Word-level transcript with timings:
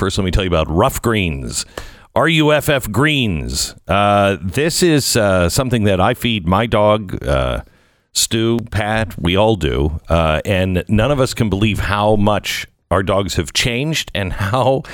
First, 0.00 0.16
let 0.16 0.24
me 0.24 0.30
tell 0.30 0.44
you 0.44 0.48
about 0.48 0.70
Ruff 0.70 1.02
Greens. 1.02 1.66
RUFF 2.16 2.90
Greens. 2.90 3.74
Uh, 3.86 4.38
this 4.40 4.82
is 4.82 5.14
uh, 5.14 5.50
something 5.50 5.84
that 5.84 6.00
I 6.00 6.14
feed 6.14 6.48
my 6.48 6.64
dog, 6.64 7.22
uh, 7.22 7.64
Stu, 8.14 8.60
Pat, 8.70 9.20
we 9.20 9.36
all 9.36 9.56
do. 9.56 10.00
Uh, 10.08 10.40
and 10.46 10.84
none 10.88 11.10
of 11.10 11.20
us 11.20 11.34
can 11.34 11.50
believe 11.50 11.80
how 11.80 12.16
much 12.16 12.66
our 12.90 13.02
dogs 13.02 13.34
have 13.34 13.52
changed 13.52 14.10
and 14.14 14.32
how, 14.32 14.84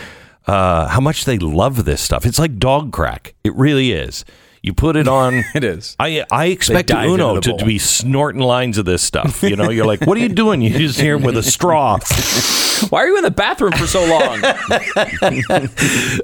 uh, 0.48 0.88
how 0.88 1.00
much 1.00 1.24
they 1.24 1.38
love 1.38 1.84
this 1.84 2.00
stuff. 2.00 2.26
It's 2.26 2.40
like 2.40 2.58
dog 2.58 2.90
crack. 2.90 3.36
It 3.44 3.54
really 3.54 3.92
is. 3.92 4.24
You 4.62 4.74
put 4.74 4.96
it 4.96 5.08
on. 5.08 5.44
It 5.54 5.64
is. 5.64 5.96
I 5.98 6.24
I 6.30 6.46
expect 6.46 6.90
Uno 6.90 7.40
to, 7.40 7.56
to 7.56 7.64
be 7.64 7.78
snorting 7.78 8.42
lines 8.42 8.76
of 8.78 8.84
this 8.84 9.02
stuff. 9.02 9.42
You 9.42 9.56
know, 9.56 9.70
you're 9.70 9.86
like, 9.86 10.02
what 10.02 10.18
are 10.18 10.20
you 10.20 10.28
doing? 10.28 10.60
You 10.60 10.70
just 10.70 11.00
hear 11.00 11.16
him 11.16 11.22
with 11.22 11.36
a 11.36 11.42
straw. 11.42 11.98
Why 12.90 13.04
are 13.04 13.06
you 13.08 13.16
in 13.16 13.22
the 13.24 13.30
bathroom 13.30 13.72
for 13.72 13.86
so 13.86 14.04
long? 14.04 14.42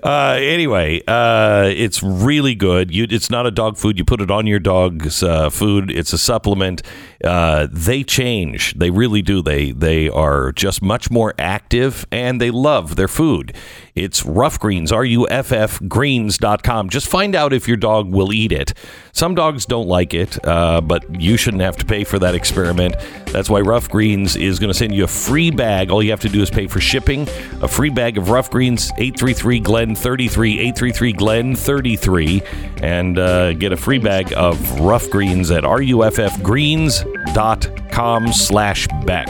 Uh, 0.02 0.36
anyway, 0.40 1.02
uh, 1.06 1.70
it's 1.74 2.02
really 2.02 2.54
good. 2.54 2.92
You, 2.92 3.06
it's 3.08 3.30
not 3.30 3.46
a 3.46 3.50
dog 3.50 3.76
food. 3.76 3.98
You 3.98 4.04
put 4.04 4.20
it 4.20 4.30
on 4.30 4.46
your 4.46 4.58
dog's 4.58 5.22
uh, 5.22 5.48
food. 5.50 5.90
It's 5.90 6.12
a 6.12 6.18
supplement. 6.18 6.82
Uh, 7.24 7.68
they 7.70 8.02
change. 8.02 8.74
They 8.74 8.90
really 8.90 9.22
do. 9.22 9.42
They 9.42 9.72
they 9.72 10.08
are 10.08 10.52
just 10.52 10.82
much 10.82 11.10
more 11.10 11.34
active 11.38 12.06
and 12.10 12.40
they 12.40 12.50
love 12.50 12.96
their 12.96 13.08
food. 13.08 13.54
It's 13.94 14.24
Ruff 14.24 14.58
Greens, 14.58 14.90
R 14.90 15.04
U 15.04 15.28
F 15.28 15.52
F 15.52 15.80
Greens.com. 15.88 16.88
Just 16.90 17.06
find 17.06 17.34
out 17.34 17.52
if 17.52 17.68
your 17.68 17.76
dog 17.76 18.10
will 18.10 18.31
eat 18.32 18.52
it. 18.52 18.72
Some 19.12 19.34
dogs 19.34 19.66
don't 19.66 19.88
like 19.88 20.14
it, 20.14 20.38
uh, 20.46 20.80
but 20.80 21.20
you 21.20 21.36
shouldn't 21.36 21.62
have 21.62 21.76
to 21.78 21.84
pay 21.84 22.04
for 22.04 22.18
that 22.18 22.34
experiment. 22.34 22.96
That's 23.26 23.50
why 23.50 23.60
Ruff 23.60 23.88
Greens 23.88 24.34
is 24.36 24.58
going 24.58 24.68
to 24.68 24.74
send 24.74 24.94
you 24.94 25.04
a 25.04 25.08
free 25.08 25.50
bag. 25.50 25.90
All 25.90 26.02
you 26.02 26.10
have 26.10 26.20
to 26.20 26.28
do 26.28 26.42
is 26.42 26.50
pay 26.50 26.66
for 26.66 26.80
shipping. 26.80 27.28
A 27.62 27.68
free 27.68 27.90
bag 27.90 28.18
of 28.18 28.30
Ruff 28.30 28.50
Greens, 28.50 28.90
833 28.98 29.60
Glenn 29.60 29.94
33, 29.94 30.58
833 30.58 31.12
Glenn 31.12 31.54
33, 31.54 32.42
and 32.82 33.18
uh, 33.18 33.52
get 33.54 33.72
a 33.72 33.76
free 33.76 33.98
bag 33.98 34.32
of 34.36 34.80
Ruff 34.80 35.08
Greens 35.10 35.50
at 35.50 35.64
ruffgreens.com 35.64 38.32
slash 38.32 38.88
Beck. 39.04 39.28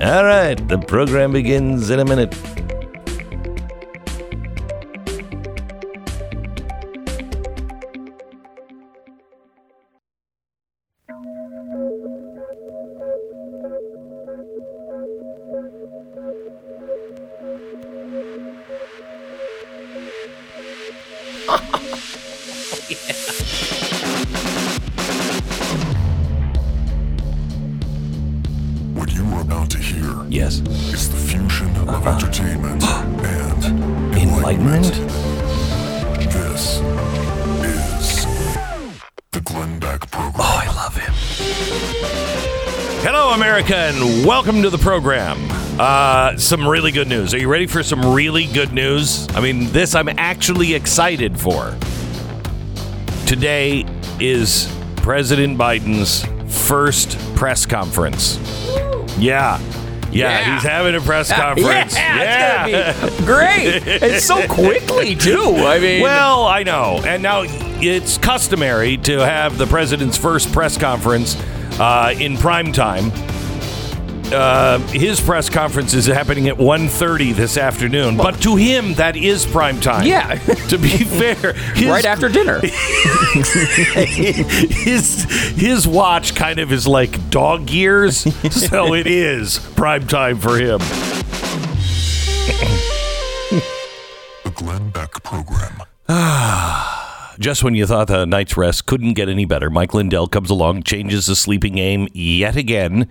All 0.00 0.24
right, 0.24 0.56
the 0.68 0.78
program 0.78 1.32
begins 1.32 1.90
in 1.90 2.00
a 2.00 2.04
minute. 2.04 2.34
And 43.74 44.26
welcome 44.26 44.60
to 44.62 44.68
the 44.70 44.76
program. 44.76 45.38
Uh, 45.80 46.36
some 46.36 46.68
really 46.68 46.92
good 46.92 47.08
news. 47.08 47.32
Are 47.32 47.38
you 47.38 47.48
ready 47.48 47.66
for 47.66 47.82
some 47.82 48.14
really 48.14 48.44
good 48.46 48.70
news? 48.74 49.26
I 49.34 49.40
mean, 49.40 49.72
this 49.72 49.94
I'm 49.94 50.10
actually 50.18 50.74
excited 50.74 51.40
for. 51.40 51.74
Today 53.26 53.86
is 54.20 54.70
President 54.96 55.56
Biden's 55.56 56.22
first 56.68 57.16
press 57.34 57.64
conference. 57.64 58.38
Yeah. 59.18 59.58
Yeah, 59.58 59.58
Yeah. 60.10 60.54
he's 60.54 60.62
having 60.64 60.94
a 60.94 61.00
press 61.00 61.32
conference. 61.32 61.94
yeah, 61.96 62.66
it's 62.66 63.00
gonna 63.00 63.16
be 63.16 63.24
great. 63.24 63.82
It's 64.02 64.26
so 64.26 64.46
quickly 64.48 65.16
too. 65.16 65.54
I 65.56 65.78
mean, 65.78 66.02
Well, 66.02 66.46
I 66.46 66.62
know. 66.62 67.00
And 67.06 67.22
now 67.22 67.44
it's 67.46 68.18
customary 68.18 68.98
to 68.98 69.20
have 69.20 69.56
the 69.56 69.66
president's 69.66 70.18
first 70.18 70.52
press 70.52 70.76
conference 70.76 71.42
uh, 71.80 72.14
in 72.18 72.36
prime 72.36 72.70
time. 72.70 73.10
Uh, 74.32 74.78
his 74.88 75.20
press 75.20 75.50
conference 75.50 75.94
is 75.94 76.06
happening 76.06 76.48
at 76.48 76.56
1.30 76.56 77.34
this 77.34 77.56
afternoon. 77.56 78.16
But 78.16 78.40
to 78.42 78.56
him, 78.56 78.94
that 78.94 79.16
is 79.16 79.44
prime 79.44 79.80
time. 79.80 80.06
Yeah. 80.06 80.34
to 80.68 80.78
be 80.78 80.88
fair. 80.88 81.52
His, 81.74 81.88
right 81.88 82.04
after 82.04 82.28
dinner. 82.28 82.60
his, 84.04 85.24
his 85.54 85.86
watch 85.86 86.34
kind 86.34 86.58
of 86.58 86.72
is 86.72 86.86
like 86.86 87.30
dog 87.30 87.70
years. 87.70 88.18
so 88.52 88.94
it 88.94 89.06
is 89.06 89.58
prime 89.76 90.06
time 90.06 90.38
for 90.38 90.56
him. 90.58 90.78
The 94.44 94.50
Glenn 94.54 94.90
Beck 94.90 95.22
Program. 95.22 95.82
Just 97.38 97.64
when 97.64 97.74
you 97.74 97.86
thought 97.86 98.08
the 98.08 98.26
night's 98.26 98.56
rest 98.56 98.86
couldn't 98.86 99.14
get 99.14 99.28
any 99.28 99.44
better, 99.44 99.70
Mike 99.70 99.94
Lindell 99.94 100.28
comes 100.28 100.50
along, 100.50 100.82
changes 100.84 101.26
the 101.26 101.36
sleeping 101.36 101.74
game 101.74 102.08
yet 102.12 102.56
again. 102.56 103.08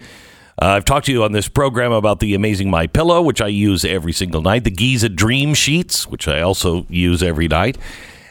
Uh, 0.62 0.76
I've 0.76 0.86
talked 0.86 1.08
to 1.08 1.12
you 1.12 1.24
on 1.24 1.32
this 1.32 1.48
program 1.48 1.92
about 1.92 2.20
the 2.20 2.36
amazing 2.36 2.70
My 2.70 2.86
Pillow, 2.86 3.20
which 3.24 3.42
I 3.42 3.48
use 3.48 3.84
every 3.84 4.14
single 4.14 4.44
night, 4.44 4.64
the 4.64 4.70
Giza 4.70 5.10
Dream 5.10 5.56
Sheets, 5.56 6.06
which 6.08 6.28
I 6.28 6.42
also 6.42 6.86
use 6.88 7.24
every 7.24 7.48
night, 7.48 7.80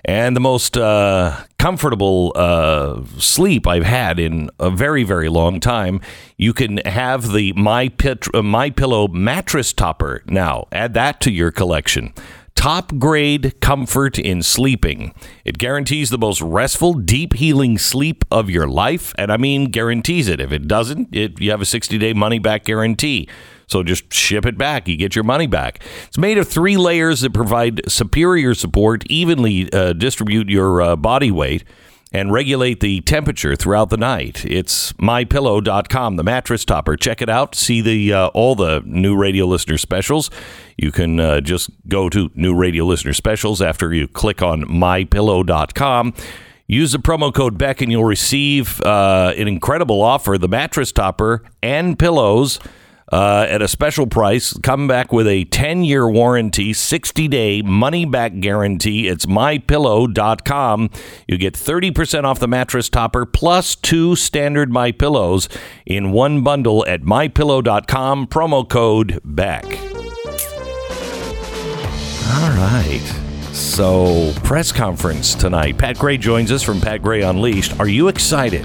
and 0.04 0.36
the 0.36 0.40
most 0.40 0.76
uh, 0.76 1.36
comfortable 1.58 2.30
uh, 2.36 3.02
sleep 3.18 3.66
I've 3.66 3.84
had 3.84 4.20
in 4.20 4.48
a 4.60 4.70
very, 4.70 5.02
very 5.02 5.28
long 5.28 5.58
time. 5.58 6.00
You 6.36 6.52
can 6.52 6.76
have 6.86 7.32
the 7.32 7.52
My 7.54 7.88
Pit- 7.88 8.32
uh, 8.32 8.42
My 8.42 8.70
Pillow 8.70 9.08
mattress 9.08 9.72
topper 9.72 10.22
now. 10.26 10.68
Add 10.70 10.94
that 10.94 11.20
to 11.22 11.32
your 11.32 11.50
collection 11.50 12.14
top 12.60 12.98
grade 12.98 13.58
comfort 13.62 14.18
in 14.18 14.42
sleeping. 14.42 15.14
It 15.46 15.56
guarantees 15.56 16.10
the 16.10 16.18
most 16.18 16.42
restful, 16.42 16.92
deep 16.92 17.32
healing 17.32 17.78
sleep 17.78 18.22
of 18.30 18.50
your 18.50 18.68
life, 18.68 19.14
and 19.16 19.32
I 19.32 19.38
mean 19.38 19.70
guarantees 19.70 20.28
it. 20.28 20.42
If 20.42 20.52
it 20.52 20.68
doesn't, 20.68 21.08
it, 21.10 21.40
you 21.40 21.50
have 21.52 21.62
a 21.62 21.64
60 21.64 21.96
day 21.96 22.12
money 22.12 22.38
back 22.38 22.66
guarantee. 22.66 23.30
So 23.66 23.82
just 23.82 24.12
ship 24.12 24.44
it 24.44 24.58
back. 24.58 24.88
You 24.88 24.98
get 24.98 25.14
your 25.14 25.24
money 25.24 25.46
back. 25.46 25.82
It's 26.06 26.18
made 26.18 26.36
of 26.36 26.48
three 26.48 26.76
layers 26.76 27.22
that 27.22 27.32
provide 27.32 27.80
superior 27.90 28.52
support, 28.52 29.04
evenly 29.06 29.72
uh, 29.72 29.94
distribute 29.94 30.50
your 30.50 30.82
uh, 30.82 30.96
body 30.96 31.30
weight 31.30 31.64
and 32.12 32.32
regulate 32.32 32.80
the 32.80 33.00
temperature 33.02 33.54
throughout 33.54 33.90
the 33.90 33.96
night. 33.96 34.44
It's 34.44 34.92
mypillow.com, 34.94 36.16
the 36.16 36.24
mattress 36.24 36.64
topper. 36.64 36.96
Check 36.96 37.22
it 37.22 37.28
out. 37.28 37.54
See 37.54 37.80
the 37.80 38.12
uh, 38.12 38.26
all 38.28 38.54
the 38.54 38.82
new 38.84 39.16
radio 39.16 39.46
listener 39.46 39.78
specials. 39.78 40.30
You 40.76 40.90
can 40.90 41.20
uh, 41.20 41.40
just 41.40 41.70
go 41.88 42.08
to 42.08 42.30
new 42.34 42.54
radio 42.54 42.84
listener 42.84 43.12
specials 43.12 43.62
after 43.62 43.94
you 43.94 44.08
click 44.08 44.42
on 44.42 44.62
mypillow.com. 44.62 46.14
Use 46.66 46.92
the 46.92 46.98
promo 46.98 47.34
code 47.34 47.58
Beck 47.58 47.80
and 47.80 47.90
you'll 47.90 48.04
receive 48.04 48.80
uh, 48.82 49.32
an 49.36 49.48
incredible 49.48 50.02
offer: 50.02 50.38
the 50.38 50.48
mattress 50.48 50.92
topper 50.92 51.42
and 51.62 51.98
pillows 51.98 52.58
uh, 53.10 53.46
at 53.48 53.62
a 53.62 53.68
special 53.68 54.06
price. 54.06 54.52
Come 54.62 54.86
back 54.88 55.12
with 55.12 55.26
a 55.26 55.44
10 55.46 55.84
year 55.84 56.08
warranty, 56.08 56.72
60 56.72 57.28
day 57.28 57.62
money 57.62 58.04
back 58.04 58.38
guarantee. 58.40 59.08
It's 59.08 59.26
mypillow.com. 59.26 60.90
You 61.26 61.38
get 61.38 61.54
30% 61.54 62.24
off 62.24 62.38
the 62.38 62.48
mattress 62.48 62.88
topper 62.88 63.26
plus 63.26 63.74
two 63.76 64.16
standard 64.16 64.70
My 64.70 64.92
Pillows 64.92 65.48
in 65.86 66.12
one 66.12 66.42
bundle 66.42 66.84
at 66.86 67.02
mypillow.com. 67.02 68.26
Promo 68.28 68.68
code 68.68 69.20
BECK. 69.24 69.64
All 72.32 72.50
right. 72.52 73.02
So, 73.52 74.32
press 74.44 74.70
conference 74.72 75.34
tonight. 75.34 75.76
Pat 75.76 75.98
Gray 75.98 76.16
joins 76.16 76.52
us 76.52 76.62
from 76.62 76.80
Pat 76.80 77.02
Gray 77.02 77.22
Unleashed. 77.22 77.78
Are 77.80 77.88
you 77.88 78.08
excited? 78.08 78.64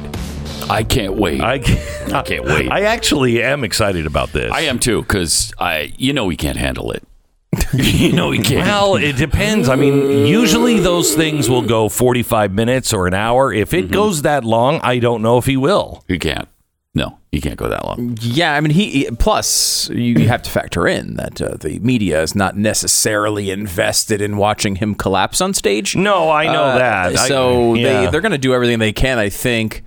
I 0.70 0.84
can't 0.84 1.14
wait. 1.16 1.42
I 1.42 1.54
I 1.54 1.60
can't, 1.60 2.26
can't 2.26 2.46
wait. 2.46 2.72
I 2.72 2.82
actually 2.82 3.42
am 3.44 3.64
excited 3.64 4.06
about 4.06 4.32
this. 4.32 4.52
I 4.52 4.62
am 4.62 4.80
too, 4.80 5.02
because 5.02 5.54
I, 5.60 5.94
you 5.98 6.14
know, 6.14 6.26
we 6.26 6.36
can't 6.36 6.58
handle 6.58 6.92
it. 6.92 7.04
you 7.74 8.12
know, 8.12 8.30
we 8.30 8.40
can't. 8.40 8.66
Well, 8.68 8.96
it 8.96 9.16
depends. 9.16 9.70
I 9.70 9.76
mean, 9.76 10.26
usually 10.26 10.80
those 10.80 11.14
things 11.16 11.50
will 11.50 11.62
go 11.62 11.88
45 11.88 12.52
minutes 12.52 12.94
or 12.94 13.08
an 13.08 13.14
hour. 13.14 13.54
If 13.54 13.70
Mm-hmm. 13.72 13.86
it 13.88 13.92
goes 13.92 14.24
that 14.24 14.44
long, 14.44 14.80
I 14.84 15.00
don't 15.00 15.22
know 15.22 15.38
if 15.38 15.46
he 15.46 15.56
will. 15.58 16.04
He 16.08 16.20
can't. 16.20 16.48
No, 16.94 17.18
he 17.32 17.42
can't 17.42 17.58
go 17.58 17.68
that 17.68 17.84
long. 17.84 18.18
Yeah, 18.22 18.56
I 18.56 18.62
mean, 18.62 18.72
he 18.72 19.10
plus 19.20 19.90
you 19.90 20.28
have 20.30 20.42
to 20.44 20.50
factor 20.50 20.88
in 20.88 21.16
that 21.16 21.42
uh, 21.42 21.56
the 21.58 21.78
media 21.80 22.22
is 22.22 22.36
not 22.36 22.56
necessarily 22.58 23.52
invested 23.52 24.22
in 24.22 24.38
watching 24.38 24.78
him 24.78 24.96
collapse 24.96 25.42
on 25.42 25.54
stage. 25.54 25.96
No, 25.98 26.30
I 26.32 26.46
know 26.52 26.64
Uh, 26.64 26.78
that. 26.78 27.18
I- 27.18 27.28
So 27.28 27.74
yeah. 27.74 28.06
they 28.06 28.12
they're 28.12 28.22
going 28.22 28.32
to 28.32 28.38
do 28.38 28.54
everything 28.54 28.80
they 28.80 28.94
can, 28.94 29.20
I 29.20 29.28
think, 29.30 29.84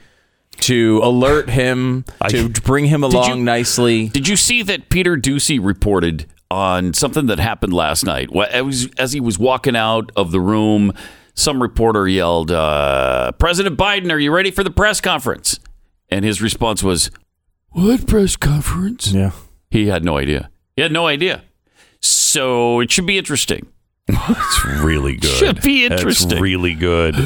to 0.63 1.01
alert 1.03 1.49
him 1.51 2.05
to 2.29 2.49
bring 2.49 2.85
him 2.87 3.03
along 3.05 3.39
you- 3.39 3.45
nicely. 3.45 4.09
Did 4.09 4.29
you 4.29 4.37
see 4.37 4.63
that 4.63 4.89
Peter 4.91 5.17
Doocy 5.17 5.59
reported 5.63 6.27
on 6.51 6.95
something 6.95 7.27
that 7.27 7.39
happened 7.39 7.75
last 7.75 8.05
night. 8.07 8.31
Wh- 8.35 8.49
As 8.51 8.89
as 8.97 9.13
he 9.13 9.21
was 9.21 9.39
walking 9.39 9.77
out 9.77 10.11
of 10.17 10.31
the 10.31 10.41
room, 10.41 10.93
some 11.35 11.61
reporter 11.61 12.09
yelled, 12.09 12.51
uh, 12.51 13.33
"President 13.33 13.77
Biden, 13.77 14.11
are 14.11 14.19
you 14.19 14.33
ready 14.33 14.51
for 14.51 14.65
the 14.65 14.71
press 14.71 15.01
conference?" 15.01 15.61
And 16.09 16.25
his 16.25 16.41
response 16.41 16.83
was, 16.83 17.11
"What 17.73 18.07
press 18.07 18.35
conference?" 18.37 19.13
Yeah. 19.13 19.33
He 19.71 19.89
had 19.89 20.05
no 20.07 20.17
idea. 20.17 20.49
He 20.75 20.81
had 20.81 20.91
no 20.91 21.07
idea. 21.07 21.43
So 22.01 22.81
it 22.81 22.91
should 22.91 23.05
be 23.07 23.19
interesting. 23.19 23.67
It's 24.09 24.65
really 24.65 25.17
good. 25.17 25.31
Should 25.31 25.63
be 25.63 25.87
That's 25.87 26.01
interesting. 26.01 26.41
really 26.41 26.75
good. 26.75 27.15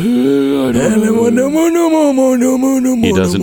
He 3.03 3.13
doesn't. 3.13 3.41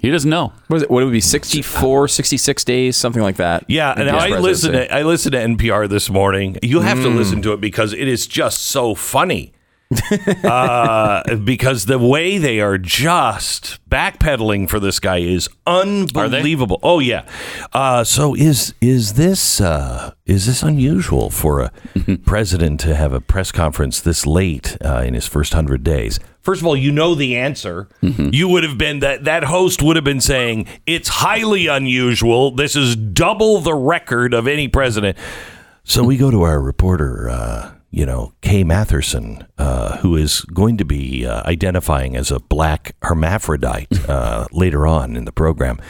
He 0.00 0.10
doesn't 0.10 0.30
know. 0.30 0.52
What, 0.68 0.76
is 0.76 0.82
it, 0.84 0.90
what 0.90 1.04
would 1.04 1.10
it 1.10 1.12
be 1.12 1.20
64, 1.20 2.08
66 2.08 2.64
days, 2.64 2.96
something 2.96 3.22
like 3.22 3.36
that? 3.36 3.64
Yeah, 3.68 3.92
and 3.94 4.08
I 4.08 4.38
listened. 4.38 4.74
To, 4.74 4.94
I 4.94 5.02
listened 5.02 5.32
to 5.32 5.38
NPR 5.38 5.88
this 5.88 6.08
morning. 6.08 6.56
You 6.62 6.80
have 6.80 6.98
to 7.02 7.08
mm. 7.08 7.16
listen 7.16 7.42
to 7.42 7.52
it 7.52 7.60
because 7.60 7.92
it 7.92 8.08
is 8.08 8.26
just 8.26 8.62
so 8.62 8.94
funny. 8.94 9.52
uh, 10.44 11.36
because 11.36 11.86
the 11.86 11.98
way 11.98 12.38
they 12.38 12.60
are 12.60 12.78
just 12.78 13.78
backpedaling 13.88 14.68
for 14.68 14.78
this 14.78 15.00
guy 15.00 15.18
is 15.18 15.48
unbelievable. 15.66 16.78
Oh 16.82 17.00
yeah. 17.00 17.26
Uh, 17.72 18.04
so 18.04 18.34
is 18.34 18.72
is 18.80 19.14
this 19.14 19.60
uh, 19.60 20.12
is 20.26 20.46
this 20.46 20.62
unusual 20.62 21.28
for 21.28 21.60
a 21.60 21.72
president 22.24 22.78
to 22.80 22.94
have 22.94 23.12
a 23.12 23.20
press 23.20 23.50
conference 23.50 24.00
this 24.00 24.26
late 24.26 24.76
uh, 24.84 25.02
in 25.04 25.14
his 25.14 25.26
first 25.26 25.54
hundred 25.54 25.82
days? 25.82 26.20
First 26.40 26.62
of 26.62 26.66
all, 26.66 26.76
you 26.76 26.92
know 26.92 27.14
the 27.14 27.36
answer. 27.36 27.88
You 28.32 28.48
would 28.48 28.62
have 28.62 28.78
been 28.78 29.00
that 29.00 29.24
that 29.24 29.44
host 29.44 29.82
would 29.82 29.96
have 29.96 30.04
been 30.04 30.20
saying 30.20 30.66
it's 30.86 31.08
highly 31.08 31.66
unusual. 31.66 32.52
This 32.52 32.76
is 32.76 32.96
double 32.96 33.60
the 33.60 33.74
record 33.74 34.32
of 34.34 34.46
any 34.46 34.68
president. 34.68 35.18
So 35.82 36.04
we 36.04 36.16
go 36.16 36.30
to 36.30 36.42
our 36.42 36.60
reporter, 36.60 37.28
uh, 37.28 37.72
you 37.90 38.06
know, 38.06 38.32
Kay 38.40 38.62
Matherson, 38.62 39.46
uh, 39.58 39.98
who 39.98 40.16
is 40.16 40.42
going 40.42 40.76
to 40.76 40.84
be 40.84 41.26
uh, 41.26 41.42
identifying 41.44 42.16
as 42.16 42.30
a 42.30 42.38
black 42.38 42.94
hermaphrodite 43.02 43.88
uh, 44.08 44.46
later 44.52 44.86
on 44.86 45.16
in 45.16 45.24
the 45.24 45.32
program, 45.32 45.80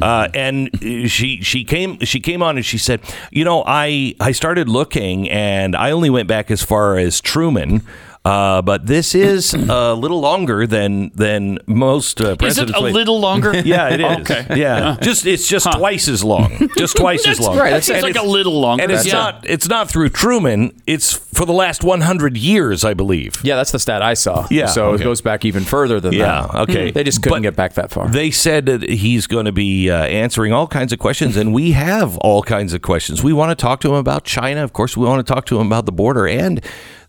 uh, 0.00 0.28
and 0.32 0.70
she 1.10 1.42
she 1.42 1.64
came 1.64 1.98
she 2.00 2.18
came 2.18 2.42
on 2.42 2.56
and 2.56 2.64
she 2.64 2.78
said, 2.78 3.00
you 3.30 3.44
know, 3.44 3.62
I 3.66 4.14
I 4.20 4.32
started 4.32 4.68
looking 4.68 5.28
and 5.28 5.76
I 5.76 5.90
only 5.90 6.08
went 6.08 6.28
back 6.28 6.50
as 6.50 6.62
far 6.62 6.96
as 6.96 7.20
Truman. 7.20 7.82
Uh, 8.22 8.60
but 8.60 8.84
this 8.86 9.14
is 9.14 9.54
a 9.54 9.94
little 9.94 10.20
longer 10.20 10.66
than 10.66 11.10
than 11.14 11.58
most 11.66 12.20
uh, 12.20 12.24
Is 12.24 12.32
it 12.32 12.38
presidents. 12.38 12.78
a 12.78 12.82
wait. 12.82 12.92
little 12.92 13.18
longer? 13.18 13.56
Yeah, 13.64 13.88
it 13.88 14.00
is. 14.02 14.30
Okay. 14.30 14.60
Yeah, 14.60 14.98
just 15.00 15.24
it's 15.26 15.48
just 15.48 15.70
twice 15.72 16.06
as 16.06 16.22
long. 16.22 16.68
Just 16.76 16.96
twice 16.98 17.26
as 17.26 17.40
long. 17.40 17.56
right, 17.56 17.70
That 17.70 17.82
seems 17.84 18.02
like 18.02 18.16
a 18.16 18.22
little 18.22 18.60
longer. 18.60 18.82
and 18.82 18.92
it's 18.92 19.06
Yeah. 19.06 19.14
not 19.14 19.44
it's 19.48 19.68
not 19.68 19.88
through 19.90 20.10
Truman. 20.10 20.78
It's 20.86 21.14
for 21.14 21.46
the 21.46 21.54
last 21.54 21.82
100 21.82 22.36
years, 22.36 22.84
I 22.84 22.92
believe. 22.92 23.40
Yeah, 23.42 23.56
that's 23.56 23.72
the 23.72 23.78
stat 23.78 24.02
I 24.02 24.12
saw. 24.12 24.46
Yeah, 24.50 24.66
So 24.66 24.88
okay. 24.90 25.02
it 25.02 25.04
goes 25.04 25.22
back 25.22 25.46
even 25.46 25.64
further 25.64 25.98
than 25.98 26.12
Yeah, 26.12 26.46
that. 26.52 26.60
okay. 26.68 26.90
They 26.90 27.04
just 27.04 27.22
couldn't 27.22 27.38
But 27.38 27.42
get 27.42 27.56
back 27.56 27.72
that 27.74 27.90
far. 27.90 28.08
They 28.08 28.30
said 28.30 28.66
that 28.66 28.82
he's 28.82 29.26
going 29.26 29.46
to 29.46 29.52
be 29.52 29.88
uh, 29.90 29.94
answering 30.04 30.52
all 30.52 30.66
kinds 30.66 30.92
of 30.92 30.98
questions, 30.98 31.38
and 31.38 31.54
we 31.54 31.72
have 31.72 32.18
all 32.18 32.42
kinds 32.42 32.74
of 32.74 32.82
questions. 32.82 33.22
We 33.22 33.32
want 33.32 33.56
to 33.56 33.60
talk 33.62 33.80
to 33.80 33.88
him 33.88 33.94
about 33.94 34.24
China. 34.24 34.62
Of 34.62 34.74
course, 34.74 34.94
we 34.94 35.06
want 35.06 35.26
to 35.26 35.32
talk 35.32 35.46
to 35.46 35.58
him 35.58 35.66
about 35.68 35.86
the 35.86 35.92
border 35.92 36.28
and 36.28 36.62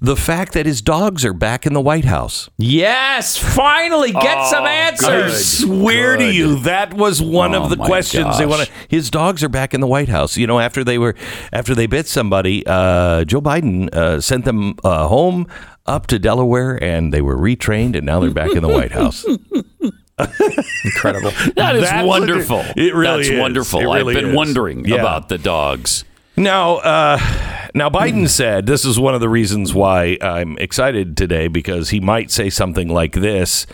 the 0.03 0.15
fact 0.15 0.53
that 0.53 0.65
his 0.65 0.81
dogs 0.81 1.24
are 1.24 1.33
back 1.33 1.65
in 1.68 1.74
the 1.74 1.80
White 1.81 2.06
House. 2.06 2.50
yes, 2.57 3.38
finally 3.38 4.12
get 4.12 4.48
some 4.48 4.65
answers. 4.65 5.07
I 5.07 5.15
answers. 5.21 5.45
swear 5.59 6.18
to 6.18 6.25
you, 6.33 6.59
that 6.62 6.94
was 6.95 7.21
one 7.21 7.53
Oh, 7.53 7.63
of 7.63 7.69
the 7.69 7.77
questions 7.77 8.38
they 8.39 8.45
gosh. 8.45 8.57
want 8.57 8.68
to. 8.68 8.74
His 8.89 9.09
dogs 9.12 9.44
are 9.44 9.50
back 9.50 9.74
in 9.75 9.80
the 9.81 9.88
White 9.88 10.09
House. 10.09 10.38
You 10.38 10.48
know, 10.48 10.59
after 10.59 10.83
they 10.83 10.98
were 10.98 11.15
after 11.53 11.75
they 11.75 11.86
bit 11.86 12.07
somebody, 12.07 12.63
uh, 12.65 13.25
Joe 13.25 13.42
Biden 13.42 13.94
uh, 13.94 14.19
sent 14.21 14.45
them 14.45 14.74
uh, 14.83 15.07
home 15.07 15.45
up 15.86 16.07
to 16.07 16.18
Delaware, 16.19 16.81
and 16.83 17.13
they 17.13 17.21
were 17.21 17.38
retrained, 17.38 17.95
and 17.95 18.06
now 18.06 18.19
they're 18.19 18.31
back 18.31 18.51
in 18.56 18.62
the 18.63 18.69
White 18.69 18.92
House. 18.92 19.24
Incredible. 20.86 21.31
That 21.56 21.75
is 21.75 21.81
That's 21.83 22.06
wonderful. 22.07 22.57
what 22.57 22.77
it- 22.77 22.88
it 22.88 22.95
really 22.95 23.18
That's 23.24 23.30
is. 23.30 23.39
wonderful. 23.39 23.80
It 23.80 23.83
really 23.86 24.15
I've 24.15 24.21
been 24.21 24.30
is. 24.31 24.36
wondering 24.36 24.86
Yeah. 24.86 24.95
about 24.98 25.30
the 25.30 25.38
dogs. 25.38 26.03
Now, 26.41 26.77
uh, 26.77 27.19
now 27.75 27.91
Biden 27.91 28.27
said 28.27 28.65
this 28.65 28.83
is 28.83 28.99
one 28.99 29.13
of 29.13 29.21
the 29.21 29.29
reasons 29.29 29.75
why 29.75 30.17
I'm 30.21 30.57
excited 30.57 31.15
today 31.15 31.47
because 31.47 31.91
he 31.91 31.99
might 31.99 32.31
say 32.31 32.49
something 32.49 32.88
like 32.88 33.13
this. 33.13 33.67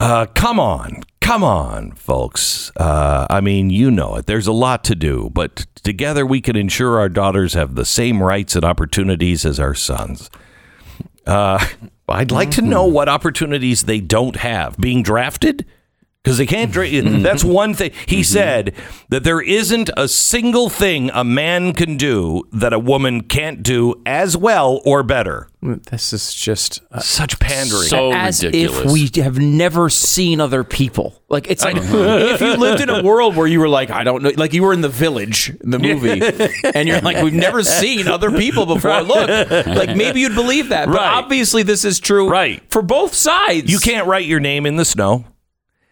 Uh, 0.00 0.26
come 0.26 0.58
on, 0.58 1.04
come 1.20 1.44
on, 1.44 1.92
folks. 1.92 2.72
Uh, 2.76 3.28
I 3.30 3.40
mean, 3.40 3.70
you 3.70 3.92
know 3.92 4.16
it. 4.16 4.26
There's 4.26 4.48
a 4.48 4.52
lot 4.52 4.82
to 4.84 4.96
do, 4.96 5.30
but 5.32 5.66
together 5.84 6.26
we 6.26 6.40
can 6.40 6.56
ensure 6.56 6.98
our 6.98 7.08
daughters 7.08 7.54
have 7.54 7.76
the 7.76 7.84
same 7.84 8.20
rights 8.20 8.56
and 8.56 8.64
opportunities 8.64 9.46
as 9.46 9.60
our 9.60 9.76
sons. 9.76 10.28
Uh, 11.24 11.64
I'd 12.08 12.32
like 12.32 12.50
to 12.52 12.62
know 12.62 12.84
what 12.84 13.08
opportunities 13.08 13.84
they 13.84 14.00
don't 14.00 14.34
have. 14.34 14.76
Being 14.76 15.04
drafted? 15.04 15.64
Because 16.28 16.36
they 16.36 16.44
can't 16.44 16.70
draft. 16.70 16.92
Mm-hmm. 16.92 17.22
That's 17.22 17.42
mm-hmm. 17.42 17.52
one 17.52 17.72
thing. 17.72 17.90
He 18.04 18.16
mm-hmm. 18.16 18.22
said 18.22 18.74
that 19.08 19.24
there 19.24 19.40
isn't 19.40 19.88
a 19.96 20.06
single 20.08 20.68
thing 20.68 21.10
a 21.14 21.24
man 21.24 21.72
can 21.72 21.96
do 21.96 22.42
that 22.52 22.74
a 22.74 22.78
woman 22.78 23.22
can't 23.22 23.62
do 23.62 23.94
as 24.04 24.36
well 24.36 24.82
or 24.84 25.02
better. 25.02 25.48
This 25.62 26.12
is 26.12 26.34
just 26.34 26.82
uh, 26.92 27.00
Such 27.00 27.38
pandering. 27.40 27.88
So 27.88 28.12
as 28.12 28.44
ridiculous. 28.44 28.84
if 28.84 28.92
we 28.92 29.22
have 29.22 29.38
never 29.38 29.88
seen 29.88 30.38
other 30.38 30.64
people. 30.64 31.20
Like 31.30 31.50
it's 31.50 31.64
like 31.64 31.76
if 31.80 32.42
you 32.42 32.56
lived 32.56 32.82
in 32.82 32.90
a 32.90 33.02
world 33.02 33.34
where 33.34 33.46
you 33.46 33.58
were 33.60 33.68
like, 33.68 33.90
I 33.90 34.04
don't 34.04 34.22
know, 34.22 34.30
like 34.36 34.52
you 34.52 34.64
were 34.64 34.74
in 34.74 34.82
the 34.82 34.88
village, 34.90 35.48
in 35.48 35.70
the 35.70 35.78
movie, 35.78 36.20
and 36.74 36.86
you're 36.86 37.00
like, 37.00 37.24
we've 37.24 37.32
never 37.32 37.62
seen 37.64 38.06
other 38.06 38.30
people 38.30 38.66
before. 38.66 39.00
Look, 39.00 39.28
like 39.66 39.96
maybe 39.96 40.20
you'd 40.20 40.34
believe 40.34 40.68
that, 40.68 40.88
but 40.88 40.96
Right. 40.96 41.14
obviously 41.14 41.62
this 41.62 41.86
is 41.86 41.98
true, 41.98 42.28
Right. 42.28 42.62
for 42.70 42.82
both 42.82 43.14
sides. 43.14 43.72
You 43.72 43.78
can't 43.78 44.06
write 44.06 44.26
your 44.26 44.40
name 44.40 44.66
in 44.66 44.76
the 44.76 44.84
snow. 44.84 45.24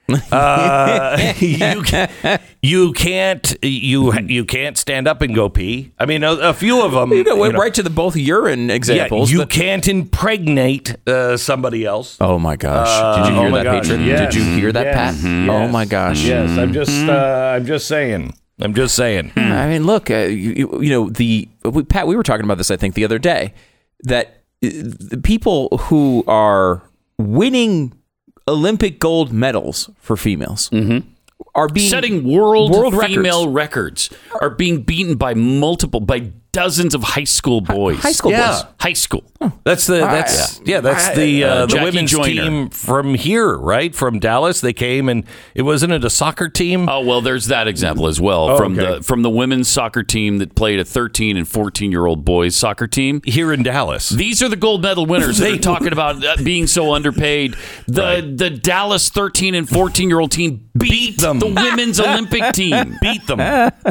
Uh, 0.08 1.32
you, 1.38 1.82
ca- 1.82 2.38
you 2.62 2.92
can't 2.92 3.56
you 3.62 4.12
you 4.20 4.44
can't 4.44 4.76
stand 4.78 5.08
up 5.08 5.20
and 5.22 5.34
go 5.34 5.48
pee. 5.48 5.92
I 5.98 6.06
mean, 6.06 6.22
a, 6.22 6.32
a 6.32 6.52
few 6.54 6.82
of 6.84 6.92
them. 6.92 7.12
You 7.12 7.24
know, 7.24 7.36
went 7.36 7.52
you 7.52 7.52
know, 7.54 7.58
right 7.64 7.74
to 7.74 7.82
the 7.82 7.90
both 7.90 8.16
urine 8.16 8.68
yeah, 8.68 8.74
examples. 8.74 9.30
you 9.32 9.38
but- 9.38 9.50
can't 9.50 9.86
impregnate 9.88 10.94
uh, 11.08 11.36
somebody 11.36 11.84
else. 11.84 12.16
oh 12.20 12.38
my 12.38 12.56
gosh! 12.56 13.16
Did 13.18 13.32
you 13.32 13.36
oh 13.38 13.40
hear 13.42 13.50
my 13.50 13.58
that, 13.58 13.64
gosh, 13.64 13.82
patron? 13.88 14.04
yes. 14.06 14.34
Did 14.34 14.34
you 14.42 14.54
hear 14.56 14.72
that, 14.72 14.84
Yes. 14.86 15.22
Pat? 15.22 15.50
Oh 15.50 15.68
my 15.68 15.84
gosh! 15.84 16.22
Yes, 16.24 16.56
I'm 16.58 16.72
just 16.72 17.08
uh, 17.08 17.52
I'm 17.56 17.66
just 17.66 17.88
saying. 17.88 18.32
I'm 18.60 18.72
just 18.74 18.94
saying. 18.94 19.32
I 19.36 19.68
mean, 19.68 19.84
look, 19.84 20.10
uh, 20.10 20.14
you, 20.14 20.52
you, 20.54 20.82
you 20.82 20.90
know, 20.90 21.10
the 21.10 21.46
we, 21.64 21.82
Pat, 21.82 22.06
we 22.06 22.16
were 22.16 22.22
talking 22.22 22.44
about 22.44 22.56
this, 22.58 22.70
I 22.70 22.76
think, 22.76 22.94
the 22.94 23.04
other 23.04 23.18
day, 23.18 23.52
that 24.04 24.44
uh, 24.64 24.68
the 24.70 25.20
people 25.22 25.76
who 25.76 26.24
are 26.26 26.82
winning 27.18 27.92
Olympic 28.48 28.98
gold 28.98 29.32
medals 29.32 29.90
for 29.98 30.16
females 30.16 30.70
mm-hmm. 30.70 31.08
are 31.54 31.68
being 31.68 31.90
setting 31.90 32.24
world, 32.24 32.70
world 32.70 32.98
female 33.00 33.48
records. 33.48 34.10
are 34.40 34.50
being 34.50 34.82
beaten 34.82 35.16
by 35.16 35.34
multiple 35.34 36.00
by 36.00 36.32
dozens 36.56 36.94
of 36.94 37.02
high 37.02 37.24
school 37.24 37.60
boys. 37.60 37.98
high 37.98 38.12
school 38.12 38.30
Yeah. 38.30 38.50
boys. 38.52 38.64
High 38.80 38.92
school. 38.94 39.24
That's 39.64 39.86
the 39.86 39.98
that's 39.98 40.60
yeah, 40.64 40.80
that's 40.80 41.14
the 41.14 41.44
uh, 41.44 41.66
the 41.66 41.74
Jackie 41.74 41.84
women's 41.84 42.10
Joyner. 42.10 42.42
team 42.42 42.70
from 42.70 43.14
here, 43.14 43.54
right? 43.56 43.94
From 43.94 44.18
Dallas. 44.18 44.60
They 44.60 44.72
came 44.72 45.08
and 45.08 45.24
it 45.54 45.62
wasn't 45.62 45.92
it 45.92 46.04
a 46.04 46.10
soccer 46.10 46.48
team? 46.48 46.88
Oh 46.88 47.00
well, 47.00 47.20
there's 47.20 47.46
that 47.46 47.68
example 47.68 48.06
as 48.06 48.20
well 48.20 48.56
from 48.56 48.78
okay. 48.78 48.96
the 48.96 49.02
from 49.02 49.22
the 49.22 49.30
women's 49.30 49.68
soccer 49.68 50.02
team 50.02 50.38
that 50.38 50.54
played 50.54 50.80
a 50.80 50.84
13 50.84 51.36
and 51.36 51.46
14 51.46 51.90
year 51.92 52.06
old 52.06 52.24
boys 52.24 52.56
soccer 52.56 52.86
team. 52.86 53.20
here 53.24 53.52
in 53.52 53.62
Dallas. 53.62 54.08
These 54.08 54.42
are 54.42 54.48
the 54.48 54.56
gold 54.56 54.82
medal 54.82 55.04
winners. 55.04 55.38
They're 55.38 55.58
talking 55.58 55.92
about 55.92 56.24
uh, 56.24 56.36
being 56.42 56.66
so 56.66 56.94
underpaid. 56.94 57.54
The 57.86 58.32
the 58.34 58.50
Dallas 58.50 59.10
13 59.10 59.54
and 59.54 59.68
14 59.68 60.08
year 60.08 60.20
old 60.20 60.32
team 60.32 60.68
beat, 60.76 61.20
them. 61.20 61.38
the 61.38 61.46
women's 61.46 62.00
Olympic 62.00 62.52
team. 62.52 62.96
beat 63.02 63.26
them. 63.26 63.38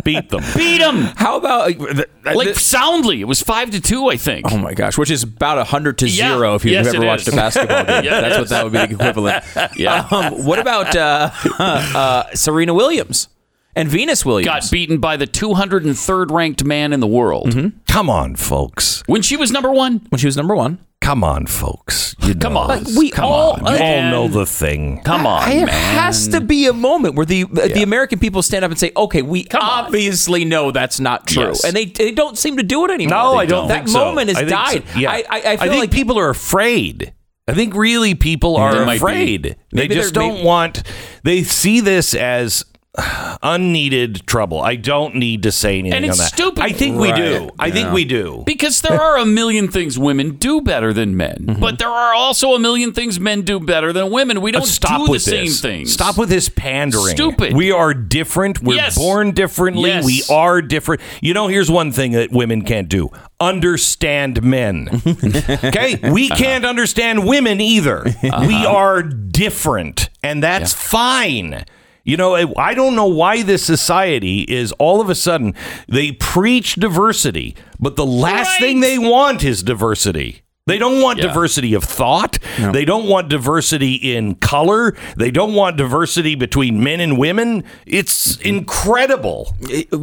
beat 0.03 0.29
them. 0.29 0.43
Beat 0.55 0.79
them 0.79 0.95
How 1.15 1.37
about 1.37 1.61
uh, 1.61 1.73
th- 1.73 1.95
th- 1.95 2.35
like 2.35 2.45
th- 2.45 2.54
soundly. 2.59 3.21
It 3.21 3.25
was 3.25 3.41
five 3.41 3.71
to 3.71 3.81
two, 3.81 4.07
I 4.09 4.17
think. 4.17 4.51
Oh 4.51 4.57
my 4.57 4.73
gosh, 4.73 4.97
which 4.97 5.11
is 5.11 5.23
about 5.23 5.65
hundred 5.67 5.97
to 5.99 6.07
Yeah. 6.09 6.33
zero 6.35 6.55
if 6.55 6.65
you've 6.65 6.73
Yes, 6.73 6.93
ever 6.93 7.05
watched 7.05 7.27
is. 7.27 7.33
a 7.33 7.37
basketball 7.43 7.85
game. 7.85 8.03
Yeah, 8.03 8.21
That's 8.21 8.37
what 8.37 8.49
that 8.49 8.63
would 8.63 8.73
be 8.73 8.79
the 8.79 8.93
equivalent. 8.93 9.43
Yeah. 9.77 10.07
Um, 10.11 10.45
what 10.45 10.59
about 10.59 10.95
uh, 10.95 11.31
uh, 11.59 12.23
Serena 12.33 12.73
Williams 12.73 13.27
and 13.75 13.89
Venus 13.89 14.25
Williams? 14.25 14.45
Got 14.45 14.71
beaten 14.71 14.99
by 14.99 15.17
the 15.17 15.27
203rd 15.27 16.31
ranked 16.31 16.63
man 16.63 16.93
in 16.93 16.99
the 16.99 17.07
world 17.07 17.47
mm-hmm. 17.49 17.77
Come 17.87 18.09
on, 18.09 18.35
folks. 18.35 19.03
when 19.07 19.21
she 19.21 19.37
was 19.37 19.51
number 19.51 19.71
one. 19.71 20.01
when 20.09 20.19
she 20.19 20.27
was 20.27 20.37
number 20.37 20.55
one. 20.55 20.79
Come 21.01 21.23
on, 21.23 21.45
folks. 21.45 22.15
You 22.23 22.33
Come 22.33 22.53
know 22.53 22.59
on. 22.61 22.83
this. 22.83 22.97
we 22.97 23.11
Come 23.11 23.25
all- 23.25 23.51
on. 23.63 23.73
you 23.75 23.79
all 23.83 24.01
know 24.09 24.27
the 24.27 24.45
thing. 24.45 25.01
Come 25.03 25.27
on, 25.27 25.43
I- 25.47 25.53
it 25.53 25.69
has 25.69 26.27
to 26.29 26.41
be 26.41 26.65
a 26.65 26.73
moment 26.73 27.13
where 27.15 27.27
the 27.27 27.43
uh, 27.43 27.67
the 27.67 27.83
American 27.83 28.17
people 28.17 28.41
stand 28.41 28.65
up 28.65 28.71
and 28.71 28.79
say, 28.79 28.91
"Okay, 28.97 29.21
we 29.21 29.45
on. 29.53 29.61
obviously 29.61 30.45
know 30.45 30.71
that's 30.71 30.99
not 30.99 31.27
true," 31.27 31.43
Yes. 31.49 31.63
and 31.63 31.75
they 31.75 31.85
they 31.85 32.11
don't 32.11 32.37
seem 32.39 32.57
to 32.57 32.63
do 32.63 32.85
it 32.85 32.91
anymore. 32.91 33.17
No, 33.17 33.31
They 33.33 33.37
I 33.39 33.45
don't 33.45 33.67
That 33.67 33.75
think 33.85 33.89
so. 33.89 33.99
moment 34.05 34.29
has 34.29 34.37
I 34.37 34.39
think 34.39 34.49
died. 34.49 34.83
so. 34.93 34.99
Yeah. 34.99 35.11
I, 35.11 35.23
I, 35.29 35.37
I 35.53 35.57
feel 35.57 35.69
think 35.69 35.79
like 35.81 35.91
people 35.91 36.17
are 36.17 36.29
afraid. 36.29 37.13
I 37.47 37.53
think 37.53 37.75
really 37.75 38.15
people 38.15 38.57
are 38.57 38.73
They 38.73 38.85
might 38.85 38.93
be. 38.93 38.97
afraid. 38.97 39.55
They 39.71 39.87
just 39.87 40.15
don't 40.15 40.35
maybe- 40.35 40.45
want. 40.47 40.81
They 41.23 41.43
see 41.43 41.81
this 41.81 42.15
as 42.15 42.65
unneeded 43.43 44.25
trouble. 44.27 44.61
I 44.61 44.75
don't 44.75 45.15
need 45.15 45.43
to 45.43 45.51
say 45.51 45.79
anything 45.79 45.93
And 45.97 46.05
it's 46.05 46.19
on 46.19 46.23
that. 46.23 46.33
stupid. 46.33 46.63
I 46.63 46.71
think 46.71 46.97
we 46.97 47.11
do. 47.11 47.39
Right. 47.39 47.51
I 47.59 47.71
think 47.71 47.91
we 47.91 48.05
do. 48.05 48.43
Because 48.45 48.81
there 48.81 48.99
are 49.01 49.17
a 49.17 49.25
million 49.25 49.67
things 49.69 49.97
women 49.99 50.35
do 50.35 50.61
better 50.61 50.93
than 50.93 51.15
men, 51.17 51.35
Mm-hmm. 51.45 51.59
but 51.61 51.79
there 51.79 51.89
are 51.89 52.13
also 52.13 52.53
a 52.53 52.59
million 52.59 52.93
things 52.93 53.19
men 53.19 53.41
do 53.41 53.59
better 53.59 53.91
than 53.93 54.09
women. 54.11 54.41
We 54.41 54.51
don't 54.51 54.63
Uh, 54.63 54.65
Stop 54.65 54.99
do 55.01 55.05
the 55.07 55.11
with 55.11 55.21
same 55.21 55.45
this. 55.45 55.61
things. 55.61 55.91
Stop 55.93 56.17
with 56.17 56.29
this 56.29 56.49
pandering. 56.49 57.15
Stupid. 57.15 57.53
We 57.55 57.71
are 57.71 57.93
different. 57.93 58.61
We're 58.61 58.75
Yes. 58.75 58.97
born 58.97 59.31
differently. 59.31 59.89
Yes. 59.89 60.05
We 60.05 60.23
are 60.33 60.61
different. 60.61 61.01
You 61.21 61.33
know, 61.33 61.47
here's 61.47 61.69
one 61.69 61.91
thing 61.91 62.13
that 62.13 62.31
women 62.31 62.61
can't 62.63 62.87
do: 62.89 63.09
understand 63.39 64.41
men. 64.43 65.01
okay, 65.63 65.99
we 66.11 66.29
can't 66.29 66.65
understand 66.65 67.25
women 67.27 67.59
either. 67.61 68.05
Uh-huh. 68.25 68.45
We 68.47 68.55
are 68.65 69.03
different, 69.03 70.09
and 70.23 70.41
that's 70.41 70.73
fine. 70.73 71.63
You 72.05 72.17
know, 72.17 72.53
I 72.55 72.75
don't 72.75 72.95
know 72.95 73.07
why 73.07 73.41
this 73.41 73.63
society 73.65 74.41
is 74.43 74.71
all 74.73 75.01
of 75.01 75.09
a 75.09 75.15
sudden 75.15 75.55
they 75.89 76.11
preach 76.13 76.75
diversity, 76.75 77.55
but 77.79 77.95
the 77.95 78.05
last 78.05 78.47
Right. 78.51 78.59
thing 78.59 78.79
they 78.79 78.99
want 78.99 79.43
is 79.43 79.63
diversity. 79.63 80.43
They 80.67 80.79
don't 80.79 80.99
want 80.99 81.19
Yeah. 81.19 81.27
diversity 81.27 81.75
of 81.75 81.83
thought. 81.83 82.39
They 82.57 82.85
don't 82.85 83.05
want 83.05 83.29
diversity 83.29 83.93
in 83.93 84.33
color. 84.33 84.95
They 85.15 85.29
don't 85.29 85.53
want 85.53 85.77
diversity 85.77 86.33
between 86.33 86.83
men 86.83 86.99
and 86.99 87.19
women. 87.19 87.63
It's 87.85 88.37
incredible. 88.37 89.53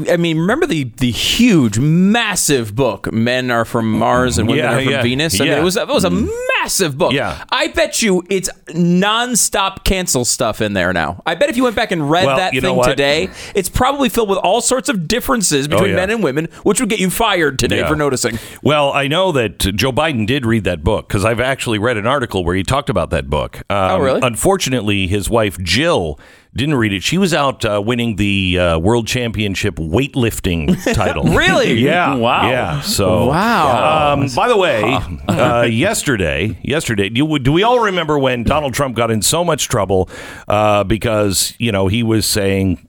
I 0.09 0.17
mean, 0.17 0.39
remember 0.39 0.67
the 0.67 0.89
the 0.99 1.11
huge, 1.11 1.81
massive 1.81 2.77
book, 2.77 3.13
"Men 3.13 3.51
Are 3.51 3.65
from 3.65 3.91
Mars 3.91 4.39
and 4.39 4.47
Women 4.47 4.65
Yeah, 4.65 4.77
Are 4.77 4.83
from 4.83 4.93
yeah, 4.93 5.03
Venus." 5.03 5.41
I 5.41 5.45
mean, 5.45 5.53
yeah. 5.53 5.59
it 5.59 5.65
was 5.65 5.77
it 5.77 5.89
was 5.89 6.05
a 6.05 6.11
mm. 6.11 6.31
massive 6.61 6.97
book. 6.97 7.13
Yeah. 7.13 7.43
I 7.51 7.67
bet 7.67 8.01
you 8.01 8.23
it's 8.31 8.49
nonstop 8.69 9.83
cancel 9.83 10.25
stuff 10.25 10.61
in 10.61 10.75
there 10.75 10.93
now. 10.93 11.25
I 11.27 11.35
bet 11.35 11.51
if 11.51 11.57
you 11.57 11.65
went 11.65 11.75
back 11.75 11.91
and 11.91 12.09
read 12.09 12.27
Well, 12.27 12.37
that 12.37 12.53
thing 12.53 12.83
today, 12.85 13.31
it's 13.57 13.69
probably 13.69 14.09
filled 14.09 14.29
with 14.29 14.39
all 14.39 14.61
sorts 14.61 14.89
of 14.89 15.09
differences 15.09 15.67
between 15.67 15.87
oh, 15.87 15.91
yeah. 15.91 15.97
men 15.97 16.11
and 16.11 16.23
women, 16.23 16.47
which 16.63 16.79
would 16.79 16.89
get 16.89 17.01
you 17.01 17.11
fired 17.11 17.59
today 17.59 17.79
Yeah. 17.79 17.89
for 17.89 17.97
noticing. 17.97 18.39
Well, 18.63 18.93
I 18.93 19.09
know 19.09 19.33
that 19.33 19.59
Joe 19.59 19.91
Biden 19.91 20.25
did 20.25 20.47
read 20.53 20.65
that 20.65 20.85
book 20.85 21.09
because 21.09 21.25
I've 21.25 21.41
actually 21.41 21.79
read 21.79 21.97
an 21.97 22.07
article 22.07 22.45
where 22.45 22.55
he 22.55 22.63
talked 22.63 22.91
about 22.91 23.09
that 23.11 23.31
book. 23.31 23.57
Um, 23.71 23.91
Oh, 23.93 23.99
really? 24.01 24.21
Unfortunately, 24.23 25.07
his 25.07 25.31
wife 25.31 25.59
Jill 25.59 26.21
didn't 26.55 26.75
read 26.75 26.93
it. 26.93 27.03
She 27.03 27.17
was 27.17 27.33
out 27.33 27.65
uh, 27.65 27.81
winning 27.83 28.17
the 28.17 28.59
uh, 28.59 28.79
world 28.79 29.07
championship 29.07 29.77
weightlifting 29.77 30.77
title. 30.95 31.25
Really? 31.25 31.73
Yeah. 31.93 32.15
Wow. 32.17 32.51
Yeah. 32.51 32.81
So. 32.83 33.29
Wow. 33.29 34.13
Um, 34.13 34.29
by 34.37 34.49
the 34.49 34.57
way, 34.59 34.83
uh, 35.29 35.63
yesterday, 35.63 36.59
yesterday, 36.63 37.09
do, 37.09 37.39
do 37.39 37.51
we 37.51 37.63
all 37.63 37.81
remember 37.81 38.19
when 38.19 38.43
Donald 38.45 38.75
Trump 38.75 38.95
got 38.95 39.11
in 39.11 39.23
so 39.23 39.43
much 39.43 39.69
trouble 39.69 40.11
uh, 40.49 40.85
because 40.85 41.55
you 41.59 41.73
know 41.73 41.89
he 41.89 42.03
was 42.03 42.27
saying, 42.27 42.87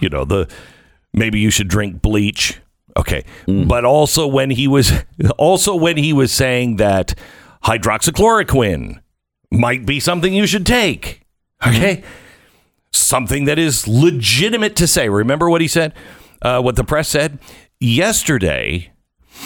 you 0.00 0.08
know, 0.08 0.24
the 0.24 0.48
maybe 1.14 1.38
you 1.38 1.50
should 1.50 1.68
drink 1.68 2.02
bleach. 2.02 2.60
Okay, 2.96 3.24
but 3.46 3.84
also 3.84 4.26
when 4.26 4.50
he 4.50 4.66
was 4.66 4.92
also 5.38 5.76
when 5.76 5.98
he 5.98 6.12
was 6.12 6.32
saying 6.32 6.76
that 6.76 7.14
hydroxychloroquine 7.64 9.00
might 9.50 9.84
be 9.84 10.00
something 10.00 10.32
you 10.32 10.46
should 10.46 10.64
take. 10.64 11.22
Okay, 11.66 12.02
something 12.92 13.44
that 13.44 13.58
is 13.58 13.86
legitimate 13.86 14.76
to 14.76 14.86
say. 14.86 15.08
Remember 15.08 15.50
what 15.50 15.60
he 15.60 15.68
said? 15.68 15.92
Uh, 16.40 16.60
what 16.60 16.76
the 16.76 16.84
press 16.84 17.08
said 17.08 17.38
yesterday. 17.80 18.92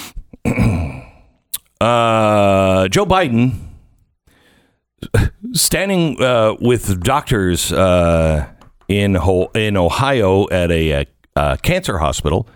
uh, 0.44 0.48
Joe 2.88 3.06
Biden 3.06 3.54
standing 5.52 6.20
uh, 6.22 6.54
with 6.60 7.02
doctors 7.02 7.72
uh, 7.72 8.48
in 8.88 9.14
Ho- 9.16 9.50
in 9.54 9.76
Ohio 9.76 10.48
at 10.50 10.70
a, 10.70 11.06
uh, 11.36 11.56
cancer 11.62 11.98
hospital 11.98 12.46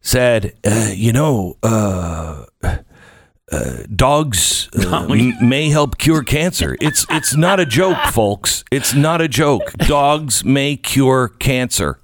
said, 0.00 0.54
uh, 0.64 0.90
"You 0.94 1.12
know, 1.12 1.56
uh, 1.62 2.44
uh, 2.62 3.76
dogs 3.94 4.68
uh, 4.78 5.06
m- 5.10 5.48
may 5.48 5.68
help 5.70 5.98
cure 5.98 6.22
cancer. 6.22 6.76
It's 6.80 7.06
it's 7.10 7.36
not 7.36 7.60
a 7.60 7.66
joke, 7.66 7.98
folks. 8.12 8.64
It's 8.70 8.94
not 8.94 9.20
a 9.20 9.28
joke. 9.28 9.72
Dogs 9.78 10.44
may 10.44 10.76
cure 10.76 11.28
cancer." 11.28 12.00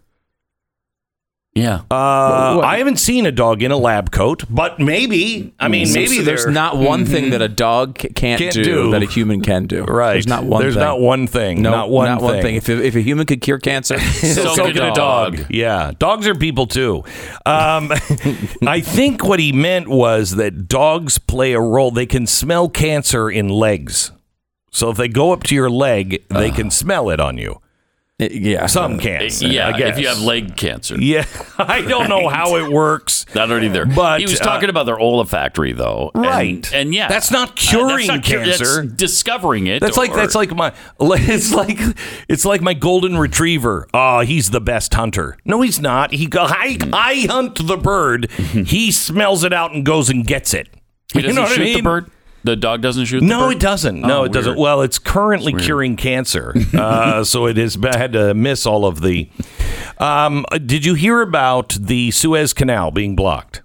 Yeah. 1.55 1.83
Uh, 1.89 2.59
I 2.65 2.79
haven't 2.79 2.97
seen 2.99 3.27
a 3.27 3.31
dog 3.31 3.63
in 3.63 3.71
a 3.71 3.77
lab 3.77 4.11
coat, 4.11 4.43
but 4.51 4.81
maybe. 4.81 5.55
I 5.61 5.69
mean, 5.69 5.93
maybe 5.93 6.21
there's 6.21 6.43
they're- 6.45 6.53
not 6.53 6.77
one 6.79 7.07
thing 7.07 7.31
that 7.31 7.43
a 7.43 7.49
dog 7.49 7.97
ca- 7.97 8.09
can't, 8.09 8.41
Can't 8.41 8.55
do, 8.55 8.65
do. 8.65 8.91
that 8.91 9.05
a 9.05 9.07
human 9.07 9.41
can 9.41 9.67
do. 9.67 9.85
right. 9.89 10.15
There's 10.15 10.27
not 10.27 10.45
one. 10.45 10.61
There's 10.63 10.75
thing. 10.75 10.83
not 10.83 10.99
one 10.99 11.29
thing. 11.29 11.63
No, 11.63 11.71
not 11.71 11.91
one. 11.91 12.07
not 12.07 12.19
thing. 12.19 12.25
one 12.27 12.43
thing. 12.43 12.57
If, 12.57 12.69
if 12.69 12.97
a 12.97 13.01
human 13.01 13.25
could 13.27 13.41
cure 13.41 13.59
cancer, 13.61 14.01
So 14.01 14.53
so 14.55 14.65
could 14.67 14.75
can 14.75 14.91
a 14.91 14.95
dog. 14.95 15.47
Yeah, 15.49 15.93
dogs 15.97 16.27
are 16.27 16.35
people 16.35 16.67
too. 16.67 17.05
Um, 17.47 17.93
I 18.67 18.81
think 18.85 19.25
what 19.25 19.39
he 19.39 19.53
meant 19.53 19.87
was 19.87 20.33
that 20.33 20.67
dogs 20.67 21.19
play 21.19 21.53
a 21.53 21.61
role. 21.61 21.93
They 21.93 22.07
can 22.07 22.27
smell 22.27 22.69
cancer 22.69 23.31
in 23.31 23.49
legs. 23.49 24.11
So 24.73 24.91
if 24.91 24.97
they 24.97 25.07
go 25.07 25.33
up 25.33 25.45
to 25.45 25.55
your 25.55 25.71
leg, 25.71 26.25
they 26.31 26.51
can 26.51 26.69
smell 26.69 27.11
it 27.11 27.21
on 27.21 27.39
you. 27.39 27.61
Yeah. 28.19 28.67
Some 28.67 28.99
can. 28.99 29.29
yeah. 29.41 29.69
I 29.69 29.79
guess. 29.79 29.97
If 29.97 29.99
you 29.99 30.09
have 30.09 30.21
leg 30.21 30.57
cancer. 30.57 30.97
Yeah, 31.01 31.27
I 31.59 31.83
don't 31.83 32.09
know 32.09 32.29
how 32.29 32.57
it 32.57 32.71
works. 32.71 33.27
Not 33.35 33.51
already 33.51 33.69
there. 33.69 33.87
But, 33.87 34.21
he 34.21 34.27
was 34.27 34.41
uh, 34.41 34.45
talking 34.45 34.71
about 34.71 34.87
their 34.87 34.99
olfactory, 35.01 35.73
though. 35.73 36.13
Right. 36.15 36.73
And, 36.73 36.95
yeah. 36.95 37.09
That's 37.09 37.31
not 37.33 37.51
Uh, 37.51 37.53
curing 37.57 38.07
that's 38.07 38.09
not 38.09 38.25
cur- 38.25 38.47
that's 38.47 38.93
discovering 38.95 39.67
it. 39.67 39.81
That's 39.81 39.97
like 39.97 40.15
that's 40.15 40.35
like 40.37 40.55
my 40.55 40.73
it's 41.01 41.53
like 41.53 41.79
it's 42.29 42.45
like 42.45 42.61
my 42.61 42.75
golden 42.75 43.19
retriever. 43.19 43.89
Oh, 43.93 44.21
he's 44.21 44.51
the 44.51 44.61
best 44.61 44.95
hunter. 44.95 45.37
No, 45.45 45.61
he's 45.63 45.81
not. 45.81 46.13
He 46.13 46.27
go 46.27 46.45
I 46.49 46.79
I 46.93 47.27
hunt 47.29 47.67
the 47.67 47.77
bird. 47.77 48.31
he 48.31 48.93
smells 48.93 49.43
it 49.43 49.53
out 49.53 49.73
and 49.73 49.85
goes 49.85 50.09
and 50.09 50.25
gets 50.25 50.55
it. 50.55 50.69
He 51.13 51.21
doesn't 51.21 51.37
you 51.37 51.43
know 51.43 51.49
shoot 51.49 51.61
I 51.61 51.65
mean? 51.65 51.77
the 51.79 51.83
bird. 51.83 52.11
The 52.45 52.57
dog 52.57 52.83
doesn't 52.83 53.07
shoot. 53.07 53.21
the 53.21 53.27
No, 53.27 53.49
bird? 53.49 53.57
it 53.57 53.61
doesn't. 53.61 54.01
No, 54.01 54.21
Oh, 54.21 54.25
it 54.25 54.33
doesn't. 54.33 54.53
weird. 54.53 54.59
Well, 54.61 54.83
it's 54.83 54.99
currently 54.99 55.53
curing 55.55 55.97
cancer, 55.97 56.55
uh, 56.75 57.25
so 57.25 57.47
it 57.47 57.57
is. 57.59 57.77
I 57.83 57.97
had 57.97 58.13
to 58.13 58.35
miss 58.35 58.67
all 58.67 58.85
of 58.87 59.01
the. 59.01 59.29
Um, 59.99 60.45
did 60.67 60.85
you 60.85 60.95
hear 60.95 61.21
about 61.23 61.71
the 61.81 62.11
Suez 62.11 62.53
Canal 62.53 62.91
being 62.91 63.17
blocked? 63.17 63.63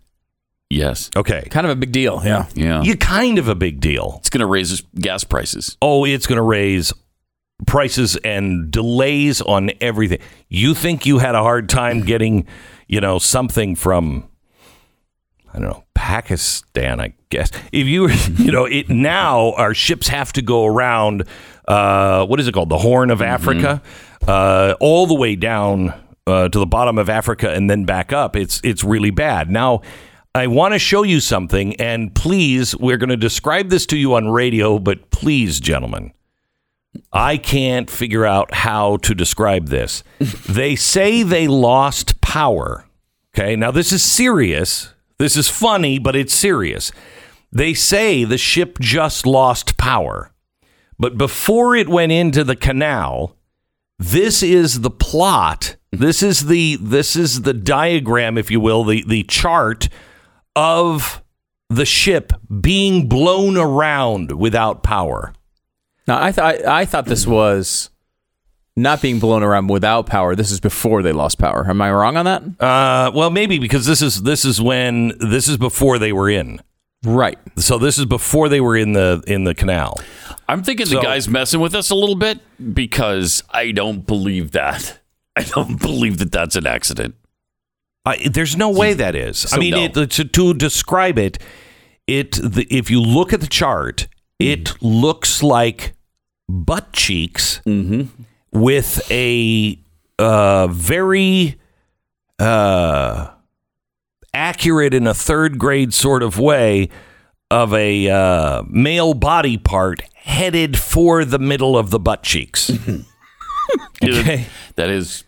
Yes. 0.69 1.09
Okay, 1.17 1.47
kind 1.49 1.65
of 1.65 1.71
a 1.71 1.75
big 1.75 1.91
deal. 1.91 2.21
Yeah. 2.23 2.45
Yeah. 2.53 2.81
you 2.83 2.95
kind 2.95 3.37
of 3.39 3.47
a 3.47 3.55
big 3.55 3.79
deal. 3.81 4.15
it's 4.19 4.29
going 4.29 4.41
to 4.41 4.45
raise 4.45 4.81
gas 4.99 5.23
prices. 5.23 5.75
oh, 5.81 6.05
it's 6.05 6.27
going 6.27 6.37
to 6.37 6.43
raise 6.43 6.93
prices 7.65 8.15
and 8.17 8.71
delays 8.71 9.41
on 9.41 9.71
everything. 9.81 10.19
You 10.47 10.73
think 10.75 11.05
you 11.05 11.17
had 11.17 11.35
a 11.35 11.41
hard 11.41 11.67
time 11.69 12.01
getting, 12.01 12.45
you 12.87 13.01
know, 13.01 13.19
something 13.19 13.75
from 13.75 14.29
I 15.53 15.59
don't 15.59 15.69
know, 15.69 15.83
Pakistan, 15.93 16.99
I 16.99 17.13
guess. 17.29 17.51
If 17.71 17.87
you 17.87 18.03
were, 18.03 18.11
you 18.37 18.51
know, 18.51 18.65
it 18.65 18.89
now 18.89 19.53
our 19.53 19.73
ships 19.73 20.07
have 20.07 20.33
to 20.33 20.41
go 20.41 20.65
around 20.65 21.23
uh 21.67 22.25
what 22.25 22.39
is 22.39 22.47
it 22.47 22.53
called? 22.53 22.69
The 22.69 22.77
Horn 22.77 23.11
of 23.11 23.21
Africa, 23.21 23.81
uh 24.27 24.75
all 24.79 25.07
the 25.07 25.15
way 25.15 25.35
down 25.35 25.93
uh, 26.27 26.47
to 26.47 26.59
the 26.59 26.65
bottom 26.67 26.97
of 26.97 27.09
Africa 27.09 27.51
and 27.51 27.69
then 27.69 27.85
back 27.85 28.13
up. 28.13 28.35
It's 28.35 28.61
it's 28.63 28.83
really 28.83 29.11
bad. 29.11 29.49
Now 29.49 29.81
I 30.35 30.45
want 30.45 30.73
to 30.73 30.79
show 30.79 31.01
you 31.01 31.21
something, 31.21 31.75
and 31.77 32.13
please, 32.13 32.75
we're 32.77 32.97
going 32.97 33.09
to 33.09 33.17
describe 33.17 33.69
this 33.69 33.87
to 33.87 33.97
you 33.97 34.13
on 34.13 34.29
radio, 34.29 34.77
but 34.77 35.09
please, 35.09 35.59
gentlemen, 35.59 36.13
I 37.11 37.37
can't 37.37 37.89
figure 37.89 38.27
out 38.27 38.53
how 38.53 38.97
to 38.97 39.15
describe 39.15 39.69
this. 39.69 40.03
they 40.47 40.75
say 40.75 41.23
they 41.23 41.47
lost 41.47 42.21
power. 42.21 42.85
Okay, 43.35 43.55
now 43.55 43.71
this 43.71 43.91
is 43.91 44.03
serious. 44.03 44.93
This 45.19 45.35
is 45.35 45.49
funny, 45.49 45.99
but 45.99 46.15
it's 46.15 46.33
serious. 46.33 46.91
They 47.51 47.73
say 47.73 48.23
the 48.23 48.37
ship 48.37 48.79
just 48.79 49.25
lost 49.25 49.77
power. 49.77 50.31
But 50.97 51.17
before 51.17 51.75
it 51.75 51.89
went 51.89 52.11
into 52.11 52.43
the 52.43 52.55
canal, 52.55 53.35
this 53.97 54.41
is 54.41 54.81
the 54.81 54.89
plot. 54.89 55.75
This 55.91 56.23
is 56.23 56.45
the 56.45 56.77
this 56.81 57.15
is 57.15 57.41
the 57.41 57.53
diagram, 57.53 58.37
if 58.37 58.49
you 58.49 58.59
will, 58.59 58.83
the 58.83 59.03
the 59.05 59.23
chart 59.23 59.89
of 60.55 61.21
the 61.69 61.85
ship 61.85 62.33
being 62.61 63.09
blown 63.09 63.57
around 63.57 64.31
without 64.31 64.83
power. 64.83 65.33
Now 66.07 66.21
I 66.21 66.31
thought 66.31 66.65
I 66.65 66.85
thought 66.85 67.05
this 67.05 67.27
was 67.27 67.89
not 68.81 69.01
being 69.01 69.19
blown 69.19 69.43
around 69.43 69.67
without 69.67 70.05
power. 70.05 70.35
This 70.35 70.51
is 70.51 70.59
before 70.59 71.01
they 71.01 71.11
lost 71.11 71.37
power. 71.37 71.67
Am 71.69 71.81
I 71.81 71.91
wrong 71.91 72.17
on 72.17 72.25
that? 72.25 72.43
Uh, 72.59 73.11
well, 73.13 73.29
maybe 73.29 73.59
because 73.59 73.85
this 73.85 74.01
is 74.01 74.23
this 74.23 74.45
is 74.45 74.61
when 74.61 75.13
this 75.19 75.47
is 75.47 75.57
before 75.57 75.99
they 75.99 76.11
were 76.13 76.29
in. 76.29 76.61
Right. 77.03 77.39
So 77.57 77.77
this 77.77 77.97
is 77.97 78.05
before 78.05 78.49
they 78.49 78.59
were 78.59 78.75
in 78.75 78.93
the 78.93 79.23
in 79.27 79.43
the 79.43 79.55
canal. 79.55 79.99
I'm 80.47 80.63
thinking 80.63 80.85
So- 80.85 80.95
the 80.95 81.01
guy's 81.01 81.27
messing 81.27 81.59
with 81.59 81.75
us 81.75 81.89
a 81.89 81.95
little 81.95 82.15
bit 82.15 82.39
because 82.73 83.43
I 83.51 83.71
don't 83.71 84.05
believe 84.05 84.51
that. 84.51 84.99
I 85.35 85.43
don't 85.43 85.79
believe 85.79 86.17
that 86.17 86.31
that's 86.31 86.55
an 86.55 86.67
accident. 86.67 87.15
I, 88.05 88.27
there's 88.29 88.57
no 88.57 88.69
way 88.69 88.93
that 88.93 89.15
is. 89.15 89.53
I 89.53 89.57
mean, 89.57 89.71
no. 89.71 90.01
it, 90.01 90.11
to, 90.11 90.25
to 90.25 90.53
describe 90.53 91.19
it, 91.19 91.37
it 92.07 92.31
the, 92.33 92.65
if 92.69 92.89
you 92.89 93.01
look 93.01 93.33
at 93.33 93.41
the 93.41 93.47
chart, 93.47 94.07
it 94.39 94.81
looks 94.81 95.43
like 95.43 95.93
butt 96.49 96.91
cheeks 96.93 97.61
with 98.51 99.09
a 99.11 99.79
uh, 100.17 100.67
very 100.67 101.59
uh, 102.39 103.29
accurate 104.33 104.93
in 104.93 105.07
a 105.07 105.13
third 105.13 105.57
grade 105.59 105.93
sort 105.93 106.23
of 106.23 106.37
way 106.39 106.89
of 107.51 107.73
a 107.73 108.09
uh, 108.09 108.63
male 108.67 109.13
body 109.13 109.57
part 109.57 110.01
headed 110.13 110.77
for 110.77 111.25
the 111.25 111.39
middle 111.39 111.77
of 111.77 111.89
the 111.89 111.99
butt 111.99 112.21
cheeks. 112.23 112.69
okay. 114.03 114.45
That 114.75 114.89
is 114.89 115.23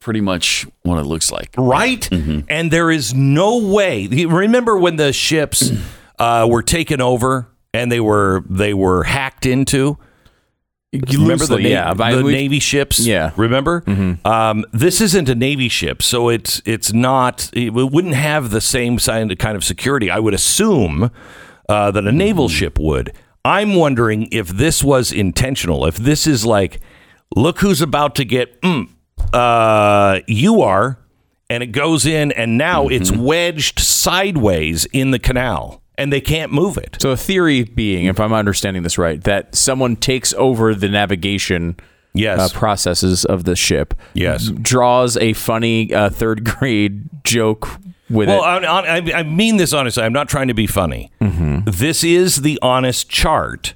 pretty 0.00 0.20
much 0.20 0.66
what 0.82 0.98
it 0.98 1.04
looks 1.04 1.30
like. 1.30 1.54
right? 1.56 2.08
And 2.48 2.70
there 2.70 2.90
is 2.90 3.14
no 3.14 3.58
way. 3.58 4.06
Remember 4.08 4.76
when 4.78 4.96
the 4.96 5.12
ships 5.12 5.70
uh, 6.18 6.48
were 6.50 6.62
taken 6.62 7.00
over 7.00 7.48
and 7.72 7.92
they 7.92 8.00
were 8.00 8.42
they 8.48 8.74
were 8.74 9.04
hacked 9.04 9.46
into? 9.46 9.98
You 10.92 11.22
remember 11.22 11.46
the, 11.46 11.54
Loosely, 11.54 11.70
yeah, 11.70 11.94
the 11.94 12.22
we- 12.24 12.32
Navy 12.32 12.58
ships? 12.58 12.98
Yeah. 12.98 13.30
Remember? 13.36 13.84
Um, 14.24 14.64
this 14.72 15.00
isn't 15.00 15.28
a 15.28 15.36
Navy 15.36 15.68
ship, 15.68 16.02
so 16.02 16.28
it's 16.28 16.60
it's 16.64 16.92
not. 16.92 17.48
It 17.52 17.70
wouldn't 17.72 18.14
have 18.14 18.50
the 18.50 18.60
same 18.60 18.98
kind 18.98 19.56
of 19.56 19.62
security. 19.64 20.10
I 20.10 20.18
would 20.18 20.34
assume 20.34 21.12
uh, 21.68 21.90
that 21.92 22.04
a 22.04 22.10
naval 22.12 22.48
ship 22.48 22.76
would. 22.80 23.12
I'm 23.44 23.74
wondering 23.76 24.28
if 24.32 24.48
this 24.48 24.82
was 24.82 25.12
intentional. 25.12 25.86
If 25.86 25.96
this 25.96 26.26
is 26.26 26.44
like, 26.44 26.80
look 27.36 27.60
who's 27.60 27.80
about 27.80 28.16
to 28.16 28.24
get. 28.24 28.60
Mm, 28.62 28.88
uh, 29.32 30.20
you 30.26 30.60
are, 30.62 30.98
and 31.48 31.62
it 31.62 31.68
goes 31.68 32.04
in, 32.04 32.32
and 32.32 32.58
now 32.58 32.88
it's 32.88 33.12
wedged 33.12 33.78
sideways 33.78 34.86
in 34.86 35.12
the 35.12 35.20
canal, 35.20 35.82
and 36.00 36.12
they 36.12 36.20
can't 36.20 36.52
move 36.52 36.76
it. 36.78 36.96
So 37.00 37.10
a 37.10 37.16
theory 37.16 37.62
being, 37.64 38.06
if 38.06 38.18
I'm 38.18 38.32
understanding 38.32 38.82
this 38.82 38.98
right, 38.98 39.22
that 39.24 39.54
someone 39.54 39.96
takes 39.96 40.32
over 40.34 40.74
the 40.74 40.88
navigation 40.88 41.76
Yes. 42.12 42.40
uh, 42.40 42.58
processes 42.58 43.24
of 43.24 43.44
the 43.44 43.54
ship. 43.54 43.94
Yes. 44.14 44.48
Draws 44.48 45.16
a 45.18 45.32
funny 45.32 45.94
uh, 45.94 46.10
third 46.10 46.44
grade 46.58 47.08
joke 47.22 47.68
with 48.10 48.28
Well, 48.28 48.42
it. 48.42 48.64
I, 48.64 48.96
I, 48.98 49.18
I 49.20 49.22
mean 49.22 49.58
this 49.58 49.72
honestly. 49.72 50.02
I'm 50.02 50.12
not 50.12 50.28
trying 50.28 50.48
to 50.48 50.54
be 50.54 50.66
funny. 50.66 51.12
Mm-hmm. 51.20 51.70
This 51.70 52.02
is 52.02 52.42
the 52.42 52.58
honest 52.62 53.08
chart 53.08 53.74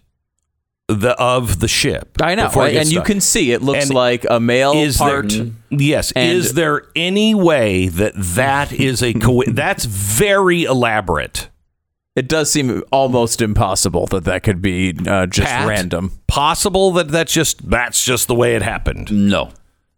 the 0.88 1.12
of 1.18 1.60
the 1.60 1.68
ship. 1.68 2.18
I 2.20 2.34
know, 2.34 2.46
it 2.62 2.74
and 2.76 2.92
you 2.92 3.00
can 3.02 3.20
see 3.20 3.52
it 3.52 3.62
looks 3.62 3.84
And 3.86 3.94
like 3.94 4.26
a 4.28 4.38
male 4.40 4.72
is 4.74 4.98
part. 4.98 5.28
there 5.30 5.46
yes 5.70 6.10
and- 6.12 6.36
is 6.36 6.52
there 6.60 6.82
any 6.96 7.34
way 7.34 7.88
that 7.88 8.12
that 8.16 8.70
is 8.72 9.02
a 9.02 9.14
co- 9.14 9.44
that's 9.46 9.84
very 9.86 10.64
elaborate 10.64 11.48
It 12.16 12.28
does 12.28 12.50
seem 12.50 12.82
almost 12.92 13.42
impossible 13.42 14.06
that 14.06 14.24
that 14.24 14.42
could 14.44 14.62
be 14.62 14.94
uh, 15.06 15.26
just 15.26 15.48
Pat? 15.48 15.66
random. 15.66 16.12
possible 16.28 16.92
that 16.92 17.08
that's 17.08 17.32
just 17.32 17.68
that's 17.68 18.04
just 18.04 18.28
the 18.28 18.34
way 18.34 18.54
it 18.54 18.62
happened 18.62 19.10
No. 19.10 19.50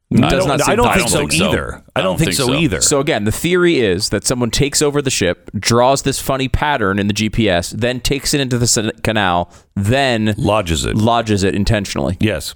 It 0.08 0.22
I 0.22 0.28
does 0.30 0.46
don't, 0.46 0.48
not 0.56 0.60
seem 0.60 0.72
I 0.72 0.76
don't 0.76 0.86
think 0.94 0.98
don't 1.00 1.08
so 1.10 1.18
think 1.18 1.32
so. 1.32 1.48
either 1.50 1.82
I 1.96 2.00
don't 2.00 2.16
think 2.18 2.32
so 2.32 2.54
either 2.54 2.80
So 2.80 3.00
again, 3.00 3.24
the 3.24 3.32
theory 3.32 3.80
is 3.80 4.10
that 4.10 4.24
someone 4.24 4.50
takes 4.52 4.80
over 4.80 5.02
the 5.02 5.10
ship, 5.10 5.50
draws 5.58 6.02
this 6.02 6.20
funny 6.20 6.48
pattern 6.48 6.98
in 7.00 7.08
the 7.08 7.12
GPS, 7.12 7.72
then 7.72 7.98
takes 8.00 8.32
it 8.32 8.40
into 8.40 8.56
the 8.56 8.92
canal, 9.02 9.52
then 9.74 10.34
lodges 10.38 10.84
it 10.84 10.96
lodges 10.96 11.42
it 11.42 11.54
intentionally. 11.56 12.16
yes 12.20 12.54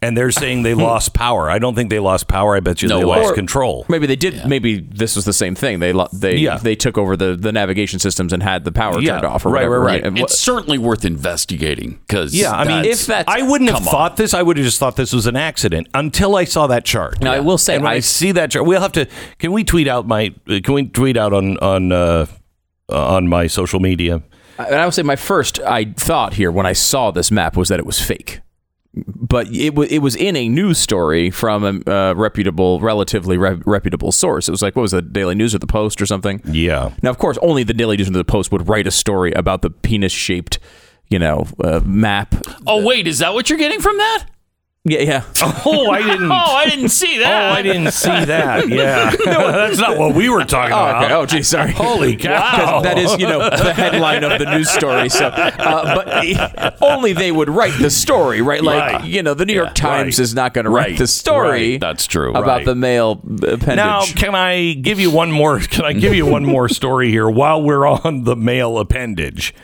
and 0.00 0.16
they're 0.16 0.30
saying 0.32 0.62
they 0.62 0.74
lost 0.74 1.12
power 1.14 1.50
I 1.50 1.58
don't 1.58 1.74
think 1.74 1.90
they 1.90 1.98
lost 2.00 2.26
power 2.26 2.56
I 2.56 2.60
bet 2.60 2.82
you 2.82 2.88
No 2.88 2.98
they 2.98 3.04
way. 3.04 3.20
lost 3.22 3.34
control 3.34 3.84
Maybe 3.88 4.06
they 4.06 4.16
did. 4.16 4.46
Maybe 4.46 4.80
this 4.80 5.14
was 5.16 5.24
the 5.24 5.32
same 5.32 5.54
thing. 5.54 5.78
They 5.80 5.92
lo- 5.92 6.08
they 6.12 6.36
Yeah. 6.36 6.56
they 6.56 6.74
took 6.74 6.96
over 6.98 7.16
the, 7.16 7.36
the 7.36 7.52
navigation 7.52 7.98
systems 7.98 8.32
and 8.32 8.42
had 8.42 8.64
the 8.64 8.72
power 8.72 9.00
Yeah, 9.00 9.12
turned 9.12 9.26
off 9.26 9.44
or 9.46 9.50
right, 9.50 9.58
whatever. 9.60 9.80
right, 9.80 9.92
right. 10.02 10.04
And 10.04 10.18
It's 10.18 10.38
certainly 10.38 10.78
worth 10.78 11.04
investigating 11.04 12.00
because 12.06 12.34
Yeah, 12.34 12.52
I 12.52 12.64
mean, 12.64 12.84
If 12.84 13.06
that's- 13.06 13.26
I 13.32 13.42
wouldn't 13.42 13.70
have 13.70 13.78
come 13.80 13.88
on. 13.88 13.92
thought 13.92 14.16
this. 14.16 14.34
I 14.34 14.42
would 14.42 14.56
have 14.56 14.64
just 14.66 14.78
thought 14.78 14.96
this 14.96 15.12
was 15.12 15.26
an 15.26 15.36
accident 15.36 15.88
until 15.94 16.34
I 16.36 16.44
saw 16.44 16.66
that 16.68 16.84
chart. 16.84 17.20
Now, 17.22 17.32
I 17.32 17.40
will 17.40 17.58
say, 17.58 17.74
and 17.76 17.84
when 17.84 17.92
I, 17.92 17.96
I- 17.96 18.00
see 18.00 18.32
that 18.32 18.50
chart, 18.50 18.66
we'll 18.66 18.80
have 18.80 18.92
to. 18.92 19.06
Can 19.38 19.52
we 19.52 19.62
tweet 19.62 19.86
out 19.88 20.06
my? 20.08 20.34
uh, 20.48 20.58
Can 20.64 20.74
we 20.74 20.86
tweet 20.86 21.16
out 21.16 21.32
on 21.32 21.58
on 21.58 21.92
uh, 21.92 22.26
on 22.88 23.28
my 23.28 23.46
social 23.46 23.78
media? 23.78 24.22
And 24.58 24.74
I 24.74 24.84
would 24.84 24.94
say 24.94 25.02
my 25.02 25.16
first 25.16 25.60
I 25.60 25.84
thought 25.96 26.34
here 26.34 26.50
when 26.50 26.66
I 26.66 26.72
saw 26.72 27.10
this 27.10 27.30
map 27.30 27.56
was 27.56 27.68
that 27.68 27.78
it 27.78 27.86
was 27.86 28.00
fake. 28.00 28.40
But 28.94 29.48
it 29.48 29.74
was 29.74 29.90
it 29.90 30.00
was 30.00 30.14
in 30.14 30.36
a 30.36 30.48
news 30.50 30.78
story 30.78 31.30
from 31.30 31.64
a 31.64 31.90
uh, 31.90 32.12
reputable, 32.14 32.78
relatively 32.80 33.38
re- 33.38 33.58
reputable 33.64 34.12
source. 34.12 34.48
It 34.48 34.50
was 34.50 34.60
like 34.60 34.76
what 34.76 34.82
was 34.82 34.92
it, 34.92 35.04
the 35.06 35.10
Daily 35.10 35.34
News 35.34 35.54
or 35.54 35.58
the 35.58 35.66
Post 35.66 36.02
or 36.02 36.06
something. 36.06 36.42
Yeah. 36.44 36.92
Now, 37.02 37.08
of 37.08 37.16
course, 37.16 37.38
only 37.40 37.62
the 37.64 37.72
Daily 37.72 37.96
News 37.96 38.06
and 38.08 38.14
the 38.14 38.22
Post 38.24 38.52
would 38.52 38.68
write 38.68 38.86
a 38.86 38.90
story 38.90 39.32
about 39.32 39.62
the 39.62 39.70
penis-shaped, 39.70 40.58
you 41.08 41.18
know, 41.18 41.46
uh, 41.64 41.80
map. 41.86 42.34
Oh 42.66 42.84
wait, 42.84 43.06
is 43.06 43.18
that 43.20 43.32
what 43.32 43.48
you're 43.48 43.58
getting 43.58 43.80
from 43.80 43.96
that? 43.96 44.26
Yeah, 44.84 45.00
yeah. 45.00 45.22
Oh, 45.64 45.90
I 45.90 46.02
didn't. 46.02 46.24
Oh, 46.32 46.34
I 46.56 46.68
didn't 46.68 46.88
see 46.88 47.18
that. 47.18 47.52
Oh. 47.52 47.54
I 47.54 47.62
didn't 47.62 47.92
see 47.92 48.08
that. 48.24 48.68
Yeah, 48.72 49.14
that's 49.14 49.78
not 49.78 49.96
what 49.96 50.14
we 50.16 50.28
were 50.28 50.44
talking 50.44 50.72
Oh, 50.72 50.78
about. 50.82 51.04
okay. 51.04 51.14
Oh, 51.14 51.24
gee, 51.26 51.42
sorry. 51.44 51.70
Holy 51.70 52.16
cow! 52.16 52.80
That 52.80 52.98
is, 52.98 53.12
you 53.18 53.26
know, 53.28 53.38
the 53.48 53.72
headline 53.72 54.24
of 54.24 54.38
the 54.40 54.46
news 54.46 54.68
story. 54.70 55.08
So, 55.08 55.26
uh, 55.26 55.94
but 55.94 56.76
only 56.82 57.12
they 57.12 57.30
would 57.30 57.48
write 57.48 57.78
the 57.80 57.90
story, 57.90 58.40
right? 58.42 58.62
Like, 58.62 58.92
Right. 58.92 59.04
you 59.04 59.22
know, 59.22 59.34
the 59.34 59.46
New 59.46 59.54
York 59.54 59.74
Times 59.74 60.18
right. 60.18 60.22
is 60.24 60.34
not 60.34 60.52
going 60.54 60.64
to 60.64 60.70
write 60.70 60.90
Right. 60.90 60.98
the 60.98 61.06
story. 61.06 61.72
Right. 61.72 61.80
That's 61.80 62.06
true. 62.08 62.30
about 62.30 62.46
Right. 62.46 62.64
the 62.66 62.74
male 62.74 63.20
appendage. 63.42 63.76
Now, 63.76 64.02
can 64.04 64.34
I 64.34 64.72
give 64.74 64.98
you 64.98 65.10
one 65.10 65.30
more? 65.30 65.60
Can 65.60 65.84
I 65.84 65.92
give 65.92 66.14
you 66.14 66.26
one 66.26 66.44
more 66.44 66.68
story 66.68 67.10
here 67.10 67.30
while 67.30 67.62
we're 67.62 67.86
on 67.86 68.24
the 68.24 68.34
male 68.34 68.78
appendage? 68.78 69.54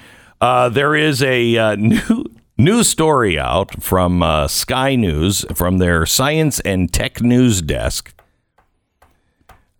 Uh, 0.40 0.68
there 0.68 0.94
is 0.94 1.22
a 1.24 1.56
uh, 1.56 1.74
new 1.74 2.24
news 2.58 2.88
story 2.88 3.38
out 3.38 3.82
from 3.82 4.22
uh, 4.22 4.48
Sky 4.48 4.96
News 4.96 5.44
from 5.54 5.78
their 5.78 6.04
science 6.04 6.60
and 6.60 6.92
tech 6.92 7.22
news 7.22 7.62
desk. 7.62 8.12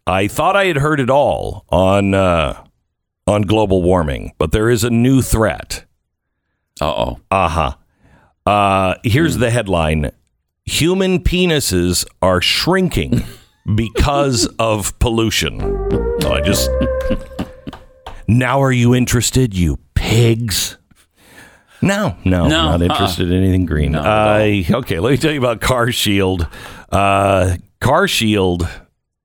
I 0.07 0.29
thought 0.29 0.57
I 0.57 0.67
had 0.67 0.77
heard 0.77 1.01
it 1.01 1.11
all 1.11 1.67
on 1.69 2.15
uh, 2.15 2.65
on 3.27 3.43
global 3.43 3.83
warming, 3.83 4.33
but 4.39 4.53
there 4.53 4.71
is 4.71 4.85
a 4.85 4.91
new 4.91 5.21
threat. 5.21 5.85
Uh 6.81 6.87
oh. 6.87 7.21
Uh-huh. 7.31 7.75
Uh 8.47 8.95
Here's 9.05 9.37
the 9.37 9.51
headline: 9.51 10.13
Human 10.65 11.19
penises 11.19 12.07
are 12.23 12.41
shrinking 12.41 13.25
because 13.75 14.47
of 14.59 14.99
pollution. 14.99 15.61
So 16.23 16.33
I 16.33 16.41
just 16.41 16.71
now 18.27 18.63
are 18.63 18.73
you 18.73 18.95
interested, 18.95 19.55
you 19.55 19.79
pigs? 19.95 20.79
No, 21.81 22.17
no, 22.25 22.49
No, 22.49 22.77
not 22.77 22.83
interested 22.83 23.31
in 23.31 23.43
anything 23.43 23.67
green. 23.67 23.95
I 23.95 24.65
okay, 24.71 24.99
let 24.99 25.11
me 25.11 25.17
tell 25.17 25.33
you 25.33 25.39
about 25.39 25.61
Car 25.61 25.93
Shield. 25.93 26.47
Uh, 26.91 27.57
Car 27.81 28.09
Shield 28.09 28.69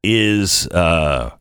is 0.04 0.68
uh, 0.68 1.32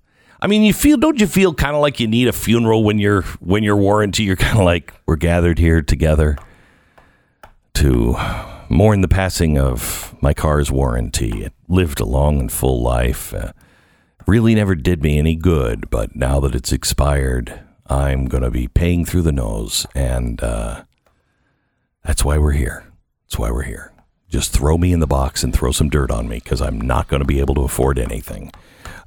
I 0.41 0.47
mean, 0.47 0.63
you 0.63 0.73
feel 0.73 0.97
don't 0.97 1.21
you 1.21 1.27
feel 1.27 1.55
kind 1.55 1.77
of 1.77 1.83
like 1.83 2.01
you 2.01 2.09
need 2.09 2.29
a 2.29 2.33
funeral 2.33 2.83
when 2.83 2.99
you're 2.99 3.23
when 3.41 3.63
you're 3.63 3.77
warranty? 3.77 4.25
You're 4.25 4.37
kind 4.37 4.59
of 4.59 4.65
like 4.65 4.93
we're 5.07 5.17
gathered 5.17 5.59
here 5.59 5.83
together 5.83 6.37
to 7.75 8.17
mourn 8.69 9.01
the 9.03 9.09
passing 9.09 9.59
of 9.59 10.15
my 10.21 10.35
car's 10.35 10.71
warranty. 10.71 11.45
It 11.45 11.53
lived 11.69 12.01
a 12.01 12.05
long 12.05 12.41
and 12.41 12.51
full 12.53 12.83
life. 12.83 13.33
Uh, 13.35 13.53
really 14.27 14.55
never 14.55 14.75
did 14.75 15.03
me 15.03 15.19
any 15.19 15.37
good, 15.37 15.91
but 15.91 16.17
now 16.17 16.41
that 16.41 16.55
it's 16.55 16.73
expired, 16.73 17.61
I'm 17.87 18.27
going 18.27 18.43
to 18.43 18.51
be 18.51 18.69
paying 18.69 19.05
through 19.05 19.23
the 19.23 19.33
nose. 19.33 19.87
And 19.95 20.43
uh, 20.43 20.85
that's 22.05 22.25
why 22.25 22.39
we're 22.39 22.53
here. 22.53 22.85
That's 23.25 23.39
why 23.39 23.51
we're 23.51 23.63
here. 23.63 23.93
Just 24.29 24.53
throw 24.53 24.79
me 24.79 24.93
in 24.93 25.01
the 25.01 25.07
box 25.07 25.43
and 25.45 25.55
throw 25.55 25.73
some 25.73 25.91
dirt 25.91 26.11
on 26.11 26.29
me 26.29 26.37
because 26.37 26.63
I'm 26.63 26.81
not 26.81 27.09
going 27.09 27.21
to 27.21 27.27
be 27.27 27.41
able 27.41 27.55
to 27.57 27.63
afford 27.63 27.99
anything. 27.99 28.51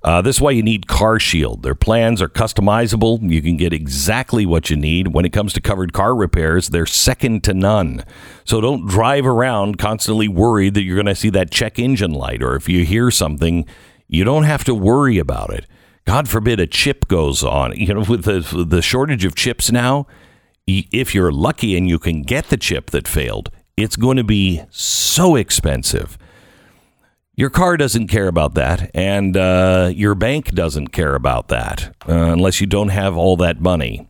Uh, 0.03 0.21
this 0.21 0.35
is 0.35 0.41
why 0.41 0.51
you 0.51 0.61
need 0.61 0.85
Car 0.85 1.19
Shield. 1.19 1.63
Their 1.63 1.73
plans 1.73 2.21
are 2.21 2.29
customizable. 2.29 3.27
You 3.27 3.41
can 3.41 3.57
get 3.57 3.73
exactly 3.73 4.45
what 4.45 4.69
you 4.69 4.77
need. 4.77 5.15
When 5.15 5.25
it 5.25 5.33
comes 5.33 5.51
to 5.53 5.61
covered 5.61 5.93
car 5.93 6.15
repairs, 6.15 6.69
they're 6.69 6.85
second 6.85 7.43
to 7.45 7.55
none. 7.55 8.05
So 8.43 8.61
don't 8.61 8.87
drive 8.87 9.25
around 9.25 9.79
constantly 9.79 10.27
worried 10.27 10.75
that 10.75 10.83
you're 10.83 10.95
going 10.95 11.07
to 11.07 11.15
see 11.15 11.31
that 11.31 11.49
check 11.49 11.79
engine 11.79 12.11
light, 12.11 12.43
or 12.43 12.55
if 12.55 12.69
you 12.69 12.85
hear 12.85 13.09
something, 13.09 13.65
you 14.07 14.23
don't 14.23 14.43
have 14.43 14.63
to 14.65 14.75
worry 14.75 15.17
about 15.17 15.51
it. 15.51 15.65
God 16.05 16.29
forbid 16.29 16.59
a 16.59 16.67
chip 16.67 17.07
goes 17.07 17.43
on. 17.43 17.75
You 17.75 17.95
know, 17.95 18.05
with 18.07 18.25
the 18.25 18.63
the 18.63 18.83
shortage 18.83 19.25
of 19.25 19.33
chips 19.33 19.71
now, 19.71 20.05
if 20.67 21.13
you're 21.13 21.31
lucky 21.31 21.77
and 21.77 21.87
you 21.87 21.99
can 21.99 22.21
get 22.21 22.49
the 22.49 22.57
chip 22.57 22.91
that 22.91 23.07
failed, 23.07 23.51
it's 23.77 23.95
going 23.95 24.17
to 24.17 24.23
be 24.23 24.63
so 24.69 25.35
expensive. 25.35 26.17
Your 27.35 27.49
car 27.49 27.75
doesn't 27.75 28.07
care 28.07 28.27
about 28.27 28.53
that, 28.55 28.89
and 28.93 29.35
uh, 29.35 29.91
your 29.93 30.15
bank 30.15 30.51
doesn't 30.51 30.87
care 30.89 31.15
about 31.15 31.49
that 31.49 31.93
uh, 32.07 32.13
unless 32.13 32.61
you 32.61 32.67
don't 32.67 32.89
have 32.89 33.17
all 33.17 33.35
that 33.37 33.59
money. 33.59 34.07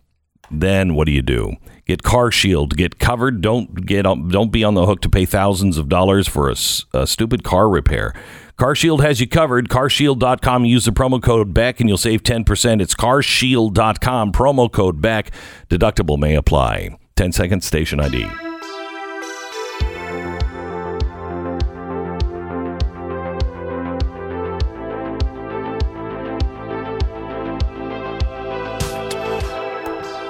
Then 0.52 0.94
what 0.94 1.08
do 1.08 1.12
you 1.12 1.24
do? 1.24 1.54
Get 1.88 2.04
Car 2.04 2.32
Shield, 2.32 2.78
get 2.78 3.00
covered. 3.00 3.42
Don't 3.42 3.86
get 3.86 4.06
on, 4.06 4.30
don't 4.30 4.52
be 4.52 4.64
on 4.64 4.76
the 4.76 4.86
hook 4.86 5.02
to 5.02 5.10
pay 5.10 5.26
thousands 5.26 5.78
of 5.80 5.90
dollars 5.90 6.28
for 6.28 6.50
a 6.50 7.08
stupid 7.08 7.44
car 7.44 7.68
repair. 7.68 8.14
CarShield 8.58 9.02
has 9.02 9.20
you 9.20 9.28
covered. 9.28 9.68
CarShield.com. 9.68 10.64
Use 10.64 10.86
the 10.86 10.92
promo 10.92 11.22
code 11.22 11.54
BECK 11.54 11.82
and 11.82 11.90
you'll 11.90 11.98
save 11.98 12.24
10%. 12.24 12.82
It's 12.82 12.96
CarShield.com. 12.96 14.32
Promo 14.32 14.72
code 14.72 15.02
BECK. 15.02 15.32
Deductible 15.70 16.18
may 16.18 16.36
apply. 16.36 16.98
10 17.18 17.32
seconds, 17.34 17.66
station 17.66 18.00
ID. 18.00 18.28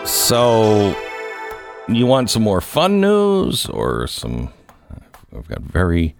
So, 0.06 0.96
you 1.88 2.08
want 2.08 2.32
some 2.32 2.42
more 2.42 2.62
fun 2.62 3.00
news 3.00 3.68
or 3.68 4.08
some? 4.08 4.52
I've 5.36 5.48
got 5.48 5.62
very 5.62 6.16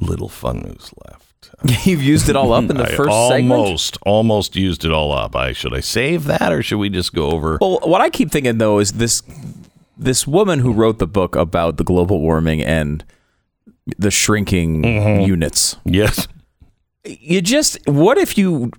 little 0.00 0.28
fun 0.28 0.60
news 0.60 0.90
left. 1.06 1.50
You've 1.86 2.02
used 2.02 2.28
it 2.28 2.36
all 2.36 2.52
up 2.52 2.68
in 2.70 2.76
the 2.76 2.86
first 2.96 3.28
segment. 3.28 3.52
almost, 3.52 3.98
almost 4.02 4.56
used 4.56 4.84
it 4.84 4.92
all 4.92 5.12
up. 5.12 5.36
I 5.36 5.52
should 5.52 5.74
I 5.74 5.80
save 5.80 6.24
that 6.24 6.52
or 6.52 6.62
should 6.62 6.78
we 6.78 6.88
just 6.88 7.12
go 7.14 7.30
over? 7.30 7.58
Well, 7.60 7.80
what 7.84 8.00
I 8.00 8.10
keep 8.10 8.30
thinking 8.30 8.58
though 8.58 8.78
is 8.78 8.92
this 8.92 9.22
this 9.98 10.26
woman 10.26 10.60
who 10.60 10.72
wrote 10.72 10.98
the 10.98 11.06
book 11.06 11.36
about 11.36 11.76
the 11.76 11.84
global 11.84 12.20
warming 12.20 12.62
and 12.62 13.04
the 13.98 14.10
shrinking 14.10 14.82
Mm-hmm. 14.82 15.22
units. 15.26 15.76
Yes. 15.84 16.26
You 17.04 17.40
just 17.42 17.78
what 17.86 18.16
if 18.18 18.36
you 18.38 18.70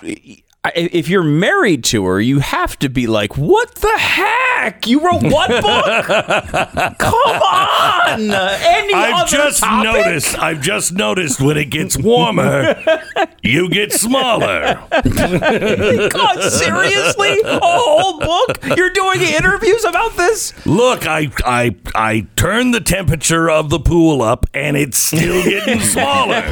if 0.75 1.09
you're 1.09 1.23
married 1.23 1.83
to 1.85 2.05
her, 2.05 2.21
you 2.21 2.37
have 2.39 2.77
to 2.79 2.89
be 2.89 3.07
like, 3.07 3.35
"What 3.37 3.73
the 3.75 3.97
heck? 3.97 4.85
You 4.85 4.99
wrote 4.99 5.23
what 5.23 5.49
book? 5.63 6.97
Come 6.99 7.13
on!" 7.41 8.19
Any 8.21 8.93
I've 8.93 9.23
other 9.23 9.27
just 9.31 9.59
topic? 9.61 9.91
noticed. 10.05 10.37
I've 10.37 10.61
just 10.61 10.93
noticed 10.93 11.41
when 11.41 11.57
it 11.57 11.71
gets 11.71 11.97
warmer, 11.97 12.75
you 13.41 13.69
get 13.69 13.91
smaller. 13.91 14.79
God, 14.91 16.41
seriously? 16.51 17.41
A 17.45 17.59
whole 17.61 18.19
book? 18.19 18.57
You're 18.77 18.91
doing 18.91 19.21
interviews 19.21 19.83
about 19.83 20.15
this? 20.17 20.53
Look, 20.65 21.05
I 21.07 21.31
I 21.45 21.75
I 21.95 22.27
turned 22.35 22.73
the 22.73 22.81
temperature 22.81 23.49
of 23.49 23.69
the 23.69 23.79
pool 23.79 24.21
up, 24.21 24.45
and 24.53 24.77
it's 24.77 24.97
still 24.97 25.43
getting 25.43 25.79
smaller. 25.95 26.43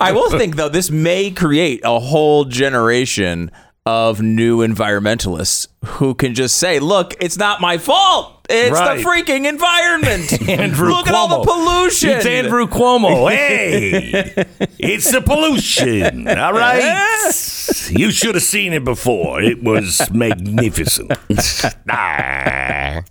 I 0.00 0.12
will 0.12 0.30
think 0.30 0.56
though 0.56 0.68
this 0.68 0.90
may 0.90 1.30
create 1.30 1.80
a 1.84 1.98
whole 2.00 2.44
generation 2.44 3.50
of 3.86 4.22
new 4.22 4.58
environmentalists 4.66 5.68
who 5.84 6.14
can 6.14 6.34
just 6.34 6.56
say, 6.56 6.78
"Look, 6.78 7.14
it's 7.20 7.36
not 7.36 7.60
my 7.60 7.76
fault. 7.78 8.30
It's 8.48 8.70
Right. 8.72 8.96
the 8.98 9.04
freaking 9.04 9.46
environment. 9.46 10.48
Andrew 10.48 10.88
Look 10.88 11.06
at 11.06 11.14
all 11.14 11.28
the 11.28 11.44
pollution." 11.50 12.10
It's 12.10 12.24
Andrew 12.26 12.66
Cuomo. 12.66 13.30
Hey, 13.34 14.32
it's 14.78 15.10
the 15.12 15.20
pollution. 15.20 16.26
All 16.28 16.52
right. 16.54 17.32
You 17.90 18.10
should 18.10 18.34
have 18.36 18.44
seen 18.44 18.72
it 18.72 18.84
before. 18.84 19.42
It 19.42 19.62
was 19.62 20.00
magnificent. 20.12 21.12
Ah. 21.90 23.02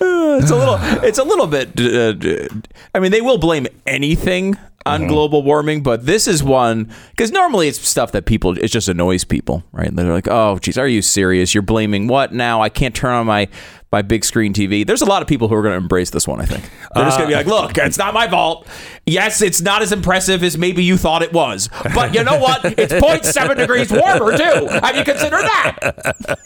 It's 0.00 0.50
a 0.50 0.56
little. 0.56 0.78
It's 1.04 1.18
a 1.18 1.24
little 1.24 1.46
bit. 1.46 1.78
Uh, 1.78 2.48
I 2.94 2.98
mean, 3.00 3.10
they 3.12 3.20
will 3.20 3.38
blame 3.38 3.66
anything 3.86 4.56
on 4.86 5.00
Mm-hmm. 5.00 5.08
global 5.08 5.42
warming, 5.42 5.82
but 5.82 6.04
this 6.06 6.26
is 6.28 6.42
one 6.42 6.90
because 7.10 7.32
normally 7.32 7.68
it's 7.68 7.80
stuff 7.86 8.12
that 8.12 8.26
people. 8.26 8.58
It 8.58 8.68
just 8.68 8.88
annoys 8.88 9.24
people, 9.24 9.64
right? 9.72 9.94
They're 9.94 10.12
like, 10.12 10.28
"Oh, 10.28 10.58
geez, 10.58 10.76
are 10.76 10.86
you 10.88 11.00
serious? 11.02 11.54
You're 11.54 11.62
blaming 11.62 12.06
what 12.06 12.32
now? 12.32 12.60
I 12.60 12.68
can't 12.68 12.94
turn 12.94 13.14
on 13.14 13.26
my 13.26 13.48
my 13.94 14.02
big 14.02 14.24
screen 14.24 14.52
TV." 14.52 14.84
There's 14.86 15.02
a 15.02 15.06
lot 15.06 15.22
of 15.22 15.28
people 15.28 15.48
who 15.48 15.54
are 15.54 15.62
going 15.62 15.72
to 15.72 15.78
embrace 15.78 16.10
this 16.10 16.26
one. 16.26 16.40
I 16.40 16.44
think 16.46 16.62
they're 16.94 17.04
just 17.04 17.18
going 17.18 17.30
to 17.30 17.36
be 17.36 17.42
like, 17.42 17.46
"Look, 17.46 17.78
it's 17.78 17.98
not 17.98 18.12
my 18.14 18.28
fault. 18.28 18.66
Yes, 19.06 19.40
it's 19.42 19.60
not 19.60 19.82
as 19.82 19.92
impressive 19.92 20.42
as 20.42 20.56
maybe 20.58 20.82
you 20.82 20.96
thought 20.96 21.22
it 21.22 21.32
was, 21.32 21.68
but 21.94 22.14
you 22.14 22.24
know 22.24 22.38
what? 22.38 22.64
It's 22.78 22.92
0.7 22.92 23.56
degrees 23.56 23.90
warmer 23.92 24.36
too. 24.36 24.66
Have 24.82 24.96
you 24.96 25.04
considered 25.04 25.42
that?" 25.42 26.38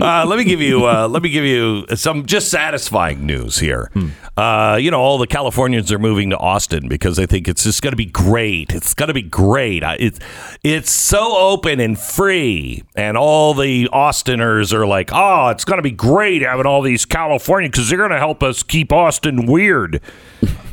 Uh, 0.00 0.24
let 0.26 0.38
me 0.38 0.44
give 0.44 0.60
you 0.60 0.86
uh, 0.86 1.08
let 1.08 1.22
me 1.22 1.28
give 1.30 1.44
you 1.44 1.86
some 1.94 2.26
just 2.26 2.48
satisfying 2.50 3.24
news 3.26 3.58
here. 3.58 3.90
Uh, 4.36 4.78
you 4.80 4.90
know, 4.90 5.00
all 5.00 5.18
the 5.18 5.26
Californians 5.26 5.90
are 5.92 5.98
moving 5.98 6.30
to 6.30 6.36
Austin 6.38 6.88
because 6.88 7.16
they 7.16 7.26
think 7.26 7.48
it's 7.48 7.64
just 7.64 7.82
going 7.82 7.92
to 7.92 7.96
be 7.96 8.04
great. 8.06 8.72
It's 8.72 8.94
going 8.94 9.08
to 9.08 9.14
be 9.14 9.22
great. 9.22 9.82
I- 9.82 9.96
It's 9.98 10.18
it's 10.62 10.90
so 10.90 11.36
open 11.36 11.80
and 11.80 11.98
free, 11.98 12.82
and 12.94 13.16
all 13.16 13.54
the 13.54 13.88
Austiners 13.92 14.72
are 14.72 14.86
like, 14.86 15.10
"Oh, 15.12 15.48
it's 15.48 15.64
going 15.64 15.78
to 15.78 15.82
be 15.82 15.90
great 15.90 16.17
having 16.22 16.66
all 16.66 16.82
these 16.82 17.04
Californians 17.04 17.72
because 17.72 17.88
they're 17.88 17.98
going 17.98 18.10
to 18.10 18.18
help 18.18 18.42
us 18.42 18.62
keep 18.62 18.92
Austin 18.92 19.46
weird." 19.46 20.00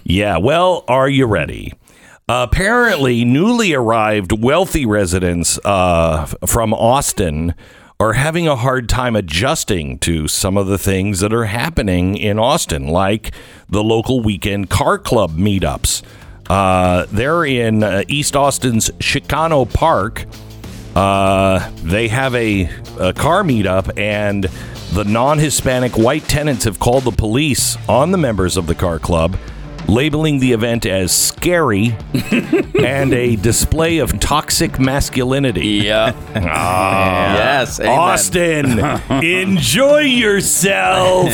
yeah. 0.04 0.38
Well, 0.38 0.84
are 0.88 1.10
you 1.10 1.26
ready? 1.26 1.74
Apparently, 2.28 3.24
newly 3.24 3.74
arrived 3.74 4.32
wealthy 4.44 4.86
residents 4.86 5.60
uh, 5.64 6.26
from 6.46 6.74
Austin 6.74 7.54
are 8.00 8.14
having 8.14 8.48
a 8.48 8.56
hard 8.56 8.90
time 8.90 9.16
adjusting 9.16 9.98
to 10.00 10.28
some 10.28 10.58
of 10.58 10.68
the 10.68 10.78
things 10.78 11.20
that 11.22 11.32
are 11.32 11.46
happening 11.46 12.18
in 12.18 12.38
Austin, 12.38 12.88
like 12.88 13.32
the 13.70 13.84
local 13.84 14.22
weekend 14.22 14.70
car 14.70 14.98
club 14.98 15.38
meetups. 15.38 16.04
Uh, 16.50 17.06
they're 17.12 17.46
in 17.46 17.84
uh, 17.84 18.04
East 18.08 18.36
Austin's 18.36 18.90
Chicano 19.00 19.72
Park. 19.72 20.26
Uh, 20.96 21.70
they 21.84 22.08
have 22.08 22.36
a, 22.36 22.70
a 23.00 23.14
car 23.14 23.44
meetup, 23.44 23.98
and 23.98 24.48
the 24.96 25.04
non 25.04 25.38
Hispanic 25.38 25.98
white 25.98 26.24
tenants 26.24 26.64
have 26.64 26.80
called 26.80 27.04
the 27.04 27.12
police 27.12 27.76
on 27.90 28.12
the 28.12 28.18
members 28.18 28.56
of 28.56 28.66
the 28.66 28.74
car 28.74 28.98
club, 28.98 29.38
labeling 29.90 30.40
the 30.40 30.54
event 30.54 30.86
as 30.86 31.12
scary 31.12 31.94
and 32.82 33.14
a 33.14 33.36
display 33.36 33.98
of 33.98 34.18
toxic 34.22 34.80
masculinity. 34.80 35.82
Yeah. 35.84 36.14
Ah. 36.48 37.34
yes, 37.36 37.80
amen. 37.82 38.00
Austin, 38.00 38.80
enjoy 39.22 40.00
yourself. 40.00 41.30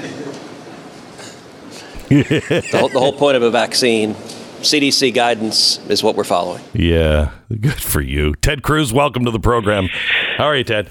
The, 2.13 2.79
whole, 2.79 2.89
the 2.89 2.99
whole 2.99 3.13
point 3.13 3.37
of 3.37 3.43
a 3.43 3.51
vaccine 3.51 4.15
CDC 4.61 5.15
guidance 5.15 5.79
is 5.89 6.03
what 6.03 6.15
we're 6.15 6.25
following. 6.25 6.63
Yeah, 6.75 7.33
good 7.49 7.81
for 7.81 8.01
you. 8.01 8.35
Ted 8.37 8.63
Cruz, 8.63 8.93
welcome 8.93 9.25
to 9.25 9.31
the 9.31 9.41
program. 9.41 9.89
How 10.37 10.45
are 10.45 10.57
you, 10.57 10.65
Ted? 10.65 10.91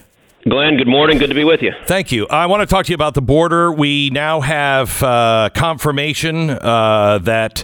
Glenn, 0.49 0.75
good 0.77 0.87
morning. 0.87 1.19
Good 1.19 1.29
to 1.29 1.35
be 1.35 1.43
with 1.43 1.61
you. 1.61 1.71
Thank 1.85 2.11
you. 2.11 2.25
I 2.27 2.47
want 2.47 2.61
to 2.61 2.65
talk 2.65 2.87
to 2.87 2.91
you 2.91 2.95
about 2.95 3.13
the 3.13 3.21
border. 3.21 3.71
We 3.71 4.09
now 4.09 4.41
have 4.41 5.03
uh, 5.03 5.51
confirmation 5.53 6.49
uh, 6.49 7.19
that 7.19 7.63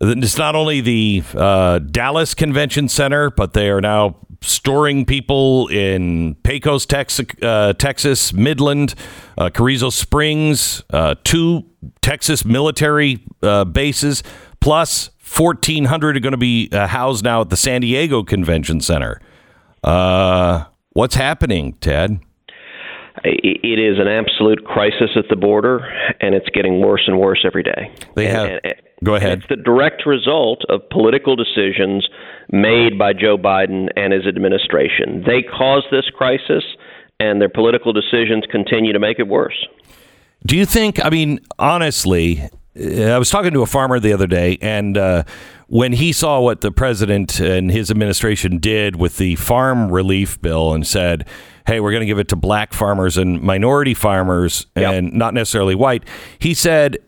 it's 0.00 0.36
not 0.36 0.56
only 0.56 0.80
the 0.80 1.22
uh, 1.34 1.78
Dallas 1.78 2.34
Convention 2.34 2.88
Center, 2.88 3.30
but 3.30 3.52
they 3.52 3.70
are 3.70 3.80
now 3.80 4.16
storing 4.42 5.04
people 5.04 5.68
in 5.68 6.34
Pecos, 6.42 6.84
Texas, 6.84 7.26
uh, 7.42 7.72
Texas 7.74 8.32
Midland, 8.32 8.94
uh, 9.38 9.48
Carrizo 9.48 9.90
Springs, 9.90 10.82
uh, 10.90 11.14
two 11.24 11.64
Texas 12.02 12.44
military 12.44 13.24
uh, 13.42 13.64
bases, 13.64 14.22
plus 14.60 15.10
1,400 15.36 16.16
are 16.16 16.20
going 16.20 16.32
to 16.32 16.36
be 16.36 16.68
uh, 16.72 16.86
housed 16.86 17.24
now 17.24 17.40
at 17.40 17.50
the 17.50 17.56
San 17.56 17.80
Diego 17.80 18.22
Convention 18.22 18.80
Center. 18.80 19.20
Uh, 19.82 20.64
what's 20.92 21.14
happening, 21.14 21.74
Ted? 21.74 22.20
It 23.24 23.78
is 23.78 23.98
an 23.98 24.08
absolute 24.08 24.64
crisis 24.64 25.10
at 25.16 25.24
the 25.30 25.36
border, 25.36 25.80
and 26.20 26.34
it's 26.34 26.48
getting 26.50 26.80
worse 26.80 27.04
and 27.06 27.18
worse 27.18 27.44
every 27.46 27.62
day. 27.62 27.90
They 28.14 28.26
have. 28.26 28.48
And, 28.48 28.60
and, 28.64 28.74
Go 29.04 29.14
ahead. 29.14 29.38
It's 29.38 29.48
the 29.48 29.56
direct 29.56 30.06
result 30.06 30.62
of 30.68 30.88
political 30.90 31.36
decisions 31.36 32.08
made 32.50 32.98
by 32.98 33.12
Joe 33.12 33.36
Biden 33.36 33.88
and 33.96 34.12
his 34.12 34.26
administration. 34.26 35.22
They 35.26 35.42
caused 35.42 35.86
this 35.90 36.04
crisis, 36.16 36.64
and 37.20 37.40
their 37.40 37.48
political 37.48 37.92
decisions 37.92 38.44
continue 38.50 38.92
to 38.92 38.98
make 38.98 39.18
it 39.18 39.28
worse. 39.28 39.66
Do 40.44 40.56
you 40.56 40.66
think? 40.66 41.04
I 41.04 41.10
mean, 41.10 41.40
honestly, 41.58 42.48
I 42.76 43.18
was 43.18 43.30
talking 43.30 43.52
to 43.52 43.62
a 43.62 43.66
farmer 43.66 43.98
the 43.98 44.12
other 44.12 44.26
day, 44.26 44.58
and 44.60 44.98
uh, 44.98 45.24
when 45.66 45.92
he 45.92 46.12
saw 46.12 46.40
what 46.40 46.60
the 46.60 46.70
president 46.70 47.40
and 47.40 47.70
his 47.70 47.90
administration 47.90 48.58
did 48.58 48.96
with 48.96 49.16
the 49.16 49.36
farm 49.36 49.90
relief 49.90 50.40
bill 50.40 50.74
and 50.74 50.86
said, 50.86 51.26
hey, 51.66 51.80
we're 51.80 51.90
going 51.90 52.00
to 52.02 52.06
give 52.06 52.18
it 52.18 52.28
to 52.28 52.36
black 52.36 52.72
farmers 52.72 53.16
and 53.16 53.40
minority 53.42 53.94
farmers 53.94 54.66
yep. 54.76 54.94
and 54.94 55.12
not 55.12 55.34
necessarily 55.34 55.74
white, 55.74 56.04
he 56.38 56.54
said, 56.54 56.98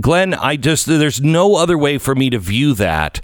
Glenn, 0.00 0.34
I 0.34 0.56
just, 0.56 0.86
there's 0.86 1.20
no 1.20 1.56
other 1.56 1.76
way 1.76 1.98
for 1.98 2.14
me 2.14 2.30
to 2.30 2.38
view 2.38 2.72
that 2.74 3.20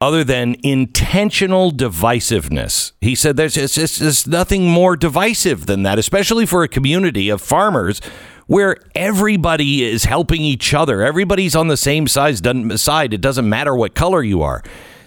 other 0.00 0.22
than 0.22 0.56
intentional 0.62 1.72
divisiveness. 1.72 2.92
He 3.00 3.14
said 3.14 3.36
there's, 3.36 3.56
it's, 3.56 3.78
it's, 3.78 3.98
there's 3.98 4.26
nothing 4.26 4.68
more 4.68 4.96
divisive 4.96 5.66
than 5.66 5.82
that, 5.84 5.98
especially 5.98 6.46
for 6.46 6.62
a 6.62 6.68
community 6.68 7.30
of 7.30 7.40
farmers 7.40 8.00
where 8.48 8.76
everybody 8.96 9.84
is 9.84 10.04
helping 10.04 10.42
each 10.42 10.74
other. 10.74 11.02
Everybody's 11.02 11.54
on 11.54 11.68
the 11.68 11.76
same 11.76 12.08
side. 12.08 12.36
Side. 12.78 13.14
It 13.14 13.20
doesn't 13.20 13.48
matter 13.48 13.76
what 13.76 13.94
color 13.94 14.22
you 14.22 14.42
are. 14.42 14.62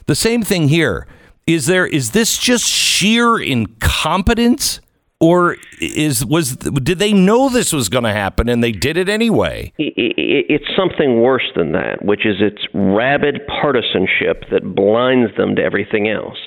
The 0.06 0.16
same 0.16 0.44
thing 0.44 0.70
here. 0.70 1.06
Is 1.46 1.66
there? 1.66 1.86
Is 1.86 2.12
this 2.12 2.38
just 2.38 2.66
sheer 2.66 3.38
incompetence? 3.40 4.80
or 5.22 5.56
is 5.80 6.26
was 6.26 6.56
did 6.56 6.98
they 6.98 7.14
know 7.14 7.48
this 7.48 7.72
was 7.72 7.88
going 7.88 8.04
to 8.04 8.12
happen 8.12 8.50
and 8.50 8.64
they 8.64 8.72
did 8.72 8.98
it 8.98 9.08
anyway? 9.08 9.72
It's 9.78 10.66
something 10.76 11.22
worse 11.22 11.50
than 11.56 11.72
that, 11.74 12.04
which 12.04 12.26
is 12.26 12.38
it's 12.40 12.68
rabid 12.74 13.42
partisanship 13.62 14.46
that 14.52 14.76
blinds 14.76 15.32
them 15.38 15.56
to 15.56 15.62
everything 15.62 16.10
else. 16.10 16.40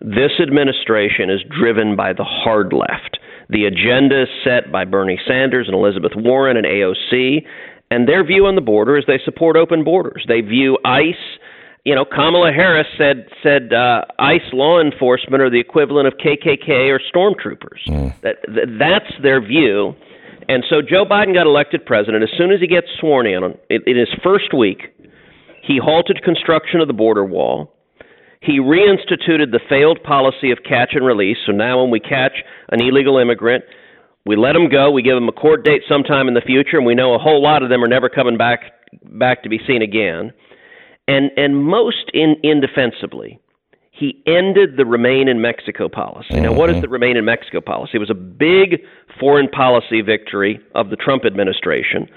This 0.00 0.32
administration 0.40 1.30
is 1.30 1.40
driven 1.58 1.96
by 1.96 2.12
the 2.12 2.24
hard 2.24 2.72
left. 2.72 3.18
The 3.50 3.64
agenda 3.64 4.26
set 4.44 4.70
by 4.70 4.84
Bernie 4.84 5.20
Sanders 5.26 5.68
and 5.68 5.74
Elizabeth 5.74 6.12
Warren 6.14 6.56
and 6.56 6.66
AOC, 6.66 7.44
and 7.90 8.06
their 8.06 8.24
view 8.24 8.46
on 8.46 8.54
the 8.54 8.60
border 8.60 8.98
is 8.98 9.04
they 9.06 9.20
support 9.24 9.56
open 9.56 9.84
borders. 9.84 10.24
They 10.28 10.42
view 10.42 10.78
ICE. 10.84 11.14
You 11.84 11.94
know, 11.94 12.04
Kamala 12.04 12.52
Harris 12.52 12.86
said 12.98 13.28
said 13.42 13.72
uh, 13.72 14.02
ICE 14.18 14.52
law 14.52 14.80
enforcement 14.80 15.42
are 15.42 15.48
the 15.48 15.60
equivalent 15.60 16.06
of 16.06 16.14
KKK 16.14 16.90
or 16.90 17.00
stormtroopers. 17.00 17.80
Mm. 17.88 18.20
That, 18.20 18.36
that 18.48 18.76
that's 18.78 19.22
their 19.22 19.40
view. 19.40 19.94
And 20.50 20.64
so 20.68 20.82
Joe 20.82 21.04
Biden 21.04 21.34
got 21.34 21.46
elected 21.46 21.84
president. 21.84 22.22
As 22.22 22.30
soon 22.36 22.52
as 22.52 22.60
he 22.60 22.66
gets 22.66 22.88
sworn 22.98 23.26
in, 23.26 23.44
in, 23.70 23.82
in 23.86 23.96
his 23.96 24.08
first 24.22 24.54
week, 24.56 24.94
he 25.62 25.78
halted 25.82 26.22
construction 26.22 26.80
of 26.80 26.88
the 26.88 26.94
border 26.94 27.24
wall. 27.24 27.72
He 28.40 28.60
reinstituted 28.60 29.50
the 29.50 29.60
failed 29.68 30.02
policy 30.02 30.50
of 30.50 30.58
catch 30.62 30.90
and 30.92 31.04
release. 31.04 31.38
So 31.44 31.52
now, 31.52 31.80
when 31.82 31.90
we 31.90 32.00
catch 32.00 32.44
an 32.70 32.80
illegal 32.80 33.18
immigrant, 33.18 33.64
we 34.26 34.36
let 34.36 34.52
them 34.52 34.68
go. 34.68 34.90
We 34.90 35.02
give 35.02 35.16
them 35.16 35.28
a 35.28 35.32
court 35.32 35.64
date 35.64 35.82
sometime 35.88 36.28
in 36.28 36.34
the 36.34 36.40
future, 36.40 36.76
and 36.76 36.86
we 36.86 36.94
know 36.94 37.14
a 37.14 37.18
whole 37.18 37.42
lot 37.42 37.62
of 37.62 37.70
them 37.70 37.82
are 37.82 37.88
never 37.88 38.08
coming 38.08 38.36
back 38.36 38.72
back 39.04 39.42
to 39.42 39.48
be 39.48 39.60
seen 39.66 39.82
again. 39.82 40.32
And 41.08 41.30
and 41.36 41.64
most 41.64 42.10
in, 42.14 42.36
indefensibly, 42.42 43.40
he 43.90 44.22
ended 44.26 44.76
the 44.76 44.86
remain 44.86 45.26
in 45.26 45.40
Mexico 45.40 45.88
policy. 45.88 46.34
Mm-hmm. 46.34 46.42
Now, 46.44 46.52
what 46.52 46.70
is 46.70 46.74
mm-hmm. 46.74 46.82
the 46.82 46.88
remain 46.88 47.16
in 47.16 47.24
Mexico 47.24 47.60
policy? 47.60 47.92
It 47.94 47.98
was 47.98 48.10
a 48.10 48.14
big 48.14 48.82
foreign 49.18 49.48
policy 49.48 50.02
victory 50.02 50.60
of 50.74 50.90
the 50.90 50.96
Trump 50.96 51.24
administration, 51.24 52.08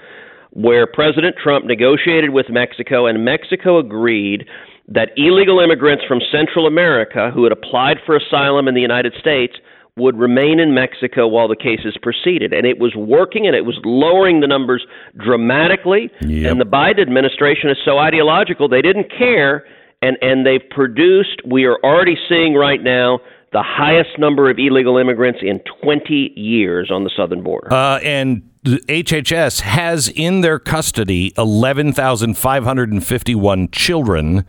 where 0.50 0.86
President 0.86 1.34
Trump 1.42 1.64
negotiated 1.64 2.30
with 2.30 2.46
Mexico, 2.50 3.06
and 3.06 3.24
Mexico 3.24 3.78
agreed 3.78 4.46
that 4.94 5.10
illegal 5.16 5.60
immigrants 5.60 6.04
from 6.06 6.20
Central 6.30 6.66
America 6.66 7.30
who 7.32 7.44
had 7.44 7.52
applied 7.52 7.98
for 8.04 8.16
asylum 8.16 8.68
in 8.68 8.74
the 8.74 8.80
United 8.80 9.14
States 9.18 9.54
would 9.96 10.18
remain 10.18 10.58
in 10.58 10.74
Mexico 10.74 11.26
while 11.26 11.48
the 11.48 11.56
cases 11.56 11.96
proceeded. 12.00 12.52
And 12.52 12.66
it 12.66 12.78
was 12.78 12.94
working 12.96 13.46
and 13.46 13.54
it 13.54 13.66
was 13.66 13.78
lowering 13.84 14.40
the 14.40 14.46
numbers 14.46 14.86
dramatically. 15.18 16.10
Yep. 16.22 16.50
And 16.50 16.60
the 16.60 16.64
Biden 16.64 17.00
administration 17.00 17.68
is 17.70 17.76
so 17.84 17.98
ideological, 17.98 18.68
they 18.68 18.82
didn't 18.82 19.10
care. 19.16 19.64
And, 20.00 20.16
and 20.20 20.46
they've 20.46 20.68
produced, 20.70 21.42
we 21.46 21.64
are 21.64 21.78
already 21.84 22.16
seeing 22.28 22.54
right 22.54 22.82
now, 22.82 23.20
the 23.52 23.62
highest 23.62 24.18
number 24.18 24.50
of 24.50 24.58
illegal 24.58 24.96
immigrants 24.96 25.40
in 25.42 25.60
20 25.82 26.32
years 26.36 26.90
on 26.90 27.04
the 27.04 27.10
southern 27.14 27.42
border. 27.42 27.70
Uh, 27.72 27.98
and 27.98 28.42
HHS 28.64 29.60
has 29.60 30.08
in 30.08 30.40
their 30.40 30.58
custody 30.58 31.34
11,551 31.36 33.68
children 33.70 34.46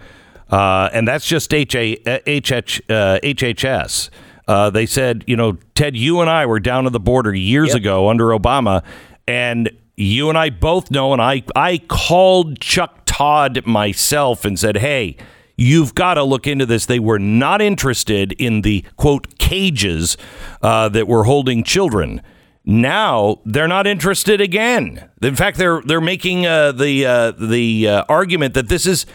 uh, 0.54 0.88
and 0.94 1.08
that's 1.08 1.26
just 1.26 1.52
HA, 1.52 1.96
HH, 1.96 2.82
uh, 2.88 3.18
HHS. 3.24 4.10
Uh, 4.48 4.70
they 4.70 4.86
said, 4.86 5.24
you 5.26 5.36
know, 5.36 5.58
Ted, 5.74 5.98
you 5.98 6.22
and 6.22 6.30
I 6.30 6.46
were 6.46 6.60
down 6.60 6.86
at 6.86 6.92
the 6.92 7.00
border 7.00 7.34
years 7.34 7.70
yep. 7.70 7.78
ago 7.78 8.08
under 8.08 8.26
Obama, 8.26 8.84
and 9.28 9.72
you 9.98 10.30
and 10.30 10.38
I 10.38 10.52
both 10.52 10.92
know, 10.92 11.12
and 11.12 11.20
I, 11.20 11.42
I 11.56 11.80
called 11.80 12.60
Chuck 12.60 13.02
Todd 13.06 13.66
myself 13.66 14.46
and 14.46 14.60
said, 14.60 14.78
hey, 14.78 15.18
you've 15.58 15.96
got 15.96 16.16
to 16.16 16.24
look 16.24 16.46
into 16.46 16.68
this. 16.68 16.86
They 16.86 17.00
were 17.00 17.18
not 17.18 17.60
interested 17.60 18.34
in 18.34 18.62
the 18.62 18.86
quote 18.96 19.40
cages 19.40 20.18
uh, 20.62 20.88
that 20.90 21.08
were 21.08 21.24
holding 21.24 21.64
children. 21.64 22.22
Now 22.64 23.42
they're 23.44 23.68
not 23.68 23.88
interested 23.88 24.40
again. 24.40 25.10
In 25.20 25.36
fact, 25.36 25.58
they're 25.58 25.82
they're 25.82 26.00
making 26.00 26.46
uh, 26.46 26.72
the 26.74 27.06
uh, 27.06 27.32
the 27.32 27.88
uh, 27.90 28.04
argument 28.08 28.54
that 28.54 28.70
this 28.70 28.86
is 28.86 29.06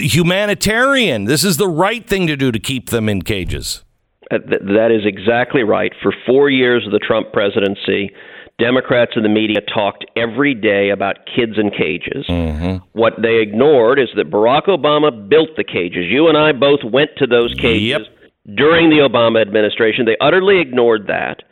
humanitarian. 0.00 1.24
This 1.24 1.44
is 1.44 1.56
the 1.56 1.68
right 1.68 2.06
thing 2.06 2.26
to 2.26 2.36
do 2.36 2.52
to 2.52 2.58
keep 2.58 2.90
them 2.90 3.08
in 3.08 3.22
cages. 3.22 3.84
Uh, 4.30 4.38
that 4.48 4.90
is 4.90 5.06
exactly 5.06 5.62
right. 5.62 5.92
For 6.02 6.12
four 6.26 6.50
years 6.50 6.84
of 6.86 6.92
the 6.92 6.98
Trump 6.98 7.32
presidency, 7.32 8.10
Democrats 8.58 9.12
in 9.14 9.22
the 9.22 9.28
media 9.28 9.60
talked 9.72 10.04
every 10.16 10.54
day 10.54 10.90
about 10.90 11.18
kids 11.34 11.52
in 11.56 11.70
cages. 11.70 12.26
Mm-hmm. 12.28 12.84
What 12.92 13.14
they 13.22 13.36
ignored 13.36 14.00
is 14.00 14.08
that 14.16 14.30
Barack 14.30 14.66
Obama 14.66 15.28
built 15.28 15.50
the 15.56 15.64
cages. 15.64 16.06
You 16.08 16.28
and 16.28 16.36
I 16.36 16.52
both 16.52 16.80
went 16.84 17.10
to 17.18 17.26
those 17.26 17.54
cages 17.54 18.06
yep. 18.06 18.56
during 18.56 18.90
the 18.90 18.96
Obama 18.96 19.40
administration. 19.40 20.06
They 20.06 20.16
utterly 20.20 20.60
ignored 20.60 21.06
that. 21.06 21.44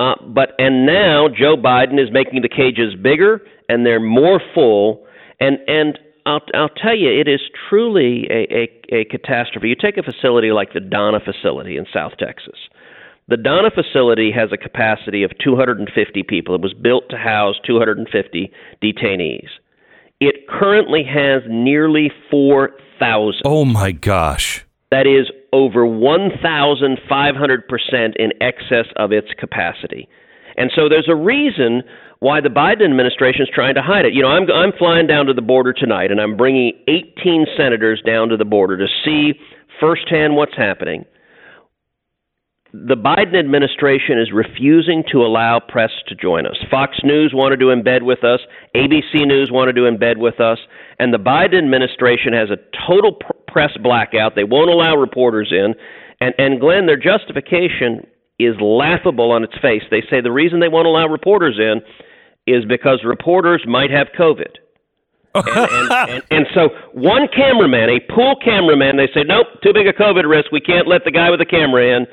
Uh, 0.00 0.14
but 0.26 0.50
and 0.58 0.84
now 0.84 1.28
Joe 1.28 1.56
Biden 1.56 2.02
is 2.02 2.10
making 2.12 2.42
the 2.42 2.48
cages 2.48 2.94
bigger 3.00 3.40
and 3.68 3.86
they're 3.86 4.00
more 4.00 4.40
full. 4.54 5.06
And 5.40 5.58
and 5.68 5.98
I'll, 6.28 6.42
I'll 6.54 6.68
tell 6.68 6.94
you, 6.94 7.08
it 7.08 7.26
is 7.26 7.40
truly 7.68 8.28
a, 8.30 8.46
a, 8.54 8.68
a 9.00 9.04
catastrophe. 9.06 9.68
You 9.68 9.74
take 9.74 9.96
a 9.96 10.02
facility 10.02 10.52
like 10.52 10.74
the 10.74 10.80
Donna 10.80 11.20
facility 11.20 11.78
in 11.78 11.86
South 11.92 12.12
Texas. 12.18 12.58
The 13.28 13.38
Donna 13.38 13.70
facility 13.70 14.30
has 14.32 14.52
a 14.52 14.58
capacity 14.58 15.22
of 15.22 15.32
250 15.42 16.22
people. 16.22 16.54
It 16.54 16.60
was 16.60 16.74
built 16.74 17.08
to 17.10 17.16
house 17.16 17.56
250 17.66 18.52
detainees. 18.82 19.48
It 20.20 20.48
currently 20.48 21.04
has 21.04 21.42
nearly 21.48 22.10
4,000. 22.30 23.42
Oh 23.44 23.64
my 23.64 23.92
gosh. 23.92 24.66
That 24.90 25.06
is 25.06 25.30
over 25.52 25.86
1,500% 25.86 28.16
in 28.16 28.32
excess 28.40 28.86
of 28.96 29.12
its 29.12 29.28
capacity. 29.38 30.08
And 30.56 30.72
so 30.74 30.88
there's 30.88 31.08
a 31.08 31.14
reason 31.14 31.84
why 32.20 32.40
the 32.40 32.48
Biden 32.48 32.84
administration 32.84 33.42
is 33.42 33.48
trying 33.54 33.74
to 33.74 33.82
hide 33.82 34.04
it. 34.04 34.14
You 34.14 34.22
know, 34.22 34.28
I'm 34.28 34.50
I'm 34.50 34.72
flying 34.78 35.06
down 35.06 35.26
to 35.26 35.34
the 35.34 35.42
border 35.42 35.72
tonight, 35.72 36.10
and 36.10 36.20
I'm 36.20 36.36
bringing 36.36 36.72
18 36.88 37.46
senators 37.56 38.02
down 38.04 38.28
to 38.30 38.36
the 38.36 38.44
border 38.44 38.76
to 38.76 38.86
see 39.04 39.34
firsthand 39.80 40.34
what's 40.36 40.56
happening. 40.56 41.04
The 42.74 42.96
Biden 42.96 43.38
administration 43.38 44.18
is 44.18 44.30
refusing 44.30 45.02
to 45.10 45.22
allow 45.22 45.58
press 45.58 45.90
to 46.08 46.14
join 46.14 46.44
us. 46.44 46.56
Fox 46.70 46.98
News 47.02 47.32
wanted 47.34 47.60
to 47.60 47.66
embed 47.66 48.02
with 48.02 48.24
us, 48.24 48.40
ABC 48.76 49.26
News 49.26 49.50
wanted 49.50 49.74
to 49.76 49.82
embed 49.82 50.18
with 50.18 50.38
us, 50.38 50.58
and 50.98 51.14
the 51.14 51.18
Biden 51.18 51.56
administration 51.58 52.34
has 52.34 52.50
a 52.50 52.58
total 52.86 53.12
pr- 53.12 53.32
press 53.46 53.70
blackout. 53.82 54.34
They 54.34 54.44
won't 54.44 54.70
allow 54.70 54.96
reporters 54.96 55.48
in. 55.50 55.74
And, 56.20 56.34
and 56.36 56.60
Glenn, 56.60 56.84
their 56.84 56.98
justification 56.98 58.06
is 58.38 58.54
laughable 58.60 59.32
on 59.32 59.44
its 59.44 59.56
face. 59.62 59.82
They 59.90 60.02
say 60.10 60.20
the 60.20 60.32
reason 60.32 60.60
they 60.60 60.68
won't 60.68 60.86
allow 60.86 61.08
reporters 61.08 61.58
in 61.58 61.80
is 62.50 62.64
because 62.64 63.00
reporters 63.04 63.64
might 63.66 63.90
have 63.90 64.08
COVID. 64.18 64.56
and, 65.34 65.46
and, 65.46 66.10
and, 66.10 66.22
and 66.30 66.46
so 66.54 66.70
one 66.92 67.28
cameraman, 67.34 67.90
a 67.90 68.00
pool 68.12 68.36
cameraman, 68.42 68.96
they 68.96 69.08
say, 69.14 69.22
nope, 69.26 69.46
too 69.62 69.72
big 69.72 69.86
a 69.86 69.92
COVID 69.92 70.28
risk. 70.28 70.50
We 70.50 70.60
can't 70.60 70.88
let 70.88 71.04
the 71.04 71.10
guy 71.10 71.30
with 71.30 71.38
the 71.38 71.46
camera 71.46 71.96
in. 71.96 72.06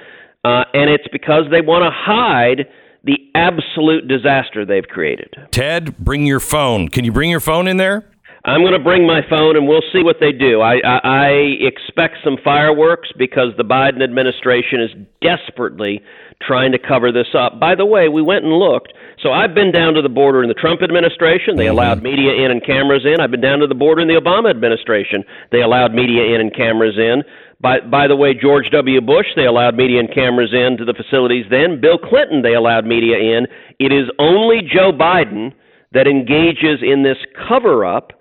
Uh, 0.43 0.63
and 0.73 0.89
it's 0.89 1.07
because 1.11 1.45
they 1.49 1.61
want 1.61 1.83
to 1.83 1.91
hide 1.91 2.67
the 3.03 3.17
absolute 3.33 4.07
disaster 4.07 4.65
they've 4.65 4.87
created. 4.87 5.33
Ted, 5.51 5.97
bring 5.97 6.25
your 6.25 6.39
phone. 6.39 6.89
Can 6.89 7.05
you 7.05 7.11
bring 7.11 7.29
your 7.29 7.39
phone 7.39 7.67
in 7.67 7.77
there? 7.77 8.03
I'm 8.45 8.61
going 8.61 8.73
to 8.73 8.79
bring 8.79 9.07
my 9.07 9.21
phone 9.27 9.55
and 9.55 9.67
we'll 9.67 9.83
see 9.91 10.03
what 10.03 10.17
they 10.19 10.31
do. 10.31 10.61
I, 10.61 10.75
I, 10.85 10.99
I 11.03 11.29
expect 11.61 12.17
some 12.23 12.37
fireworks 12.43 13.09
because 13.17 13.49
the 13.57 13.63
Biden 13.63 14.03
administration 14.03 14.81
is 14.81 14.91
desperately 15.19 16.01
trying 16.45 16.71
to 16.71 16.77
cover 16.77 17.11
this 17.11 17.33
up. 17.35 17.59
By 17.59 17.73
the 17.73 17.85
way, 17.85 18.07
we 18.07 18.21
went 18.21 18.45
and 18.45 18.53
looked. 18.53 18.93
So 19.25 19.33
I've 19.33 19.55
been 19.55 19.71
down 19.71 19.95
to 19.95 20.03
the 20.03 20.13
border 20.13 20.43
in 20.43 20.49
the 20.49 20.53
Trump 20.53 20.83
administration. 20.83 21.57
They 21.57 21.65
allowed 21.65 22.03
media 22.03 22.45
in 22.45 22.51
and 22.51 22.63
cameras 22.63 23.09
in. 23.09 23.19
I've 23.19 23.31
been 23.31 23.41
down 23.41 23.57
to 23.57 23.65
the 23.65 23.73
border 23.73 23.99
in 23.99 24.07
the 24.07 24.21
Obama 24.21 24.51
administration. 24.51 25.23
They 25.51 25.63
allowed 25.63 25.95
media 25.95 26.35
in 26.35 26.41
and 26.41 26.53
cameras 26.53 26.93
in. 26.95 27.23
By, 27.59 27.79
by 27.79 28.05
the 28.05 28.15
way, 28.15 28.35
George 28.39 28.69
W. 28.69 29.01
Bush, 29.01 29.25
they 29.35 29.47
allowed 29.47 29.73
media 29.73 29.99
and 29.99 30.13
cameras 30.13 30.53
in 30.53 30.77
to 30.77 30.85
the 30.85 30.93
facilities 30.93 31.45
then. 31.49 31.81
Bill 31.81 31.97
Clinton, 31.97 32.43
they 32.43 32.53
allowed 32.53 32.85
media 32.85 33.17
in. 33.17 33.47
It 33.79 33.91
is 33.91 34.05
only 34.19 34.61
Joe 34.61 34.91
Biden 34.93 35.53
that 35.93 36.05
engages 36.05 36.85
in 36.85 37.01
this 37.01 37.17
cover 37.49 37.83
up. 37.83 38.13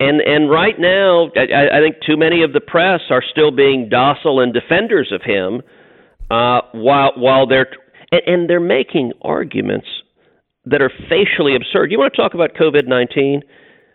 And, 0.00 0.20
and 0.20 0.50
right 0.50 0.80
now, 0.80 1.30
I, 1.36 1.78
I 1.78 1.80
think 1.80 2.02
too 2.04 2.16
many 2.16 2.42
of 2.42 2.54
the 2.54 2.60
press 2.60 3.02
are 3.10 3.22
still 3.22 3.52
being 3.52 3.88
docile 3.88 4.40
and 4.40 4.52
defenders 4.52 5.12
of 5.14 5.22
him 5.22 5.62
uh, 6.28 6.62
while, 6.72 7.12
while 7.14 7.46
they're, 7.46 7.70
and, 8.10 8.22
and 8.26 8.50
they're 8.50 8.58
making 8.58 9.12
arguments 9.22 9.86
that 10.66 10.82
are 10.82 10.92
facially 11.08 11.56
absurd. 11.56 11.90
You 11.90 11.98
want 11.98 12.12
to 12.12 12.20
talk 12.20 12.34
about 12.34 12.54
COVID 12.54 12.86
19? 12.86 13.42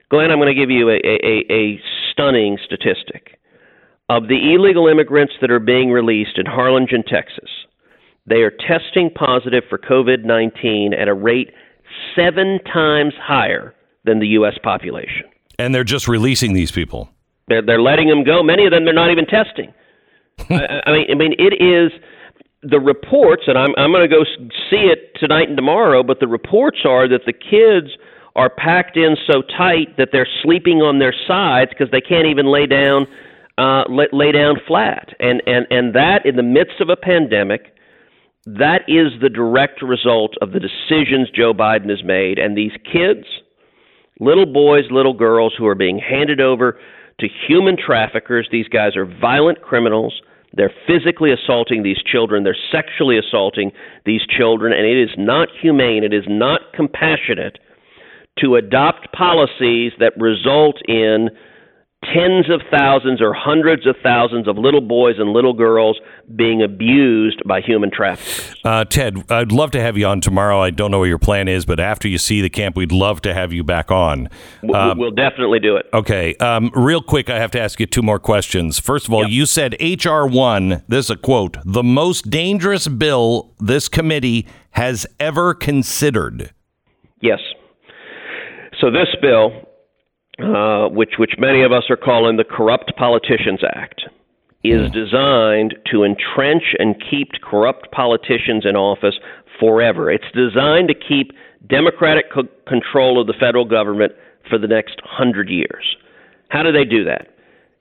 Glenn, 0.09 0.31
I'm 0.31 0.37
going 0.37 0.53
to 0.53 0.59
give 0.59 0.69
you 0.69 0.89
a, 0.89 0.97
a, 1.03 1.45
a 1.51 1.79
stunning 2.11 2.57
statistic 2.63 3.39
of 4.09 4.27
the 4.27 4.53
illegal 4.53 4.87
immigrants 4.87 5.33
that 5.41 5.49
are 5.49 5.59
being 5.59 5.89
released 5.89 6.37
in 6.37 6.45
Harlingen, 6.45 7.03
Texas, 7.07 7.49
they 8.27 8.41
are 8.41 8.51
testing 8.51 9.09
positive 9.13 9.63
for 9.69 9.77
COVID 9.77 10.23
19 10.25 10.93
at 10.93 11.07
a 11.07 11.13
rate 11.13 11.51
seven 12.15 12.59
times 12.71 13.13
higher 13.21 13.73
than 14.03 14.19
the 14.19 14.27
U.S. 14.29 14.57
population. 14.63 15.25
And 15.57 15.73
they're 15.73 15.83
just 15.83 16.07
releasing 16.07 16.53
these 16.53 16.71
people. 16.71 17.09
They're, 17.47 17.61
they're 17.61 17.81
letting 17.81 18.09
them 18.09 18.23
go. 18.23 18.43
Many 18.43 18.65
of 18.65 18.71
them 18.71 18.85
they're 18.85 18.93
not 18.93 19.11
even 19.11 19.25
testing. 19.25 19.73
I, 20.49 20.81
I 20.85 20.91
mean, 20.91 21.05
I 21.11 21.15
mean, 21.15 21.33
it 21.37 21.61
is 21.63 21.91
the 22.69 22.79
reports, 22.79 23.43
and 23.47 23.57
I'm 23.57 23.73
I'm 23.77 23.91
going 23.91 24.07
to 24.09 24.13
go 24.13 24.23
see 24.69 24.89
it 24.91 25.15
tonight 25.19 25.47
and 25.47 25.57
tomorrow. 25.57 26.03
But 26.03 26.19
the 26.19 26.27
reports 26.27 26.79
are 26.85 27.07
that 27.07 27.25
the 27.25 27.33
kids 27.33 27.97
are 28.35 28.49
packed 28.49 28.97
in 28.97 29.15
so 29.31 29.41
tight 29.41 29.95
that 29.97 30.09
they're 30.11 30.27
sleeping 30.43 30.81
on 30.81 30.99
their 30.99 31.13
sides 31.27 31.71
because 31.71 31.91
they 31.91 32.01
can't 32.01 32.27
even 32.27 32.47
lay 32.47 32.65
down 32.65 33.07
uh, 33.57 33.83
lay, 33.87 34.07
lay 34.11 34.31
down 34.31 34.55
flat, 34.67 35.09
and 35.19 35.41
and 35.47 35.65
and 35.69 35.95
that 35.95 36.25
in 36.25 36.35
the 36.35 36.43
midst 36.43 36.81
of 36.81 36.89
a 36.89 36.95
pandemic, 36.95 37.73
that 38.45 38.81
is 38.87 39.13
the 39.21 39.29
direct 39.29 39.81
result 39.81 40.35
of 40.41 40.51
the 40.51 40.59
decisions 40.59 41.29
Joe 41.33 41.53
Biden 41.53 41.89
has 41.89 42.03
made, 42.03 42.37
and 42.37 42.57
these 42.57 42.73
kids, 42.83 43.25
little 44.19 44.45
boys, 44.45 44.83
little 44.91 45.13
girls 45.13 45.53
who 45.57 45.65
are 45.67 45.75
being 45.75 45.99
handed 45.99 46.41
over 46.41 46.77
to 47.19 47.27
human 47.47 47.77
traffickers. 47.77 48.47
These 48.51 48.67
guys 48.67 48.97
are 48.97 49.05
violent 49.05 49.61
criminals. 49.61 50.21
They're 50.55 50.73
physically 50.87 51.31
assaulting 51.31 51.83
these 51.83 52.01
children. 52.05 52.43
They're 52.43 52.57
sexually 52.71 53.17
assaulting 53.17 53.71
these 54.05 54.21
children, 54.25 54.73
and 54.73 54.85
it 54.85 54.97
is 54.97 55.11
not 55.17 55.49
humane. 55.61 56.03
It 56.03 56.13
is 56.13 56.25
not 56.27 56.73
compassionate 56.73 57.59
to 58.39 58.55
adopt 58.55 59.11
policies 59.13 59.93
that 59.99 60.13
result 60.17 60.77
in 60.87 61.29
tens 62.13 62.49
of 62.49 62.61
thousands 62.71 63.21
or 63.21 63.33
hundreds 63.33 63.85
of 63.85 63.95
thousands 64.03 64.47
of 64.47 64.57
little 64.57 64.81
boys 64.81 65.15
and 65.17 65.31
little 65.31 65.53
girls 65.53 65.99
being 66.35 66.61
abused 66.61 67.41
by 67.45 67.61
human 67.61 67.91
traffickers. 67.91 68.55
Uh, 68.63 68.83
Ted, 68.85 69.31
I'd 69.31 69.51
love 69.51 69.71
to 69.71 69.81
have 69.81 69.97
you 69.97 70.05
on 70.07 70.21
tomorrow. 70.21 70.59
I 70.61 70.69
don't 70.69 70.91
know 70.91 70.99
what 70.99 71.05
your 71.05 71.19
plan 71.19 71.47
is, 71.47 71.65
but 71.65 71.79
after 71.79 72.07
you 72.07 72.17
see 72.17 72.41
the 72.41 72.49
camp, 72.49 72.75
we'd 72.75 72.91
love 72.91 73.21
to 73.21 73.33
have 73.33 73.53
you 73.53 73.63
back 73.63 73.91
on. 73.91 74.29
Um, 74.73 74.97
we'll 74.97 75.11
definitely 75.11 75.59
do 75.59 75.75
it. 75.75 75.85
Okay. 75.93 76.35
Um, 76.37 76.71
real 76.73 77.01
quick, 77.01 77.29
I 77.29 77.39
have 77.39 77.51
to 77.51 77.59
ask 77.59 77.79
you 77.79 77.85
two 77.85 78.01
more 78.01 78.19
questions. 78.19 78.79
First 78.79 79.07
of 79.07 79.13
all, 79.13 79.23
yep. 79.23 79.31
you 79.31 79.45
said 79.45 79.75
H.R. 79.79 80.27
1, 80.27 80.83
this 80.87 81.05
is 81.05 81.09
a 81.11 81.15
quote, 81.15 81.57
the 81.65 81.83
most 81.83 82.29
dangerous 82.29 82.87
bill 82.87 83.53
this 83.59 83.87
committee 83.87 84.47
has 84.71 85.05
ever 85.19 85.53
considered. 85.53 86.51
Yes. 87.21 87.39
So 88.81 88.91
this 88.91 89.07
bill 89.21 89.64
uh, 90.39 90.89
which 90.89 91.13
which 91.17 91.33
many 91.37 91.63
of 91.63 91.71
us 91.71 91.83
are 91.89 91.97
calling 91.97 92.37
the 92.37 92.43
Corrupt 92.43 92.95
Politicians 92.97 93.61
Act, 93.75 94.03
is 94.63 94.87
hmm. 94.87 94.93
designed 94.93 95.75
to 95.91 96.03
entrench 96.03 96.75
and 96.79 96.95
keep 97.09 97.31
corrupt 97.41 97.91
politicians 97.91 98.65
in 98.65 98.75
office 98.75 99.15
forever. 99.59 100.11
It's 100.11 100.25
designed 100.33 100.89
to 100.89 100.95
keep 100.95 101.31
democratic 101.67 102.31
co- 102.31 102.49
control 102.67 103.19
of 103.19 103.27
the 103.27 103.33
federal 103.39 103.65
government 103.65 104.13
for 104.49 104.57
the 104.57 104.67
next 104.67 104.99
hundred 105.03 105.49
years. 105.49 105.95
How 106.49 106.63
do 106.63 106.71
they 106.71 106.85
do 106.85 107.03
that? 107.05 107.27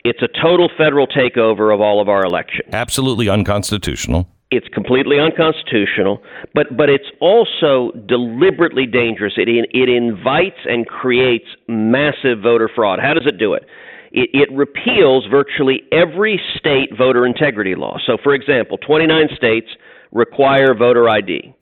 It's 0.04 0.22
a 0.22 0.28
total 0.42 0.68
federal 0.76 1.06
takeover 1.06 1.72
of 1.72 1.80
all 1.80 2.00
of 2.00 2.08
our 2.08 2.24
elections. 2.24 2.68
Absolutely 2.72 3.28
unconstitutional. 3.28 4.28
It's 4.54 4.68
completely 4.68 5.18
unconstitutional, 5.18 6.22
but 6.54 6.76
but 6.76 6.88
it's 6.88 7.10
also 7.20 7.90
deliberately 8.06 8.86
dangerous. 8.86 9.34
It 9.36 9.48
it 9.48 9.88
invites 9.88 10.60
and 10.64 10.86
creates 10.86 11.46
massive 11.66 12.40
voter 12.42 12.70
fraud. 12.72 13.00
How 13.00 13.14
does 13.14 13.26
it 13.26 13.38
do 13.38 13.54
it? 13.54 13.64
It, 14.12 14.30
it 14.32 14.52
repeals 14.52 15.26
virtually 15.28 15.82
every 15.90 16.40
state 16.56 16.96
voter 16.96 17.26
integrity 17.26 17.74
law. 17.74 17.98
So, 18.06 18.16
for 18.22 18.32
example, 18.32 18.78
29 18.78 19.28
states 19.36 19.66
require 20.12 20.72
voter 20.72 21.08
ID. 21.08 21.52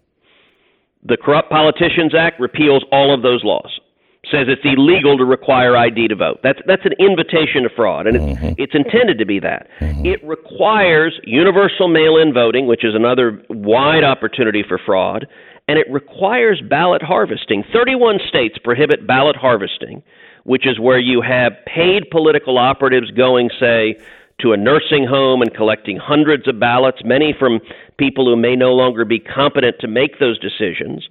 The 1.05 1.17
Corrupt 1.17 1.51
Politicians 1.51 2.15
Act 2.15 2.39
repeals 2.39 2.85
all 2.93 3.15
of 3.15 3.23
those 3.23 3.43
laws 3.43 3.81
says 4.31 4.47
it's 4.47 4.63
illegal 4.65 5.19
to 5.19 5.25
require 5.25 5.77
ID 5.77 6.09
to 6.09 6.15
vote. 6.15 6.39
That's 6.43 6.61
that's 6.67 6.85
an 6.85 6.93
invitation 6.99 7.65
to 7.65 7.71
fraud, 7.75 8.07
and 8.07 8.17
it's 8.17 8.25
mm-hmm. 8.25 8.55
it's 8.57 8.75
intended 8.75 9.19
to 9.19 9.27
be 9.27 9.41
that. 9.41 9.67
Mm-hmm. 9.81 10.07
It 10.07 10.25
requires 10.25 11.19
universal 11.25 11.89
mail-in 11.89 12.33
voting, 12.33 12.67
which 12.67 12.85
is 12.85 12.95
another 12.95 13.43
wide 13.51 14.05
opportunity 14.05 14.63
for 14.67 14.79
fraud, 14.79 15.27
and 15.67 15.77
it 15.77 15.87
requires 15.91 16.63
ballot 16.71 17.03
harvesting. 17.03 17.65
31 17.73 18.21
states 18.29 18.59
prohibit 18.63 19.09
ballot 19.09 19.35
harvesting, 19.35 20.03
which 20.45 20.69
is 20.69 20.79
where 20.79 21.01
you 21.01 21.21
have 21.21 21.53
paid 21.67 22.09
political 22.11 22.59
operatives 22.59 23.11
going, 23.11 23.51
say, 23.59 23.99
to 24.41 24.53
a 24.53 24.57
nursing 24.57 25.05
home 25.05 25.43
and 25.43 25.53
collecting 25.53 25.97
hundreds 25.97 26.47
of 26.47 26.61
ballots, 26.61 27.03
many 27.05 27.35
from 27.37 27.61
people 27.99 28.27
who 28.27 28.37
may 28.37 28.55
no 28.55 28.73
longer 28.73 29.05
be 29.05 29.19
competent 29.19 29.77
to 29.81 29.89
make 29.89 30.21
those 30.21 30.39
decisions 30.39 31.09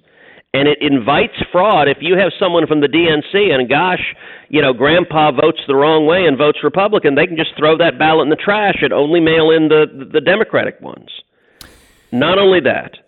and 0.54 0.68
it 0.68 0.78
invites 0.80 1.36
fraud. 1.50 1.88
If 1.88 1.98
you 2.00 2.16
have 2.18 2.32
someone 2.38 2.66
from 2.66 2.80
the 2.80 2.86
DNC 2.86 3.52
and 3.52 3.68
gosh, 3.68 4.14
you 4.48 4.60
know, 4.60 4.72
grandpa 4.72 5.32
votes 5.32 5.60
the 5.66 5.74
wrong 5.74 6.06
way 6.06 6.26
and 6.26 6.36
votes 6.36 6.58
Republican, 6.62 7.14
they 7.14 7.26
can 7.26 7.36
just 7.36 7.56
throw 7.56 7.76
that 7.78 7.98
ballot 7.98 8.26
in 8.26 8.30
the 8.30 8.36
trash 8.36 8.76
and 8.82 8.92
only 8.92 9.20
mail 9.20 9.50
in 9.50 9.68
the 9.68 9.86
the 10.12 10.20
Democratic 10.20 10.80
ones. 10.80 11.08
Not 12.12 12.38
only 12.38 12.60
that, 12.60 12.98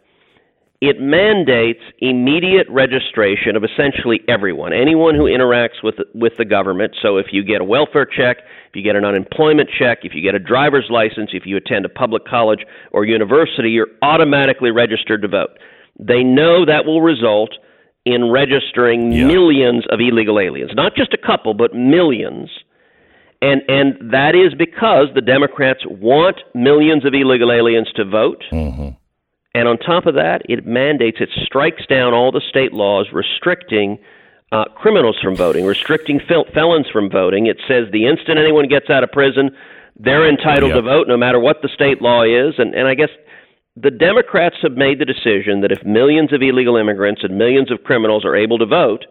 it 0.81 1.01
mandates 1.01 1.81
immediate 1.99 2.67
registration 2.71 3.57
of 3.57 3.65
essentially 3.65 4.21
everyone, 4.27 4.73
anyone 4.73 5.15
who 5.15 5.25
interacts 5.25 5.83
with 5.83 5.97
with 6.15 6.37
the 6.39 6.47
government. 6.47 6.97
So 7.03 7.19
if 7.19 7.27
you 7.31 7.45
get 7.45 7.61
a 7.61 7.65
welfare 7.65 8.07
check, 8.07 8.39
if 8.69 8.75
you 8.75 8.83
get 8.83 8.97
an 8.97 9.05
unemployment 9.05 9.69
check, 9.79 9.99
if 10.03 10.15
you 10.15 10.23
get 10.23 10.35
a 10.35 10.39
driver's 10.39 10.87
license, 10.89 11.31
if 11.35 11.45
you 11.45 11.59
attend 11.59 11.85
a 11.85 11.91
public 11.91 12.25
college 12.25 12.65
or 12.91 13.05
university, 13.05 13.71
you're 13.71 13.89
automatically 14.01 14.71
registered 14.71 15.21
to 15.23 15.29
vote. 15.29 15.59
They 15.99 16.23
know 16.23 16.65
that 16.65 16.85
will 16.85 17.03
result 17.03 17.51
in 18.05 18.31
registering 18.31 19.13
yeah. 19.13 19.27
millions 19.27 19.85
of 19.91 20.01
illegal 20.01 20.39
aliens, 20.39 20.73
not 20.75 20.95
just 20.95 21.15
a 21.15 21.19
couple, 21.19 21.55
but 21.55 21.75
millions. 21.75 22.51
And 23.41 23.63
and 23.69 24.13
that 24.13 24.35
is 24.35 24.55
because 24.55 25.09
the 25.15 25.21
Democrats 25.21 25.81
want 25.87 26.41
millions 26.55 27.05
of 27.05 27.15
illegal 27.15 27.53
aliens 27.53 27.91
to 27.97 28.05
vote. 28.05 28.43
Mm-hmm. 28.53 28.91
And 29.55 29.69
on 29.69 29.79
top 29.79 30.07
of 30.07 30.15
that, 30.15 30.43
it 30.49 30.67
mandates, 30.67 31.19
it 31.21 31.29
strikes 31.45 31.87
down 31.87 32.13
all 32.13 32.33
the 32.33 32.43
state 32.49 32.73
laws 32.73 33.07
restricting 33.13 33.99
uh, 34.51 34.65
criminals 34.75 35.17
from 35.23 35.37
voting, 35.37 35.65
restricting 35.65 36.21
fel- 36.29 36.47
felons 36.53 36.87
from 36.93 37.09
voting. 37.09 37.47
It 37.47 37.59
says 37.69 37.87
the 37.93 38.07
instant 38.07 38.39
anyone 38.39 38.69
gets 38.69 38.91
out 38.91 39.05
of 39.05 39.13
prison, 39.13 39.51
they're 39.99 40.29
entitled 40.29 40.71
yep. 40.71 40.79
to 40.79 40.83
vote 40.83 41.07
no 41.07 41.17
matter 41.17 41.39
what 41.39 41.63
the 41.63 41.69
state 41.69 42.03
law 42.03 42.23
is. 42.23 42.55
And, 42.59 42.75
and 42.75 42.89
I 42.89 42.95
guess 42.95 43.11
the 43.77 43.91
Democrats 43.91 44.57
have 44.63 44.73
made 44.73 44.99
the 45.01 45.05
decision 45.05 45.61
that 45.63 45.73
if 45.73 45.85
millions 45.85 46.33
of 46.33 46.43
illegal 46.43 46.77
immigrants 46.77 47.23
and 47.25 47.37
millions 47.37 47.71
of 47.73 47.83
criminals 47.83 48.25
are 48.25 48.37
able 48.37 48.59
to 48.59 48.67
vote, 48.67 49.05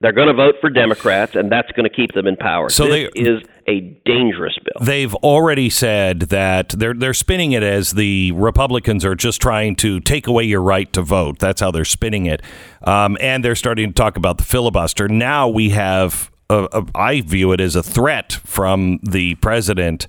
They're 0.00 0.12
going 0.12 0.28
to 0.28 0.34
vote 0.34 0.54
for 0.60 0.70
Democrats, 0.70 1.34
and 1.34 1.50
that's 1.50 1.70
going 1.72 1.82
to 1.82 1.90
keep 1.94 2.12
them 2.12 2.28
in 2.28 2.36
power. 2.36 2.70
So 2.70 2.84
this 2.86 3.10
they- 3.14 3.20
is 3.20 3.42
a 3.66 3.80
dangerous 4.06 4.56
bill. 4.64 4.86
They've 4.86 5.14
already 5.16 5.68
said 5.70 6.20
that 6.30 6.68
they're 6.70 6.94
they're 6.94 7.12
spinning 7.14 7.52
it 7.52 7.62
as 7.64 7.92
the 7.92 8.32
Republicans 8.32 9.04
are 9.04 9.16
just 9.16 9.42
trying 9.42 9.74
to 9.76 9.98
take 10.00 10.26
away 10.28 10.44
your 10.44 10.62
right 10.62 10.90
to 10.92 11.02
vote. 11.02 11.38
That's 11.40 11.60
how 11.60 11.70
they're 11.72 11.84
spinning 11.84 12.26
it, 12.26 12.42
um, 12.84 13.18
and 13.20 13.44
they're 13.44 13.56
starting 13.56 13.88
to 13.88 13.94
talk 13.94 14.16
about 14.16 14.38
the 14.38 14.44
filibuster. 14.44 15.08
Now 15.08 15.48
we 15.48 15.70
have, 15.70 16.30
a, 16.48 16.68
a, 16.72 16.86
I 16.94 17.20
view 17.22 17.52
it 17.52 17.60
as 17.60 17.74
a 17.74 17.82
threat 17.82 18.32
from 18.46 19.00
the 19.02 19.34
president 19.36 20.06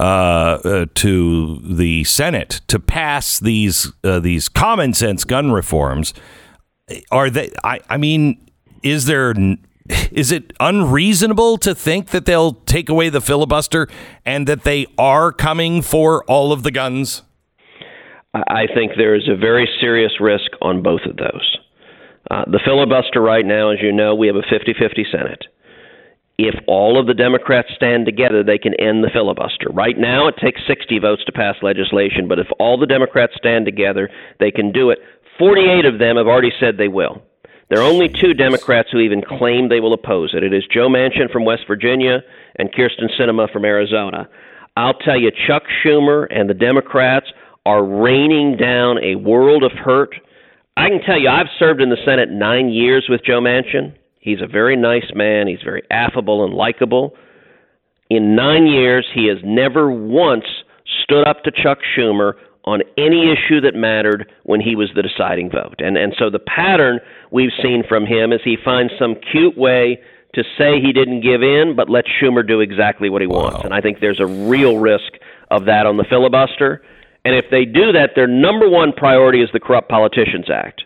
uh, 0.00 0.58
uh, 0.64 0.86
to 0.94 1.58
the 1.62 2.04
Senate 2.04 2.62
to 2.68 2.80
pass 2.80 3.38
these 3.38 3.92
uh, 4.02 4.18
these 4.18 4.48
common 4.48 4.94
sense 4.94 5.24
gun 5.24 5.52
reforms. 5.52 6.14
Are 7.12 7.28
they? 7.28 7.50
I, 7.62 7.80
I 7.90 7.98
mean, 7.98 8.50
is 8.82 9.04
there? 9.04 9.34
Is 10.10 10.32
it 10.32 10.54
unreasonable 10.58 11.58
to 11.58 11.74
think 11.74 12.10
that 12.10 12.24
they'll 12.24 12.54
take 12.54 12.88
away 12.88 13.10
the 13.10 13.20
filibuster 13.20 13.88
and 14.24 14.46
that 14.46 14.64
they 14.64 14.86
are 14.96 15.32
coming 15.32 15.82
for 15.82 16.24
all 16.24 16.50
of 16.50 16.62
the 16.62 16.70
guns? 16.70 17.22
I 18.32 18.68
think 18.72 18.92
there 18.96 19.14
is 19.14 19.28
a 19.28 19.36
very 19.36 19.68
serious 19.80 20.12
risk 20.18 20.52
on 20.62 20.82
both 20.82 21.02
of 21.04 21.16
those. 21.16 21.58
Uh, 22.30 22.44
the 22.46 22.60
filibuster 22.64 23.20
right 23.20 23.44
now, 23.44 23.70
as 23.70 23.82
you 23.82 23.92
know, 23.92 24.14
we 24.14 24.28
have 24.28 24.36
a 24.36 24.44
50 24.48 24.74
50 24.78 25.06
Senate. 25.12 25.44
If 26.42 26.54
all 26.66 26.98
of 26.98 27.06
the 27.06 27.12
Democrats 27.12 27.68
stand 27.76 28.06
together, 28.06 28.42
they 28.42 28.56
can 28.56 28.72
end 28.80 29.04
the 29.04 29.10
filibuster. 29.12 29.68
Right 29.70 29.98
now, 29.98 30.26
it 30.26 30.36
takes 30.38 30.62
60 30.66 30.98
votes 30.98 31.22
to 31.26 31.32
pass 31.32 31.56
legislation, 31.60 32.28
but 32.28 32.38
if 32.38 32.46
all 32.58 32.78
the 32.78 32.86
Democrats 32.86 33.34
stand 33.36 33.66
together, 33.66 34.08
they 34.38 34.50
can 34.50 34.72
do 34.72 34.88
it. 34.88 35.00
48 35.38 35.84
of 35.84 35.98
them 35.98 36.16
have 36.16 36.26
already 36.26 36.52
said 36.58 36.78
they 36.78 36.88
will. 36.88 37.20
There 37.68 37.78
are 37.78 37.82
only 37.82 38.08
two 38.08 38.32
Democrats 38.32 38.88
who 38.90 39.00
even 39.00 39.20
claim 39.20 39.68
they 39.68 39.80
will 39.80 39.92
oppose 39.92 40.32
it. 40.32 40.42
It 40.42 40.54
is 40.54 40.64
Joe 40.66 40.88
Manchin 40.88 41.30
from 41.30 41.44
West 41.44 41.64
Virginia 41.68 42.20
and 42.56 42.72
Kyrsten 42.72 43.10
Sinema 43.18 43.52
from 43.52 43.66
Arizona. 43.66 44.26
I'll 44.78 44.94
tell 44.94 45.20
you, 45.20 45.30
Chuck 45.46 45.64
Schumer 45.84 46.26
and 46.30 46.48
the 46.48 46.54
Democrats 46.54 47.26
are 47.66 47.84
raining 47.84 48.56
down 48.56 48.96
a 49.04 49.16
world 49.16 49.62
of 49.62 49.72
hurt. 49.72 50.14
I 50.78 50.88
can 50.88 51.02
tell 51.02 51.20
you, 51.20 51.28
I've 51.28 51.48
served 51.58 51.82
in 51.82 51.90
the 51.90 51.98
Senate 52.02 52.30
nine 52.30 52.70
years 52.70 53.06
with 53.10 53.22
Joe 53.24 53.40
Manchin. 53.40 53.94
He's 54.20 54.40
a 54.42 54.46
very 54.46 54.76
nice 54.76 55.10
man. 55.14 55.48
He's 55.48 55.62
very 55.64 55.82
affable 55.90 56.44
and 56.44 56.54
likable. 56.54 57.14
In 58.10 58.36
nine 58.36 58.66
years, 58.66 59.06
he 59.14 59.26
has 59.28 59.38
never 59.42 59.90
once 59.90 60.44
stood 61.02 61.26
up 61.26 61.42
to 61.44 61.50
Chuck 61.50 61.78
Schumer 61.96 62.34
on 62.64 62.82
any 62.98 63.32
issue 63.32 63.60
that 63.62 63.74
mattered 63.74 64.30
when 64.42 64.60
he 64.60 64.76
was 64.76 64.90
the 64.94 65.02
deciding 65.02 65.50
vote. 65.50 65.76
And 65.78 65.96
and 65.96 66.14
so 66.18 66.28
the 66.28 66.38
pattern 66.38 67.00
we've 67.30 67.52
seen 67.62 67.82
from 67.88 68.04
him 68.04 68.32
is 68.32 68.40
he 68.44 68.56
finds 68.62 68.92
some 68.98 69.16
cute 69.32 69.56
way 69.56 70.00
to 70.34 70.44
say 70.56 70.80
he 70.80 70.92
didn't 70.92 71.22
give 71.22 71.42
in, 71.42 71.74
but 71.74 71.88
let 71.88 72.04
Schumer 72.04 72.46
do 72.46 72.60
exactly 72.60 73.08
what 73.08 73.20
he 73.22 73.26
wants. 73.26 73.64
And 73.64 73.74
I 73.74 73.80
think 73.80 74.00
there's 74.00 74.20
a 74.20 74.26
real 74.26 74.78
risk 74.78 75.14
of 75.50 75.64
that 75.64 75.86
on 75.86 75.96
the 75.96 76.04
filibuster. 76.04 76.82
And 77.24 77.34
if 77.34 77.46
they 77.50 77.64
do 77.64 77.92
that, 77.92 78.10
their 78.14 78.28
number 78.28 78.68
one 78.68 78.92
priority 78.92 79.42
is 79.42 79.48
the 79.52 79.60
Corrupt 79.60 79.88
Politicians 79.88 80.48
Act 80.48 80.84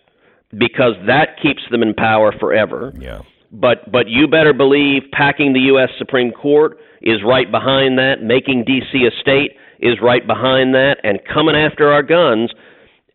because 0.59 0.95
that 1.07 1.41
keeps 1.43 1.63
them 1.71 1.83
in 1.83 1.95
power 1.95 2.33
forever. 2.39 2.93
Yeah. 2.99 3.23
But 3.53 3.91
but 3.91 4.09
you 4.09 4.27
better 4.27 4.53
believe 4.53 5.03
packing 5.13 5.53
the 5.53 5.61
U.S. 5.61 5.91
Supreme 5.99 6.33
Court 6.33 6.79
is 7.03 7.23
right 7.25 7.51
behind 7.51 7.99
that. 7.99 8.23
Making 8.23 8.65
D.C. 8.65 9.07
a 9.07 9.21
state 9.21 9.53
is 9.81 9.99
right 10.03 10.27
behind 10.27 10.75
that, 10.75 10.97
and 11.05 11.21
coming 11.33 11.55
after 11.55 11.93
our 11.93 12.03
guns. 12.03 12.51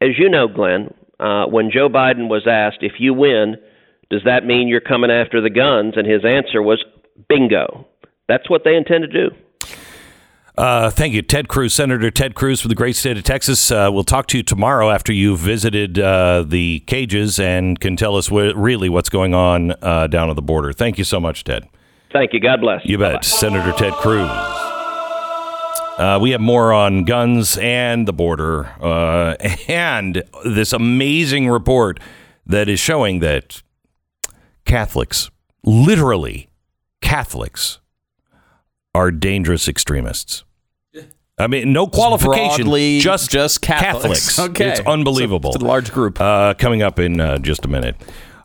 As 0.02 0.12
you 0.18 0.30
know, 0.30 0.48
Glenn, 0.48 0.94
uh, 1.20 1.46
when 1.46 1.72
Joe 1.72 1.90
Biden 1.90 2.30
was 2.30 2.48
asked 2.48 2.78
if 2.82 2.94
you 3.00 3.14
win, 3.14 3.58
does 4.10 4.22
that 4.24 4.46
mean 4.46 4.68
you're 4.68 4.80
coming 4.80 5.12
after 5.12 5.42
the 5.42 5.50
guns? 5.50 5.96
And 5.98 6.08
his 6.08 6.24
answer 6.24 6.62
was 6.62 6.84
bingo. 7.28 7.86
That's 8.30 8.50
what 8.50 8.64
they 8.64 8.76
intend 8.76 9.04
to 9.04 9.08
do. 9.08 9.36
Uh, 10.60 10.90
thank 10.90 11.14
you, 11.14 11.22
Ted 11.22 11.48
Cruz, 11.48 11.74
Senator 11.74 12.12
Ted 12.12 12.36
Cruz 12.36 12.60
from 12.60 12.68
the 12.68 12.76
great 12.76 12.98
state 12.98 13.16
of 13.18 13.24
Texas. 13.24 13.72
Uh, 13.72 13.90
we'll 13.94 14.04
talk 14.04 14.28
to 14.28 14.36
you 14.36 14.44
tomorrow 14.44 14.90
after 14.90 15.14
you've 15.14 15.40
visited 15.40 15.98
uh, 15.98 16.44
the 16.46 16.82
cages 16.82 17.40
and 17.40 17.80
can 17.80 17.96
tell 17.96 18.18
us 18.18 18.28
wh- 18.28 18.52
really 18.58 18.90
what's 18.90 19.08
going 19.08 19.34
on 19.34 19.74
uh, 19.82 20.08
down 20.08 20.30
at 20.30 20.36
the 20.36 20.42
border. 20.42 20.74
Thank 20.74 20.98
you 20.98 21.06
so 21.06 21.18
much, 21.18 21.46
Ted. 21.46 21.70
Thank 22.12 22.34
you. 22.34 22.42
God 22.42 22.60
bless. 22.60 22.84
You 22.84 22.98
bet, 22.98 23.24
Senator 23.24 23.72
Ted 23.72 23.94
Cruz. 23.94 24.28
Uh, 25.98 26.20
we 26.22 26.32
have 26.32 26.42
more 26.42 26.74
on 26.74 27.06
guns 27.06 27.58
and 27.58 28.06
the 28.06 28.12
border, 28.12 28.66
uh, 28.82 29.36
and 29.70 30.24
this 30.44 30.74
amazing 30.74 31.48
report 31.48 32.02
that 32.46 32.68
is 32.68 32.82
showing 32.82 33.20
that 33.20 33.64
Catholics, 34.66 35.32
literally 35.64 36.50
Catholics, 37.00 37.80
are 38.94 39.10
dangerous 39.10 39.70
extremists. 39.70 40.44
I 41.40 41.48
mean, 41.48 41.72
no 41.72 41.88
qualification, 41.88 42.66
Broadly, 42.66 43.00
just 43.00 43.32
just 43.32 43.62
Catholics. 43.62 44.38
Okay. 44.50 44.70
It's 44.70 44.80
unbelievable. 44.82 45.52
It's 45.52 45.62
a 45.62 45.66
large 45.66 45.92
group. 45.92 46.20
Uh, 46.20 46.54
coming 46.56 46.82
up 46.82 46.98
in 47.00 47.22
uh, 47.22 47.38
just 47.40 47.66
a 47.66 47.68
minute. 47.68 47.96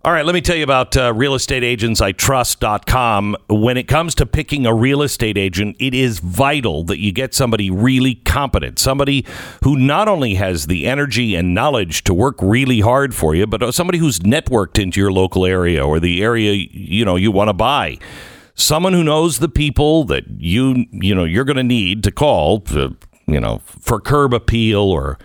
All 0.04 0.12
right, 0.12 0.26
let 0.26 0.34
me 0.34 0.42
tell 0.42 0.56
you 0.56 0.64
about 0.64 0.94
uh, 0.98 1.14
realestateagentsitrust.com. 1.14 3.36
When 3.48 3.78
it 3.78 3.84
comes 3.84 4.14
to 4.16 4.26
picking 4.26 4.66
a 4.66 4.74
real 4.74 5.00
estate 5.00 5.38
agent, 5.38 5.76
it 5.80 5.94
is 5.94 6.18
vital 6.18 6.84
that 6.84 6.98
you 6.98 7.10
get 7.10 7.32
somebody 7.32 7.70
really 7.70 8.16
competent, 8.16 8.78
somebody 8.78 9.24
who 9.62 9.78
not 9.78 10.06
only 10.06 10.34
has 10.34 10.66
the 10.66 10.86
energy 10.86 11.34
and 11.34 11.54
knowledge 11.54 12.04
to 12.04 12.12
work 12.12 12.36
really 12.42 12.80
hard 12.80 13.14
for 13.14 13.34
you, 13.34 13.46
but 13.46 13.72
somebody 13.72 13.96
who's 13.96 14.18
networked 14.18 14.78
into 14.78 15.00
your 15.00 15.10
local 15.10 15.46
area 15.46 15.82
or 15.82 15.98
the 15.98 16.22
area 16.22 16.52
you 16.52 17.06
know 17.06 17.16
you 17.16 17.32
want 17.32 17.48
to 17.48 17.54
buy. 17.54 17.96
Someone 18.54 18.92
who 18.92 19.02
knows 19.02 19.38
the 19.38 19.48
people 19.48 20.04
that 20.04 20.24
you 20.38 20.86
you 20.90 21.14
know 21.14 21.24
you're 21.24 21.44
going 21.44 21.56
to 21.56 21.62
need 21.62 22.02
to 22.04 22.10
call 22.10 22.60
to, 22.60 22.96
you 23.26 23.40
know 23.40 23.60
for 23.66 24.00
curb 24.00 24.32
appeal 24.32 24.80
or 24.80 25.18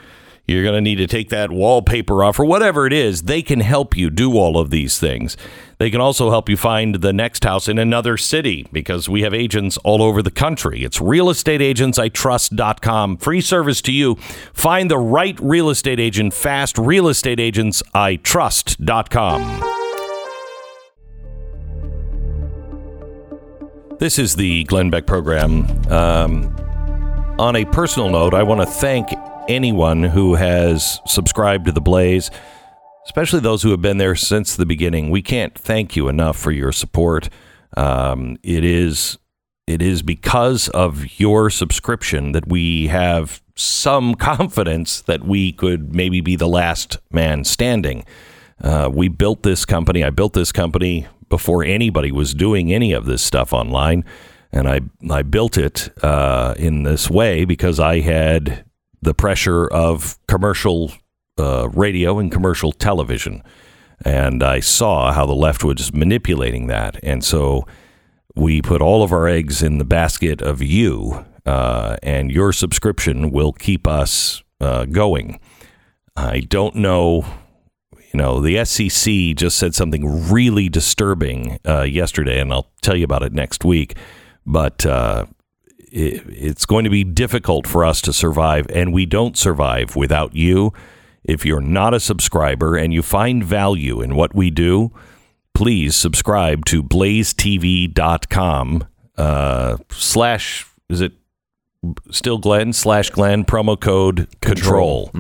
you're 0.50 0.64
going 0.64 0.76
to 0.76 0.82
need 0.82 0.96
to 0.96 1.08
take 1.08 1.30
that 1.30 1.52
wallpaper 1.52 2.24
off 2.24 2.40
or 2.40 2.46
whatever 2.46 2.88
it 2.88 2.94
is. 2.94 3.22
They 3.24 3.42
can 3.44 3.60
help 3.60 3.96
you 3.96 4.10
do 4.10 4.36
all 4.36 4.58
of 4.58 4.72
these 4.72 4.98
things. 4.98 5.38
They 5.78 5.92
can 5.92 6.02
also 6.02 6.32
help 6.32 6.50
you 6.50 6.58
find 6.58 6.96
the 6.96 7.14
next 7.14 7.44
house 7.44 7.68
in 7.68 7.78
another 7.78 8.18
city 8.18 8.68
because 8.74 9.08
we 9.08 9.22
have 9.22 9.32
agents 9.34 9.78
all 9.84 10.02
over 10.02 10.24
the 10.24 10.32
country. 10.32 10.84
It's 10.84 10.98
realestateagentsitrust.com. 10.98 13.18
Free 13.18 13.42
service 13.42 13.82
to 13.84 13.92
you. 13.92 14.16
Find 14.16 14.90
the 14.90 14.98
right 14.98 15.38
real 15.40 15.70
estate 15.70 16.00
agent 16.00 16.34
fast. 16.34 16.78
Realestateagentsitrust.com. 16.78 19.69
This 24.00 24.18
is 24.18 24.38
the 24.38 24.64
Glenn 24.64 24.90
Beck 24.90 25.06
program. 25.06 25.68
Um, 25.92 26.56
on 27.38 27.58
a 27.58 27.66
personal 27.66 28.10
note, 28.10 28.34
I 28.34 28.44
want 28.44 28.62
to 28.62 28.66
thank 28.66 29.10
anyone 29.50 30.04
who 30.04 30.36
has 30.36 31.02
subscribed 31.06 31.66
to 31.66 31.74
the 31.74 31.82
Blaze, 31.82 32.32
especially 33.06 33.42
those 33.42 33.62
who 33.62 33.72
have 33.72 33.82
been 33.82 33.98
there 33.98 34.16
since 34.16 34.56
the 34.56 34.66
beginning. 34.66 35.10
We 35.10 35.22
can't 35.22 35.54
thank 35.54 35.98
you 35.98 36.08
enough 36.08 36.38
for 36.38 36.52
your 36.52 36.72
support. 36.72 37.28
Um, 37.76 38.38
it 38.42 38.64
is 38.64 39.18
it 39.68 39.82
is 39.82 40.02
because 40.02 40.70
of 40.70 41.20
your 41.20 41.50
subscription 41.50 42.32
that 42.32 42.48
we 42.48 42.88
have 42.88 43.44
some 43.58 44.16
confidence 44.16 45.02
that 45.02 45.26
we 45.26 45.52
could 45.52 45.94
maybe 45.94 46.22
be 46.22 46.38
the 46.38 46.48
last 46.48 47.00
man 47.12 47.44
standing. 47.44 48.06
Uh, 48.62 48.90
we 48.92 49.08
built 49.08 49.44
this 49.44 49.66
company. 49.66 50.04
I 50.04 50.10
built 50.10 50.34
this 50.34 50.52
company 50.52 51.08
before 51.30 51.64
anybody 51.64 52.12
was 52.12 52.34
doing 52.34 52.74
any 52.74 52.92
of 52.92 53.06
this 53.06 53.22
stuff 53.22 53.54
online, 53.54 54.04
and 54.52 54.68
I 54.68 54.82
I 55.10 55.22
built 55.22 55.58
it 55.58 55.90
uh, 56.04 56.56
in 56.58 56.84
this 56.84 57.10
way 57.10 57.46
because 57.46 57.80
I 57.80 58.00
had 58.00 58.66
the 59.02 59.14
pressure 59.14 59.68
of 59.68 60.18
commercial 60.28 60.92
uh, 61.38 61.70
radio 61.70 62.20
and 62.20 62.32
commercial 62.32 62.72
television, 62.72 63.44
and 64.04 64.44
I 64.44 64.60
saw 64.60 65.14
how 65.14 65.26
the 65.26 65.36
left 65.36 65.64
was 65.64 65.94
manipulating 65.94 66.68
that, 66.68 67.00
and 67.04 67.24
so 67.24 67.66
we 68.36 68.62
put 68.62 68.82
all 68.82 69.04
of 69.04 69.12
our 69.12 69.28
eggs 69.28 69.64
in 69.64 69.78
the 69.78 69.86
basket 69.86 70.42
of 70.42 70.62
you, 70.62 71.26
uh, 71.46 71.98
and 72.04 72.32
your 72.32 72.52
subscription 72.52 73.32
will 73.32 73.54
keep 73.54 73.88
us 73.88 74.44
uh, 74.60 74.86
going. 74.86 75.40
I 76.16 76.42
don't 76.42 76.76
know 76.76 77.26
you 78.12 78.18
know, 78.18 78.42
the 78.42 78.66
SEC 78.66 79.36
just 79.36 79.58
said 79.58 79.76
something 79.76 80.32
really 80.32 80.68
disturbing 80.68 81.60
uh, 81.68 81.84
yesterday, 81.84 82.40
and 82.40 82.52
I'll 82.52 82.72
tell 82.82 82.96
you 82.96 83.04
about 83.04 83.22
it 83.24 83.34
next 83.34 83.64
week. 83.64 83.96
But 84.46 84.86
uh, 84.86 85.26
it, 85.92 86.24
it's 86.28 86.66
going 86.66 86.86
to 86.86 86.90
be 86.90 87.04
difficult 87.04 87.68
for 87.68 87.86
us 87.86 88.02
to 88.02 88.14
survive, 88.14 88.66
and 88.74 88.94
we 88.94 89.06
don't 89.06 89.38
survive 89.38 89.96
without 89.96 90.36
you. 90.36 90.74
If 91.24 91.46
you're 91.46 91.62
not 91.62 91.94
a 91.94 92.00
subscriber 92.00 92.76
and 92.76 92.94
you 92.94 93.04
find 93.04 93.44
value 93.44 94.02
in 94.02 94.16
what 94.16 94.34
we 94.34 94.50
do, 94.50 94.92
please 95.54 95.96
subscribe 95.96 96.66
to 96.66 96.82
blazetv.com 96.82 98.88
uh, 99.18 99.78
slash, 99.92 100.66
is 100.90 101.02
it 101.02 101.12
still 102.10 102.40
Glenn? 102.40 102.74
Slash 102.74 103.12
Glenn, 103.12 103.46
promo 103.46 103.80
code 103.80 104.28
control. 104.42 105.12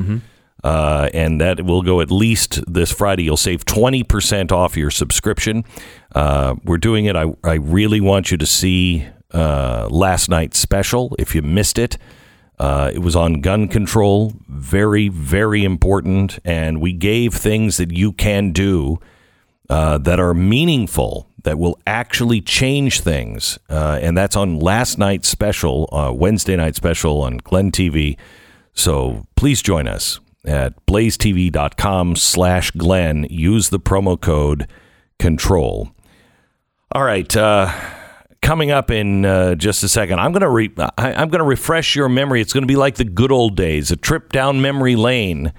Uh, 0.64 1.10
and 1.14 1.40
that 1.40 1.64
will 1.64 1.82
go 1.82 2.02
at 2.02 2.12
least 2.12 2.62
this 2.72 2.92
Friday. 2.92 3.24
You'll 3.24 3.38
save 3.38 3.66
20% 3.66 4.52
off 4.52 4.76
your 4.76 4.92
subscription. 4.92 5.64
Uh, 6.14 6.56
we're 6.64 6.78
doing 6.78 7.06
it. 7.06 7.16
I, 7.16 7.34
I 7.44 7.56
really 7.56 8.02
want 8.02 8.32
you 8.32 8.38
to 8.38 8.46
see 8.46 9.08
uh, 9.34 9.88
last 9.90 10.30
night's 10.30 10.60
special 10.60 11.16
if 11.18 11.34
you 11.34 11.42
missed 11.42 11.78
it. 11.78 11.98
Uh, 12.58 12.92
it 12.94 13.00
was 13.00 13.16
on 13.16 13.40
gun 13.40 13.70
control, 13.70 14.34
very, 14.50 15.08
very 15.08 15.64
important. 15.64 16.40
And 16.44 16.82
we 16.82 16.92
gave 16.92 17.34
things 17.34 17.78
that 17.78 17.92
you 17.92 18.12
can 18.12 18.52
do 18.52 19.00
uh, 19.70 19.98
that 20.00 20.20
are 20.20 20.34
meaningful, 20.34 21.30
that 21.44 21.58
will 21.58 21.80
actually 21.88 22.42
change 22.42 23.00
things. 23.00 23.58
And 23.70 24.18
that's 24.18 24.36
on 24.36 24.60
last 24.60 24.98
night's 24.98 25.30
special, 25.30 25.88
Wednesday 26.20 26.58
night 26.58 26.76
special 26.76 27.22
on 27.22 27.38
Glenn 27.38 27.72
TV. 27.72 28.18
So 28.74 29.26
please 29.38 29.62
join 29.62 29.88
us 29.88 30.20
at 30.46 30.86
blazetv.com 30.86 32.16
slash 32.16 32.72
Glenn. 32.72 33.28
Use 33.30 33.70
the 33.70 33.80
promo 33.80 34.20
code 34.20 34.68
control. 35.20 35.90
All 36.92 37.04
right. 37.04 37.36
Uh, 37.36 37.72
coming 38.42 38.72
up 38.72 38.90
in 38.90 39.26
uh, 39.26 39.56
just 39.56 39.84
a 39.84 39.90
second, 39.90 40.20
I'm 40.20 40.32
going 40.32 40.42
to 40.42 40.50
re- 40.50 40.74
I- 40.98 41.14
I'm 41.14 41.30
going 41.30 41.40
to 41.40 41.44
refresh 41.46 41.96
your 41.96 42.10
memory. 42.10 42.42
It's 42.42 42.54
going 42.54 42.64
to 42.64 42.68
be 42.68 42.76
like 42.78 42.96
the 42.96 43.04
good 43.04 43.32
old 43.32 43.56
days, 43.56 43.92
a 43.92 43.96
trip 43.96 44.32
down 44.32 44.62
memory 44.62 44.96
lane 44.96 45.54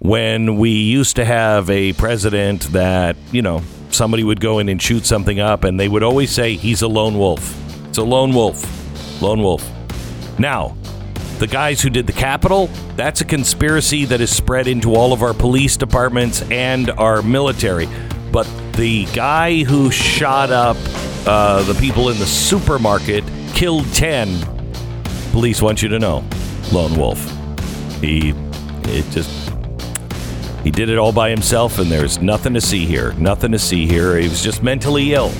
when 0.00 0.56
we 0.58 0.70
used 0.70 1.16
to 1.16 1.24
have 1.24 1.68
a 1.70 1.92
president 1.94 2.62
that, 2.72 3.16
you 3.32 3.42
know, 3.42 3.62
somebody 3.90 4.22
would 4.22 4.40
go 4.40 4.58
in 4.58 4.68
and 4.68 4.80
shoot 4.80 5.04
something 5.06 5.40
up 5.40 5.64
and 5.64 5.80
they 5.80 5.88
would 5.88 6.02
always 6.04 6.30
say 6.30 6.54
he's 6.54 6.82
a 6.82 6.88
lone 6.88 7.18
wolf. 7.18 7.56
It's 7.88 7.98
a 7.98 8.02
lone 8.04 8.32
wolf. 8.32 8.62
Lone 9.22 9.42
wolf. 9.42 9.68
Now, 10.38 10.76
the 11.38 11.46
guys 11.46 11.80
who 11.80 11.88
did 11.88 12.06
the 12.06 12.12
Capitol, 12.12 12.66
that's 12.96 13.20
a 13.20 13.24
conspiracy 13.24 14.04
that 14.06 14.20
is 14.20 14.34
spread 14.34 14.66
into 14.66 14.94
all 14.94 15.12
of 15.12 15.22
our 15.22 15.32
police 15.32 15.76
departments 15.76 16.42
and 16.50 16.90
our 16.90 17.22
military. 17.22 17.88
But 18.32 18.46
the 18.72 19.06
guy 19.06 19.62
who 19.62 19.90
shot 19.90 20.50
up 20.50 20.76
uh, 21.26 21.62
the 21.62 21.74
people 21.74 22.10
in 22.10 22.18
the 22.18 22.26
supermarket, 22.26 23.22
killed 23.54 23.86
10, 23.94 24.40
police 25.30 25.62
want 25.62 25.80
you 25.80 25.88
to 25.88 25.98
know, 25.98 26.24
lone 26.72 26.96
wolf. 26.96 27.18
He, 28.00 28.34
it 28.84 29.08
just, 29.10 29.52
he 30.64 30.70
did 30.70 30.88
it 30.88 30.98
all 30.98 31.12
by 31.12 31.30
himself, 31.30 31.78
and 31.78 31.90
there's 31.90 32.20
nothing 32.20 32.54
to 32.54 32.60
see 32.60 32.84
here. 32.84 33.12
Nothing 33.12 33.52
to 33.52 33.58
see 33.58 33.86
here. 33.86 34.16
He 34.16 34.28
was 34.28 34.42
just 34.42 34.62
mentally 34.62 35.12
ill. 35.12 35.30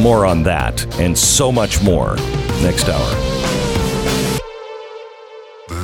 More 0.00 0.24
on 0.26 0.42
that 0.44 0.84
and 1.00 1.16
so 1.16 1.50
much 1.50 1.82
more 1.82 2.16
next 2.62 2.88
hour. 2.88 3.45